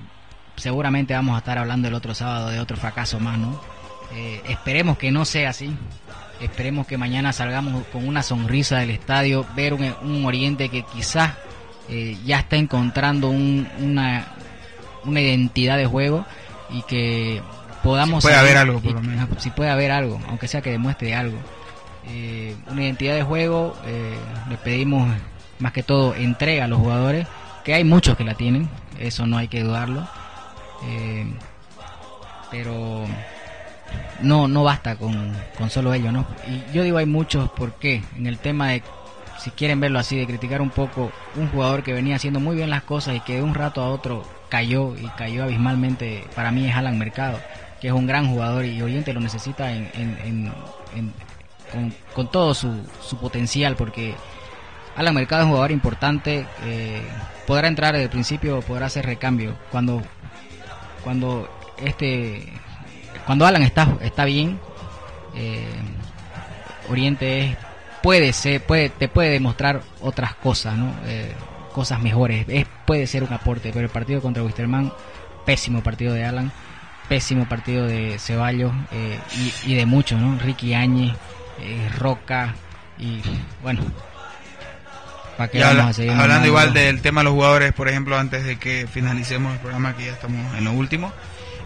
seguramente 0.55 1.13
vamos 1.13 1.35
a 1.35 1.37
estar 1.37 1.59
hablando 1.59 1.87
el 1.87 1.93
otro 1.93 2.15
sábado 2.15 2.49
de 2.49 2.59
otro 2.59 2.75
fracaso 2.75 3.19
más, 3.19 3.37
¿no? 3.37 3.61
Eh, 4.15 4.41
esperemos 4.49 4.97
que 4.97 5.11
no 5.11 5.23
sea 5.23 5.51
así. 5.51 5.71
Esperemos 6.41 6.87
que 6.87 6.97
mañana 6.97 7.33
salgamos 7.33 7.85
con 7.93 8.07
una 8.07 8.23
sonrisa 8.23 8.79
del 8.79 8.89
estadio, 8.89 9.45
ver 9.55 9.75
un, 9.75 10.25
Oriente 10.25 10.69
que 10.69 10.81
quizás 10.81 11.33
ya 12.25 12.39
está 12.39 12.55
encontrando 12.55 13.29
una, 13.29 14.25
una 15.03 15.21
identidad 15.21 15.77
de 15.77 15.85
juego 15.85 16.25
y 16.71 16.81
que 16.83 17.41
podamos... 17.83 18.23
Si 18.23 18.27
puede 18.27 18.39
haber 18.39 18.57
algo, 18.57 18.79
por 18.79 18.93
lo 18.93 19.01
menos. 19.01 19.27
Si 19.39 19.49
puede 19.49 19.69
haber 19.69 19.91
algo, 19.91 20.19
aunque 20.27 20.47
sea 20.47 20.61
que 20.61 20.71
demuestre 20.71 21.15
algo. 21.15 21.37
Eh, 22.07 22.55
una 22.69 22.83
identidad 22.83 23.15
de 23.15 23.23
juego, 23.23 23.75
eh, 23.85 24.17
le 24.49 24.57
pedimos 24.57 25.13
más 25.59 25.73
que 25.73 25.83
todo 25.83 26.15
entrega 26.15 26.65
a 26.65 26.67
los 26.67 26.79
jugadores, 26.79 27.27
que 27.63 27.73
hay 27.73 27.83
muchos 27.83 28.17
que 28.17 28.23
la 28.23 28.33
tienen, 28.33 28.69
eso 28.99 29.25
no 29.25 29.37
hay 29.37 29.47
que 29.47 29.61
dudarlo. 29.61 30.07
Eh, 30.85 31.27
pero 32.49 33.05
no 34.21 34.47
no 34.47 34.63
basta 34.63 34.95
con, 34.95 35.35
con 35.57 35.69
solo 35.69 35.93
ello, 35.93 36.11
¿no? 36.11 36.25
Y 36.47 36.73
yo 36.73 36.83
digo 36.83 36.97
hay 36.97 37.05
muchos, 37.05 37.49
¿por 37.51 37.73
qué? 37.73 38.03
En 38.17 38.27
el 38.27 38.37
tema 38.39 38.69
de, 38.69 38.83
si 39.39 39.51
quieren 39.51 39.79
verlo 39.79 39.99
así, 39.99 40.17
de 40.17 40.25
criticar 40.25 40.61
un 40.61 40.69
poco 40.69 41.11
un 41.35 41.49
jugador 41.49 41.83
que 41.83 41.93
venía 41.93 42.15
haciendo 42.15 42.39
muy 42.39 42.55
bien 42.55 42.69
las 42.69 42.83
cosas 42.83 43.15
y 43.15 43.19
que 43.21 43.35
de 43.35 43.43
un 43.43 43.53
rato 43.53 43.81
a 43.81 43.89
otro 43.89 44.23
cayó 44.49 44.95
y 44.95 45.07
cayó 45.09 45.43
abismalmente, 45.43 46.25
para 46.35 46.51
mí 46.51 46.67
es 46.67 46.75
Alan 46.75 46.97
Mercado, 46.97 47.39
que 47.81 47.87
es 47.87 47.93
un 47.93 48.07
gran 48.07 48.27
jugador 48.29 48.65
y 48.65 48.81
Oriente 48.81 49.13
lo 49.13 49.19
necesita 49.21 49.71
en, 49.71 49.89
en- 49.93 50.51
en- 50.95 51.93
con, 52.15 52.27
todo 52.29 52.53
su, 52.53 52.73
su 53.01 53.17
potencial, 53.17 53.75
porque 53.75 54.15
Alan 54.95 55.13
Mercado 55.13 55.41
es 55.41 55.45
un 55.45 55.51
jugador 55.51 55.71
importante, 55.71 56.45
eh, 56.65 57.01
podrá 57.45 57.67
entrar 57.67 57.93
desde 57.93 58.05
el 58.05 58.09
principio, 58.09 58.59
podrá 58.61 58.87
hacer 58.87 59.05
recambio. 59.05 59.55
Cuando, 59.71 60.01
cuando 61.03 61.47
este 61.77 62.51
cuando 63.25 63.45
Alan 63.45 63.61
está 63.61 63.95
está 64.01 64.25
bien 64.25 64.59
eh, 65.35 65.63
Oriente 66.89 67.39
es- 67.51 67.57
puede 68.01 68.33
ser 68.33 68.61
puede 68.65 68.89
te 68.89 69.07
puede 69.07 69.29
demostrar 69.29 69.81
otras 70.01 70.33
cosas 70.35 70.75
no 70.77 70.91
Eh, 71.05 71.31
cosas 71.73 71.99
mejores 72.01 72.45
es, 72.49 72.65
puede 72.85 73.05
ser 73.07 73.23
un 73.23 73.31
aporte 73.31 73.69
pero 73.71 73.85
el 73.85 73.91
partido 73.91 74.21
contra 74.21 74.43
Wisterman 74.43 74.91
pésimo 75.45 75.81
partido 75.83 76.13
de 76.13 76.25
Alan 76.25 76.51
pésimo 77.09 77.49
partido 77.49 77.85
de 77.87 78.17
Ceballos 78.19 78.71
eh, 78.91 79.19
y, 79.65 79.71
y 79.73 79.75
de 79.75 79.85
muchos 79.85 80.19
no 80.21 80.37
Ricky 80.39 80.73
Áñez 80.75 81.15
eh, 81.59 81.89
Roca 81.97 82.53
y 82.97 83.19
bueno 83.61 83.81
para 85.37 85.49
qué 85.49 85.59
vamos 85.59 85.71
habla- 85.71 85.87
a 85.89 85.93
seguir 85.93 86.11
hablando 86.11 86.47
igual 86.47 86.73
del 86.73 87.01
tema 87.01 87.21
de 87.21 87.25
los 87.25 87.33
jugadores, 87.33 87.73
por 87.73 87.87
ejemplo, 87.89 88.17
antes 88.17 88.43
de 88.45 88.57
que 88.59 88.87
finalicemos 88.91 89.53
el 89.53 89.59
programa, 89.59 89.95
que 89.95 90.05
ya 90.05 90.11
estamos 90.11 90.55
en 90.57 90.65
lo 90.65 90.73
último, 90.73 91.11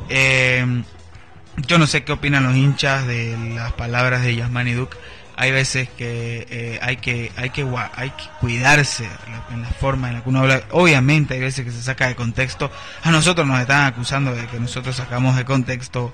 eh, 0.09 0.83
yo 1.57 1.77
no 1.79 1.87
sé 1.87 2.03
qué 2.03 2.11
opinan 2.11 2.43
los 2.43 2.55
hinchas 2.55 3.05
de 3.07 3.35
las 3.55 3.73
palabras 3.73 4.21
de 4.23 4.35
Yasmani 4.35 4.73
Duke. 4.73 4.95
Hay 5.35 5.51
veces 5.51 5.89
que 5.89 6.45
eh, 6.49 6.79
hay 6.81 6.97
que 6.97 7.31
hay 7.35 7.49
que 7.49 7.67
hay 7.95 8.09
que 8.11 8.23
cuidarse 8.39 9.07
en 9.51 9.61
la 9.61 9.69
forma 9.69 10.09
en 10.09 10.15
la 10.15 10.23
que 10.23 10.29
uno 10.29 10.39
habla. 10.39 10.63
Obviamente 10.71 11.33
hay 11.33 11.39
veces 11.39 11.65
que 11.65 11.71
se 11.71 11.81
saca 11.81 12.07
de 12.07 12.15
contexto. 12.15 12.71
A 13.01 13.11
nosotros 13.11 13.47
nos 13.47 13.59
están 13.59 13.85
acusando 13.85 14.35
de 14.35 14.45
que 14.47 14.59
nosotros 14.59 14.95
sacamos 14.95 15.35
de 15.35 15.45
contexto 15.45 16.11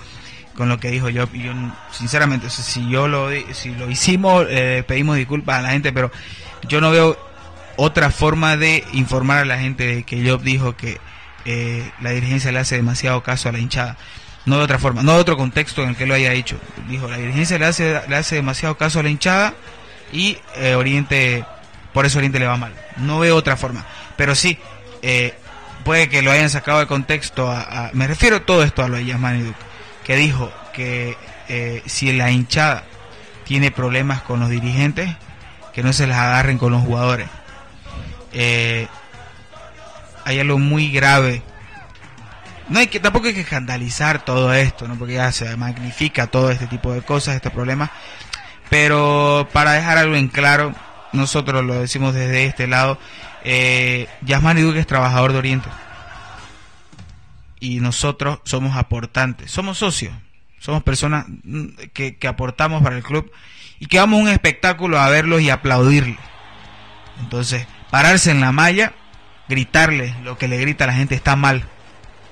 con 0.56 0.70
lo 0.70 0.80
que 0.80 0.92
dijo 0.92 1.10
yo 1.10 1.28
y 1.32 1.44
yo 1.44 1.54
sinceramente 1.92 2.50
si 2.50 2.90
yo 2.90 3.08
lo 3.08 3.30
si 3.54 3.74
lo 3.76 3.90
hicimos 3.90 4.46
eh, 4.50 4.84
pedimos 4.86 5.16
disculpas 5.16 5.60
a 5.60 5.62
la 5.62 5.70
gente 5.70 5.94
pero 5.94 6.12
yo 6.68 6.82
no 6.82 6.92
veo 6.92 7.18
otra 7.78 8.12
forma 8.12 8.58
de 8.58 8.84
informar 8.92 9.38
a 9.38 9.46
la 9.46 9.58
gente 9.58 9.86
de 9.86 10.04
que 10.04 10.30
Job 10.30 10.42
dijo 10.42 10.76
que 10.76 11.00
eh, 11.46 11.90
la 12.02 12.12
dirigencia 12.12 12.52
le 12.52 12.60
hace 12.60 12.76
demasiado 12.76 13.24
caso 13.24 13.48
a 13.48 13.54
la 13.54 13.60
hinchada. 13.60 13.96
No 14.46 14.58
de 14.58 14.64
otra 14.64 14.80
forma, 14.80 15.04
no 15.04 15.14
de 15.14 15.20
otro 15.20 15.38
contexto 15.38 15.84
en 15.84 15.90
el 15.90 15.96
que 15.96 16.06
lo 16.06 16.14
haya 16.14 16.32
dicho. 16.32 16.58
Dijo, 16.88 17.08
la 17.08 17.18
dirigencia 17.18 17.60
le 17.60 17.66
hace, 17.66 18.02
le 18.08 18.16
hace 18.16 18.36
demasiado 18.36 18.78
caso 18.78 19.00
a 19.00 19.04
la 19.04 19.10
hinchada 19.10 19.54
y 20.12 20.38
eh, 20.56 20.76
Oriente, 20.76 21.46
por 21.94 22.06
eso 22.06 22.18
Oriente 22.18 22.40
le 22.40 22.48
va 22.48 22.58
mal. 22.58 22.74
No 22.98 23.20
veo 23.20 23.36
otra 23.36 23.58
forma. 23.58 23.86
Pero 24.16 24.36
sí, 24.36 24.58
eh, 25.02 25.34
puede 25.84 26.10
que 26.10 26.22
lo 26.22 26.32
hayan 26.32 26.50
sacado 26.50 26.80
de 26.80 26.88
contexto. 26.88 27.50
A, 27.50 27.92
me 27.94 28.08
refiero 28.08 28.42
todo 28.42 28.64
esto 28.64 28.84
a 28.84 28.88
lo 28.88 28.98
de 28.98 29.06
Yasmani 29.06 29.44
Duque, 29.44 29.60
que 30.04 30.16
dijo 30.16 30.52
que 30.74 31.18
eh, 31.48 31.84
si 31.86 32.12
la 32.12 32.32
hinchada 32.32 32.84
tiene 33.44 33.72
problemas 33.72 34.22
con 34.22 34.40
los 34.40 34.50
dirigentes, 34.50 35.10
que 35.74 35.84
no 35.84 35.94
se 35.94 36.08
las 36.08 36.18
agarren 36.18 36.58
con 36.58 36.72
los 36.72 36.82
jugadores. 36.84 37.28
Eh, 38.34 38.88
hay 40.26 40.40
algo 40.40 40.60
muy 40.60 40.92
grave. 40.92 41.42
No 42.70 42.80
hay 42.80 42.88
que 42.88 43.00
tampoco 43.00 43.28
hay 43.28 43.34
que 43.34 43.42
escandalizar 43.42 44.24
todo 44.24 44.54
esto, 44.54 44.88
¿no? 44.88 44.96
Porque 44.96 45.16
ya 45.16 45.32
se 45.32 45.56
magnifica 45.58 46.28
todo 46.28 46.52
este 46.52 46.68
tipo 46.68 46.94
de 46.94 47.02
cosas, 47.02 47.36
este 47.36 47.50
problema. 47.50 47.92
Pero 48.70 49.48
para 49.52 49.74
dejar 49.74 49.98
algo 49.98 50.16
en 50.16 50.28
claro, 50.28 50.76
nosotros 51.12 51.66
lo 51.66 51.76
decimos 51.76 52.14
desde 52.14 52.46
este 52.46 52.68
lado, 52.68 53.00
eh, 53.44 54.08
Yasmani 54.22 54.62
Duque 54.62 54.80
es 54.80 54.88
trabajador 54.88 55.34
de 55.34 55.40
Oriente. 55.40 55.70
Y 57.60 57.80
nosotros 57.80 58.40
somos 58.46 58.78
aportantes, 58.78 59.52
somos 59.52 59.80
socios, 59.80 60.14
somos 60.60 60.84
personas 60.84 61.26
mm, 61.44 61.66
que, 61.94 62.18
que 62.18 62.28
aportamos 62.28 62.84
para 62.84 62.96
el 62.96 63.04
club 63.04 63.32
y 63.80 63.88
que 63.88 64.00
vamos 64.00 64.20
a 64.20 64.24
un 64.24 64.30
espectáculo 64.30 65.00
a 65.00 65.10
verlos 65.10 65.42
y 65.42 65.50
aplaudirle. 65.50 66.18
Entonces, 67.20 67.66
pararse 67.90 68.30
en 68.30 68.42
la 68.42 68.52
malla, 68.52 68.94
gritarle 69.50 70.16
lo 70.24 70.38
que 70.38 70.48
le 70.48 70.58
grita 70.58 70.84
a 70.84 70.88
la 70.88 70.94
gente 70.94 71.16
está 71.16 71.36
mal, 71.36 71.68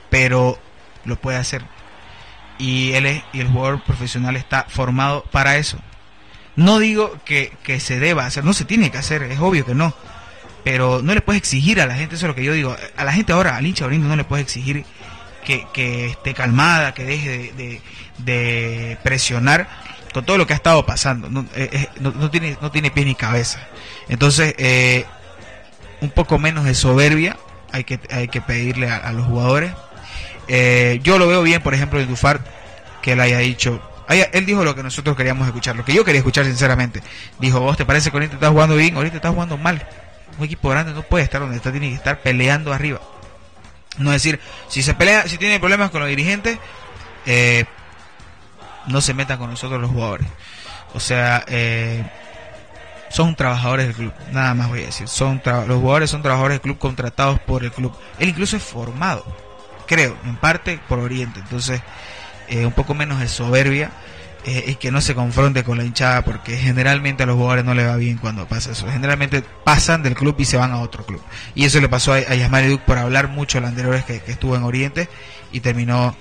pero 0.09 0.57
lo 1.05 1.15
puede 1.17 1.37
hacer. 1.37 1.63
Y 2.59 2.93
él 2.93 3.05
es, 3.05 3.23
y 3.33 3.39
el 3.39 3.47
jugador 3.49 3.83
profesional 3.83 4.35
está 4.35 4.65
formado 4.67 5.23
para 5.31 5.57
eso. 5.57 5.77
No 6.55 6.79
digo 6.79 7.15
que, 7.23 7.53
que 7.63 7.79
se 7.79 7.99
deba 7.99 8.25
hacer, 8.25 8.43
no 8.43 8.53
se 8.53 8.65
tiene 8.65 8.89
que 8.89 8.97
hacer, 8.97 9.23
es 9.23 9.39
obvio 9.39 9.65
que 9.65 9.75
no. 9.75 9.93
Pero 10.63 11.01
no 11.03 11.13
le 11.13 11.21
puedes 11.21 11.39
exigir 11.41 11.79
a 11.79 11.85
la 11.85 11.95
gente, 11.95 12.15
eso 12.15 12.25
es 12.25 12.29
lo 12.29 12.35
que 12.35 12.43
yo 12.43 12.51
digo. 12.53 12.75
A 12.97 13.03
la 13.03 13.13
gente 13.13 13.31
ahora, 13.31 13.55
al 13.55 13.65
hincha 13.65 13.85
oriente, 13.85 14.07
no 14.07 14.15
le 14.15 14.23
puedes 14.23 14.43
exigir 14.45 14.85
que, 15.45 15.65
que 15.71 16.07
esté 16.07 16.33
calmada, 16.33 16.93
que 16.93 17.05
deje 17.05 17.53
de, 17.55 17.81
de- 18.17 18.97
presionar 19.03 19.69
con 20.13 20.25
todo 20.25 20.37
lo 20.37 20.47
que 20.47 20.53
ha 20.53 20.55
estado 20.57 20.85
pasando. 20.85 21.29
No, 21.29 21.41
eh, 21.55 21.69
eh, 21.71 21.89
no- 22.01 22.29
tiene, 22.31 22.57
no 22.59 22.71
tiene 22.71 22.89
pie 22.91 23.05
ni 23.05 23.13
cabeza. 23.15 23.59
Entonces, 24.09 24.55
eh, 24.57 25.05
un 26.01 26.09
poco 26.09 26.37
menos 26.39 26.65
de 26.65 26.73
soberbia 26.73 27.37
hay 27.71 27.83
que, 27.83 27.99
hay 28.11 28.27
que 28.27 28.41
pedirle 28.41 28.89
a 28.89 29.11
los 29.13 29.25
jugadores. 29.27 29.71
Eh, 30.47 30.99
yo 31.03 31.17
lo 31.17 31.27
veo 31.27 31.43
bien, 31.43 31.61
por 31.61 31.73
ejemplo, 31.73 31.99
en 31.99 32.07
Dufar, 32.07 32.41
que 33.01 33.13
él 33.13 33.19
haya 33.19 33.39
dicho. 33.39 33.81
él 34.09 34.45
dijo 34.45 34.63
lo 34.63 34.75
que 34.75 34.83
nosotros 34.83 35.15
queríamos 35.15 35.47
escuchar, 35.47 35.75
lo 35.75 35.85
que 35.85 35.93
yo 35.93 36.05
quería 36.05 36.19
escuchar 36.19 36.45
sinceramente. 36.45 37.01
Dijo, 37.39 37.59
vos 37.59 37.77
te 37.77 37.85
parece 37.85 38.11
que 38.11 38.17
ahorita 38.17 38.35
estás 38.35 38.51
jugando 38.51 38.75
bien, 38.75 38.95
ahorita 38.95 39.17
estás 39.17 39.33
jugando 39.33 39.57
mal. 39.57 39.87
Un 40.37 40.45
equipo 40.45 40.69
grande 40.69 40.93
no 40.93 41.03
puede 41.03 41.23
estar 41.23 41.41
donde 41.41 41.57
está, 41.57 41.71
tiene 41.71 41.89
que 41.89 41.95
estar 41.95 42.21
peleando 42.21 42.73
arriba. 42.73 43.01
No 43.97 44.11
decir, 44.11 44.39
si 44.67 44.83
se 44.83 44.93
pelea, 44.93 45.27
si 45.27 45.37
tiene 45.37 45.59
problemas 45.59 45.89
con 45.89 46.01
los 46.01 46.09
dirigentes, 46.09 46.59
eh, 47.25 47.65
no 48.87 49.01
se 49.01 49.13
metan 49.13 49.39
con 49.39 49.49
nosotros 49.49 49.81
los 49.81 49.89
jugadores. 49.89 50.27
O 50.93 50.99
sea, 50.99 51.43
eh, 51.47 52.03
son 53.09 53.35
trabajadores 53.35 53.87
del 53.87 53.95
club, 53.95 54.13
nada 54.31 54.53
más 54.53 54.69
voy 54.69 54.83
a 54.83 54.85
decir. 54.85 55.07
Son 55.07 55.41
los 55.45 55.79
jugadores 55.79 56.09
son 56.09 56.21
trabajadores 56.21 56.55
del 56.55 56.61
club 56.61 56.77
contratados 56.77 57.39
por 57.39 57.63
el 57.63 57.71
club. 57.71 57.95
Él 58.19 58.29
incluso 58.29 58.57
es 58.57 58.63
formado, 58.63 59.25
creo, 59.87 60.17
en 60.25 60.35
parte 60.35 60.79
por 60.87 60.99
Oriente. 60.99 61.39
Entonces, 61.39 61.81
eh, 62.47 62.65
un 62.65 62.73
poco 62.73 62.93
menos 62.93 63.19
de 63.19 63.27
soberbia 63.27 63.91
eh, 64.45 64.63
y 64.67 64.75
que 64.75 64.91
no 64.91 65.01
se 65.01 65.15
confronte 65.15 65.63
con 65.63 65.77
la 65.77 65.83
hinchada, 65.83 66.23
porque 66.23 66.55
generalmente 66.57 67.23
a 67.23 67.25
los 67.25 67.35
jugadores 67.35 67.65
no 67.65 67.73
le 67.73 67.85
va 67.85 67.97
bien 67.97 68.17
cuando 68.17 68.47
pasa 68.47 68.71
eso. 68.71 68.87
Generalmente 68.89 69.43
pasan 69.63 70.03
del 70.03 70.15
club 70.15 70.35
y 70.39 70.45
se 70.45 70.57
van 70.57 70.71
a 70.71 70.79
otro 70.79 71.05
club. 71.05 71.21
Y 71.55 71.65
eso 71.65 71.81
le 71.81 71.89
pasó 71.89 72.13
a, 72.13 72.17
a 72.17 72.35
Yasmani 72.35 72.67
Duke 72.67 72.83
por 72.85 72.97
hablar 72.97 73.27
mucho 73.27 73.59
la 73.59 73.69
anterior 73.69 73.93
vez 73.93 74.05
que, 74.05 74.21
estuvo 74.27 74.55
en 74.55 74.63
Oriente 74.63 75.09
y 75.51 75.59
terminó 75.59 76.15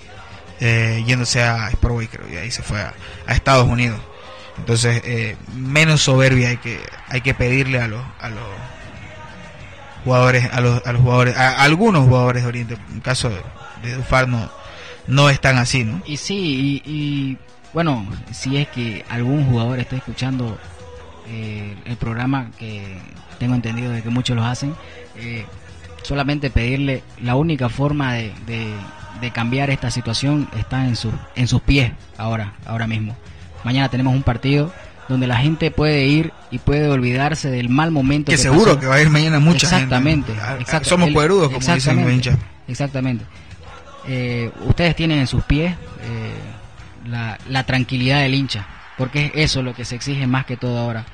eh, 0.61 1.05
yéndose 1.07 1.43
a 1.43 1.71
Sportway, 1.71 2.09
creo, 2.09 2.29
y 2.29 2.37
ahí 2.37 2.51
se 2.51 2.63
fue 2.63 2.81
a, 2.81 2.95
a 3.27 3.35
Estados 3.35 3.69
Unidos. 3.69 4.01
Entonces, 4.59 5.03
eh, 5.05 5.37
menos 5.55 6.03
soberbia 6.03 6.49
hay 6.49 6.57
que 6.57 6.81
hay 7.09 7.21
que 7.21 7.35
pedirle 7.35 7.81
a 7.81 7.89
los 7.89 8.03
a 8.21 8.31
los 8.31 8.45
jugadores 10.07 10.49
a 10.53 10.61
los, 10.61 10.87
a 10.87 10.93
los 10.93 11.03
jugadores 11.03 11.37
a, 11.37 11.63
algunos 11.63 12.07
jugadores 12.07 12.43
de 12.45 12.49
Oriente. 12.49 12.77
En 12.93 13.01
caso 13.01 13.29
de, 13.29 13.37
de 13.83 14.27
no 14.29 14.49
no 15.09 15.29
están 15.31 15.59
así, 15.59 15.85
¿no? 15.85 16.01
Y 16.07 16.17
sí, 16.17 16.83
y, 16.85 16.91
y, 16.91 17.39
bueno, 17.73 18.07
si 18.33 18.57
es 18.57 18.69
que 18.69 19.05
algún 19.09 19.45
jugador 19.51 19.79
está 19.79 19.97
escuchando 19.97 20.59
eh, 21.29 21.75
el 21.85 21.97
programa, 21.97 22.51
que 22.59 22.99
tengo 23.39 23.55
entendido 23.55 23.91
de 23.93 24.03
que 24.03 24.09
muchos 24.11 24.37
lo 24.37 24.45
hacen, 24.45 24.75
eh, 25.17 25.45
solamente 26.03 26.51
pedirle 26.51 27.03
la 27.21 27.35
única 27.37 27.69
forma 27.69 28.15
de, 28.15 28.33
de- 28.47 28.75
de 29.21 29.31
cambiar 29.31 29.71
esta 29.71 29.91
situación 29.91 30.47
está 30.59 30.85
en, 30.87 30.95
su, 30.95 31.11
en 31.37 31.49
sus 31.49 31.63
pies 31.63 31.91
ahora, 32.19 32.53
ahora 32.67 32.87
mismo. 32.87 33.17
Mañana 33.65 33.89
tenemos 33.89 34.15
un 34.15 34.23
partido 34.23 34.73
donde 35.09 35.27
la 35.27 35.37
gente 35.37 35.71
puede 35.71 36.07
ir 36.07 36.33
y 36.51 36.59
puede 36.59 36.89
olvidarse 36.89 37.51
del 37.51 37.69
mal 37.69 37.91
momento 37.91 38.31
Que 38.31 38.37
que 38.37 38.43
seguro 38.43 38.65
pasó. 38.67 38.81
que 38.81 38.87
va 38.87 38.97
a 38.97 39.01
ir 39.03 39.11
mañana 39.11 39.39
mucha 39.41 39.67
Exactamente, 39.67 40.35
gente. 40.35 40.63
Exacto. 40.63 40.89
Somos 40.89 41.11
poderudos, 41.11 41.47
como 41.49 41.59
dicen 41.59 41.75
los 41.75 41.79
exactamente, 41.87 42.13
hinchas. 42.15 42.39
Exactamente. 42.69 43.25
Eh, 44.09 44.51
ustedes 44.67 44.95
tienen 44.97 45.19
en 45.19 45.27
sus 45.27 45.43
pies 45.45 45.73
eh, 46.03 47.09
la, 47.09 47.39
la 47.49 47.65
tranquilidad 47.65 48.21
del 48.21 48.35
hincha, 48.35 48.67
porque 48.99 49.27
es 49.27 49.33
eso 49.51 49.63
lo 49.63 49.75
que 49.75 49.85
se 49.85 49.95
exige 49.97 50.27
más 50.27 50.45
que 50.47 50.57
todo 50.57 50.79
ahora. 50.79 51.05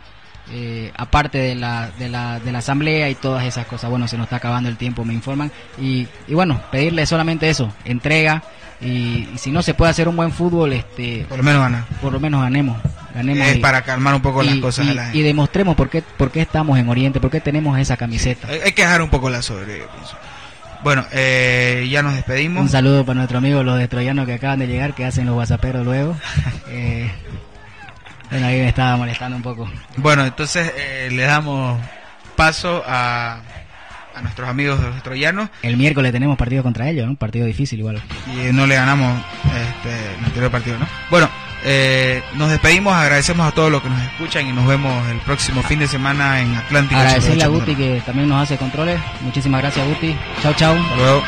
eh, 0.51 0.91
aparte 0.97 1.39
de 1.39 1.55
la, 1.55 1.91
de, 1.99 2.09
la, 2.09 2.41
de 2.41 2.51
la 2.53 2.59
asamblea 2.59 3.09
y 3.09 3.15
todas 3.15 3.45
esas 3.45 3.65
cosas. 3.67 3.89
Bueno, 3.91 4.09
se 4.09 4.17
nos 4.19 4.25
está 4.25 4.37
acabando 4.37 4.69
el 4.69 4.77
tiempo, 4.77 5.05
me 5.05 5.15
informan. 5.15 5.51
Y, 5.81 6.07
y 6.27 6.35
bueno, 6.35 6.61
pedirle 6.71 7.07
solamente 7.07 7.49
eso, 7.49 7.73
entrega. 7.85 8.43
Y, 8.81 9.29
y 9.33 9.39
si 9.39 9.51
no 9.53 9.63
se 9.63 9.75
puede 9.75 9.91
hacer 9.93 10.09
un 10.09 10.17
buen 10.17 10.33
fútbol, 10.33 10.73
este, 10.73 11.25
Por 11.29 11.39
lo 11.39 11.45
menos 11.45 11.63
gana. 11.63 11.87
por 12.01 12.13
lo 12.13 12.19
menos 12.21 12.43
ganemos. 12.43 12.77
Ganemos 13.15 13.47
Es 13.47 13.57
y- 13.57 13.61
para 13.61 13.83
calmar 13.83 14.15
un 14.15 14.23
poco 14.23 14.43
las 14.43 14.57
cosas 14.57 14.87
y- 14.87 14.95
la 14.95 15.05
gente. 15.05 15.19
y 15.19 15.23
demostremos 15.23 15.75
por 15.77 15.89
qué, 15.91 16.03
por 16.03 16.31
qué 16.31 16.41
estamos 16.43 16.79
en 16.79 16.89
Oriente, 16.89 17.21
por 17.21 17.31
qué 17.31 17.41
tenemos 17.41 17.79
esa 17.79 17.97
camiseta. 17.97 18.49
Hay, 18.49 18.61
hay 18.65 18.73
que 18.73 18.83
dejar 18.83 19.03
un 19.03 19.11
poco 19.11 19.29
la 19.31 19.43
soberbia. 19.43 19.85
Bueno, 20.83 21.05
eh, 21.13 21.87
ya 21.91 22.03
nos 22.03 22.15
despedimos. 22.15 22.61
Un 22.63 22.69
saludo 22.69 23.05
para 23.05 23.15
nuestros 23.19 23.39
amigos 23.39 23.65
los 23.65 23.79
de 23.79 23.87
Troyanos 23.87 24.27
que 24.27 24.35
acaban 24.35 24.59
de 24.59 24.67
llegar, 24.67 24.95
que 24.95 25.05
hacen 25.05 25.27
los 25.27 25.37
whatsapperos 25.37 25.85
luego. 25.85 26.17
Eh, 26.75 27.11
bueno, 28.31 28.47
ahí 28.47 28.61
me 28.61 28.69
estaba 28.69 28.97
molestando 28.97 29.37
un 29.37 29.43
poco. 29.43 29.71
Bueno, 29.99 30.25
entonces 30.25 30.73
eh, 30.75 31.11
le 31.13 31.25
damos 31.25 31.79
paso 32.35 32.83
a, 32.87 33.41
a 34.15 34.23
nuestros 34.23 34.49
amigos 34.49 34.81
de 34.81 34.89
los 34.89 35.03
troyanos 35.03 35.51
El 35.63 35.77
miércoles 35.77 36.13
tenemos 36.13 36.39
partido 36.39 36.63
contra 36.63 36.89
ellos, 36.89 37.05
¿no? 37.05 37.11
un 37.11 37.17
partido 37.19 37.45
difícil 37.45 37.81
igual. 37.81 38.01
y 38.27 38.51
no 38.55 38.67
le 38.67 38.75
ganamos 38.75 39.23
este, 39.45 40.15
el 40.19 40.25
anterior 40.25 40.51
partido, 40.51 40.79
¿no? 40.79 40.89
Bueno, 41.11 41.29
eh, 41.65 42.23
nos 42.35 42.51
despedimos, 42.51 42.95
agradecemos 42.95 43.47
a 43.47 43.53
todos 43.53 43.71
los 43.71 43.83
que 43.83 43.89
nos 43.89 44.03
escuchan 44.03 44.47
y 44.47 44.53
nos 44.53 44.67
vemos 44.67 45.09
el 45.09 45.19
próximo 45.19 45.63
fin 45.63 45.79
de 45.79 45.89
semana 45.89 46.41
en 46.41 46.55
Atlántico. 46.55 47.01
Agradecerle 47.01 47.45
a 47.45 47.49
88.9. 47.49 47.51
Guti 47.51 47.77
que 47.77 48.03
también 48.05 48.29
nos 48.29 48.43
hace 48.43 48.57
controles. 48.57 49.01
Muchísimas 49.21 49.61
gracias 49.63 49.87
Guti. 49.87 50.17
Chao, 50.43 50.55
chao. 50.55 50.75
Hasta 50.75 50.97
luego. 50.97 51.23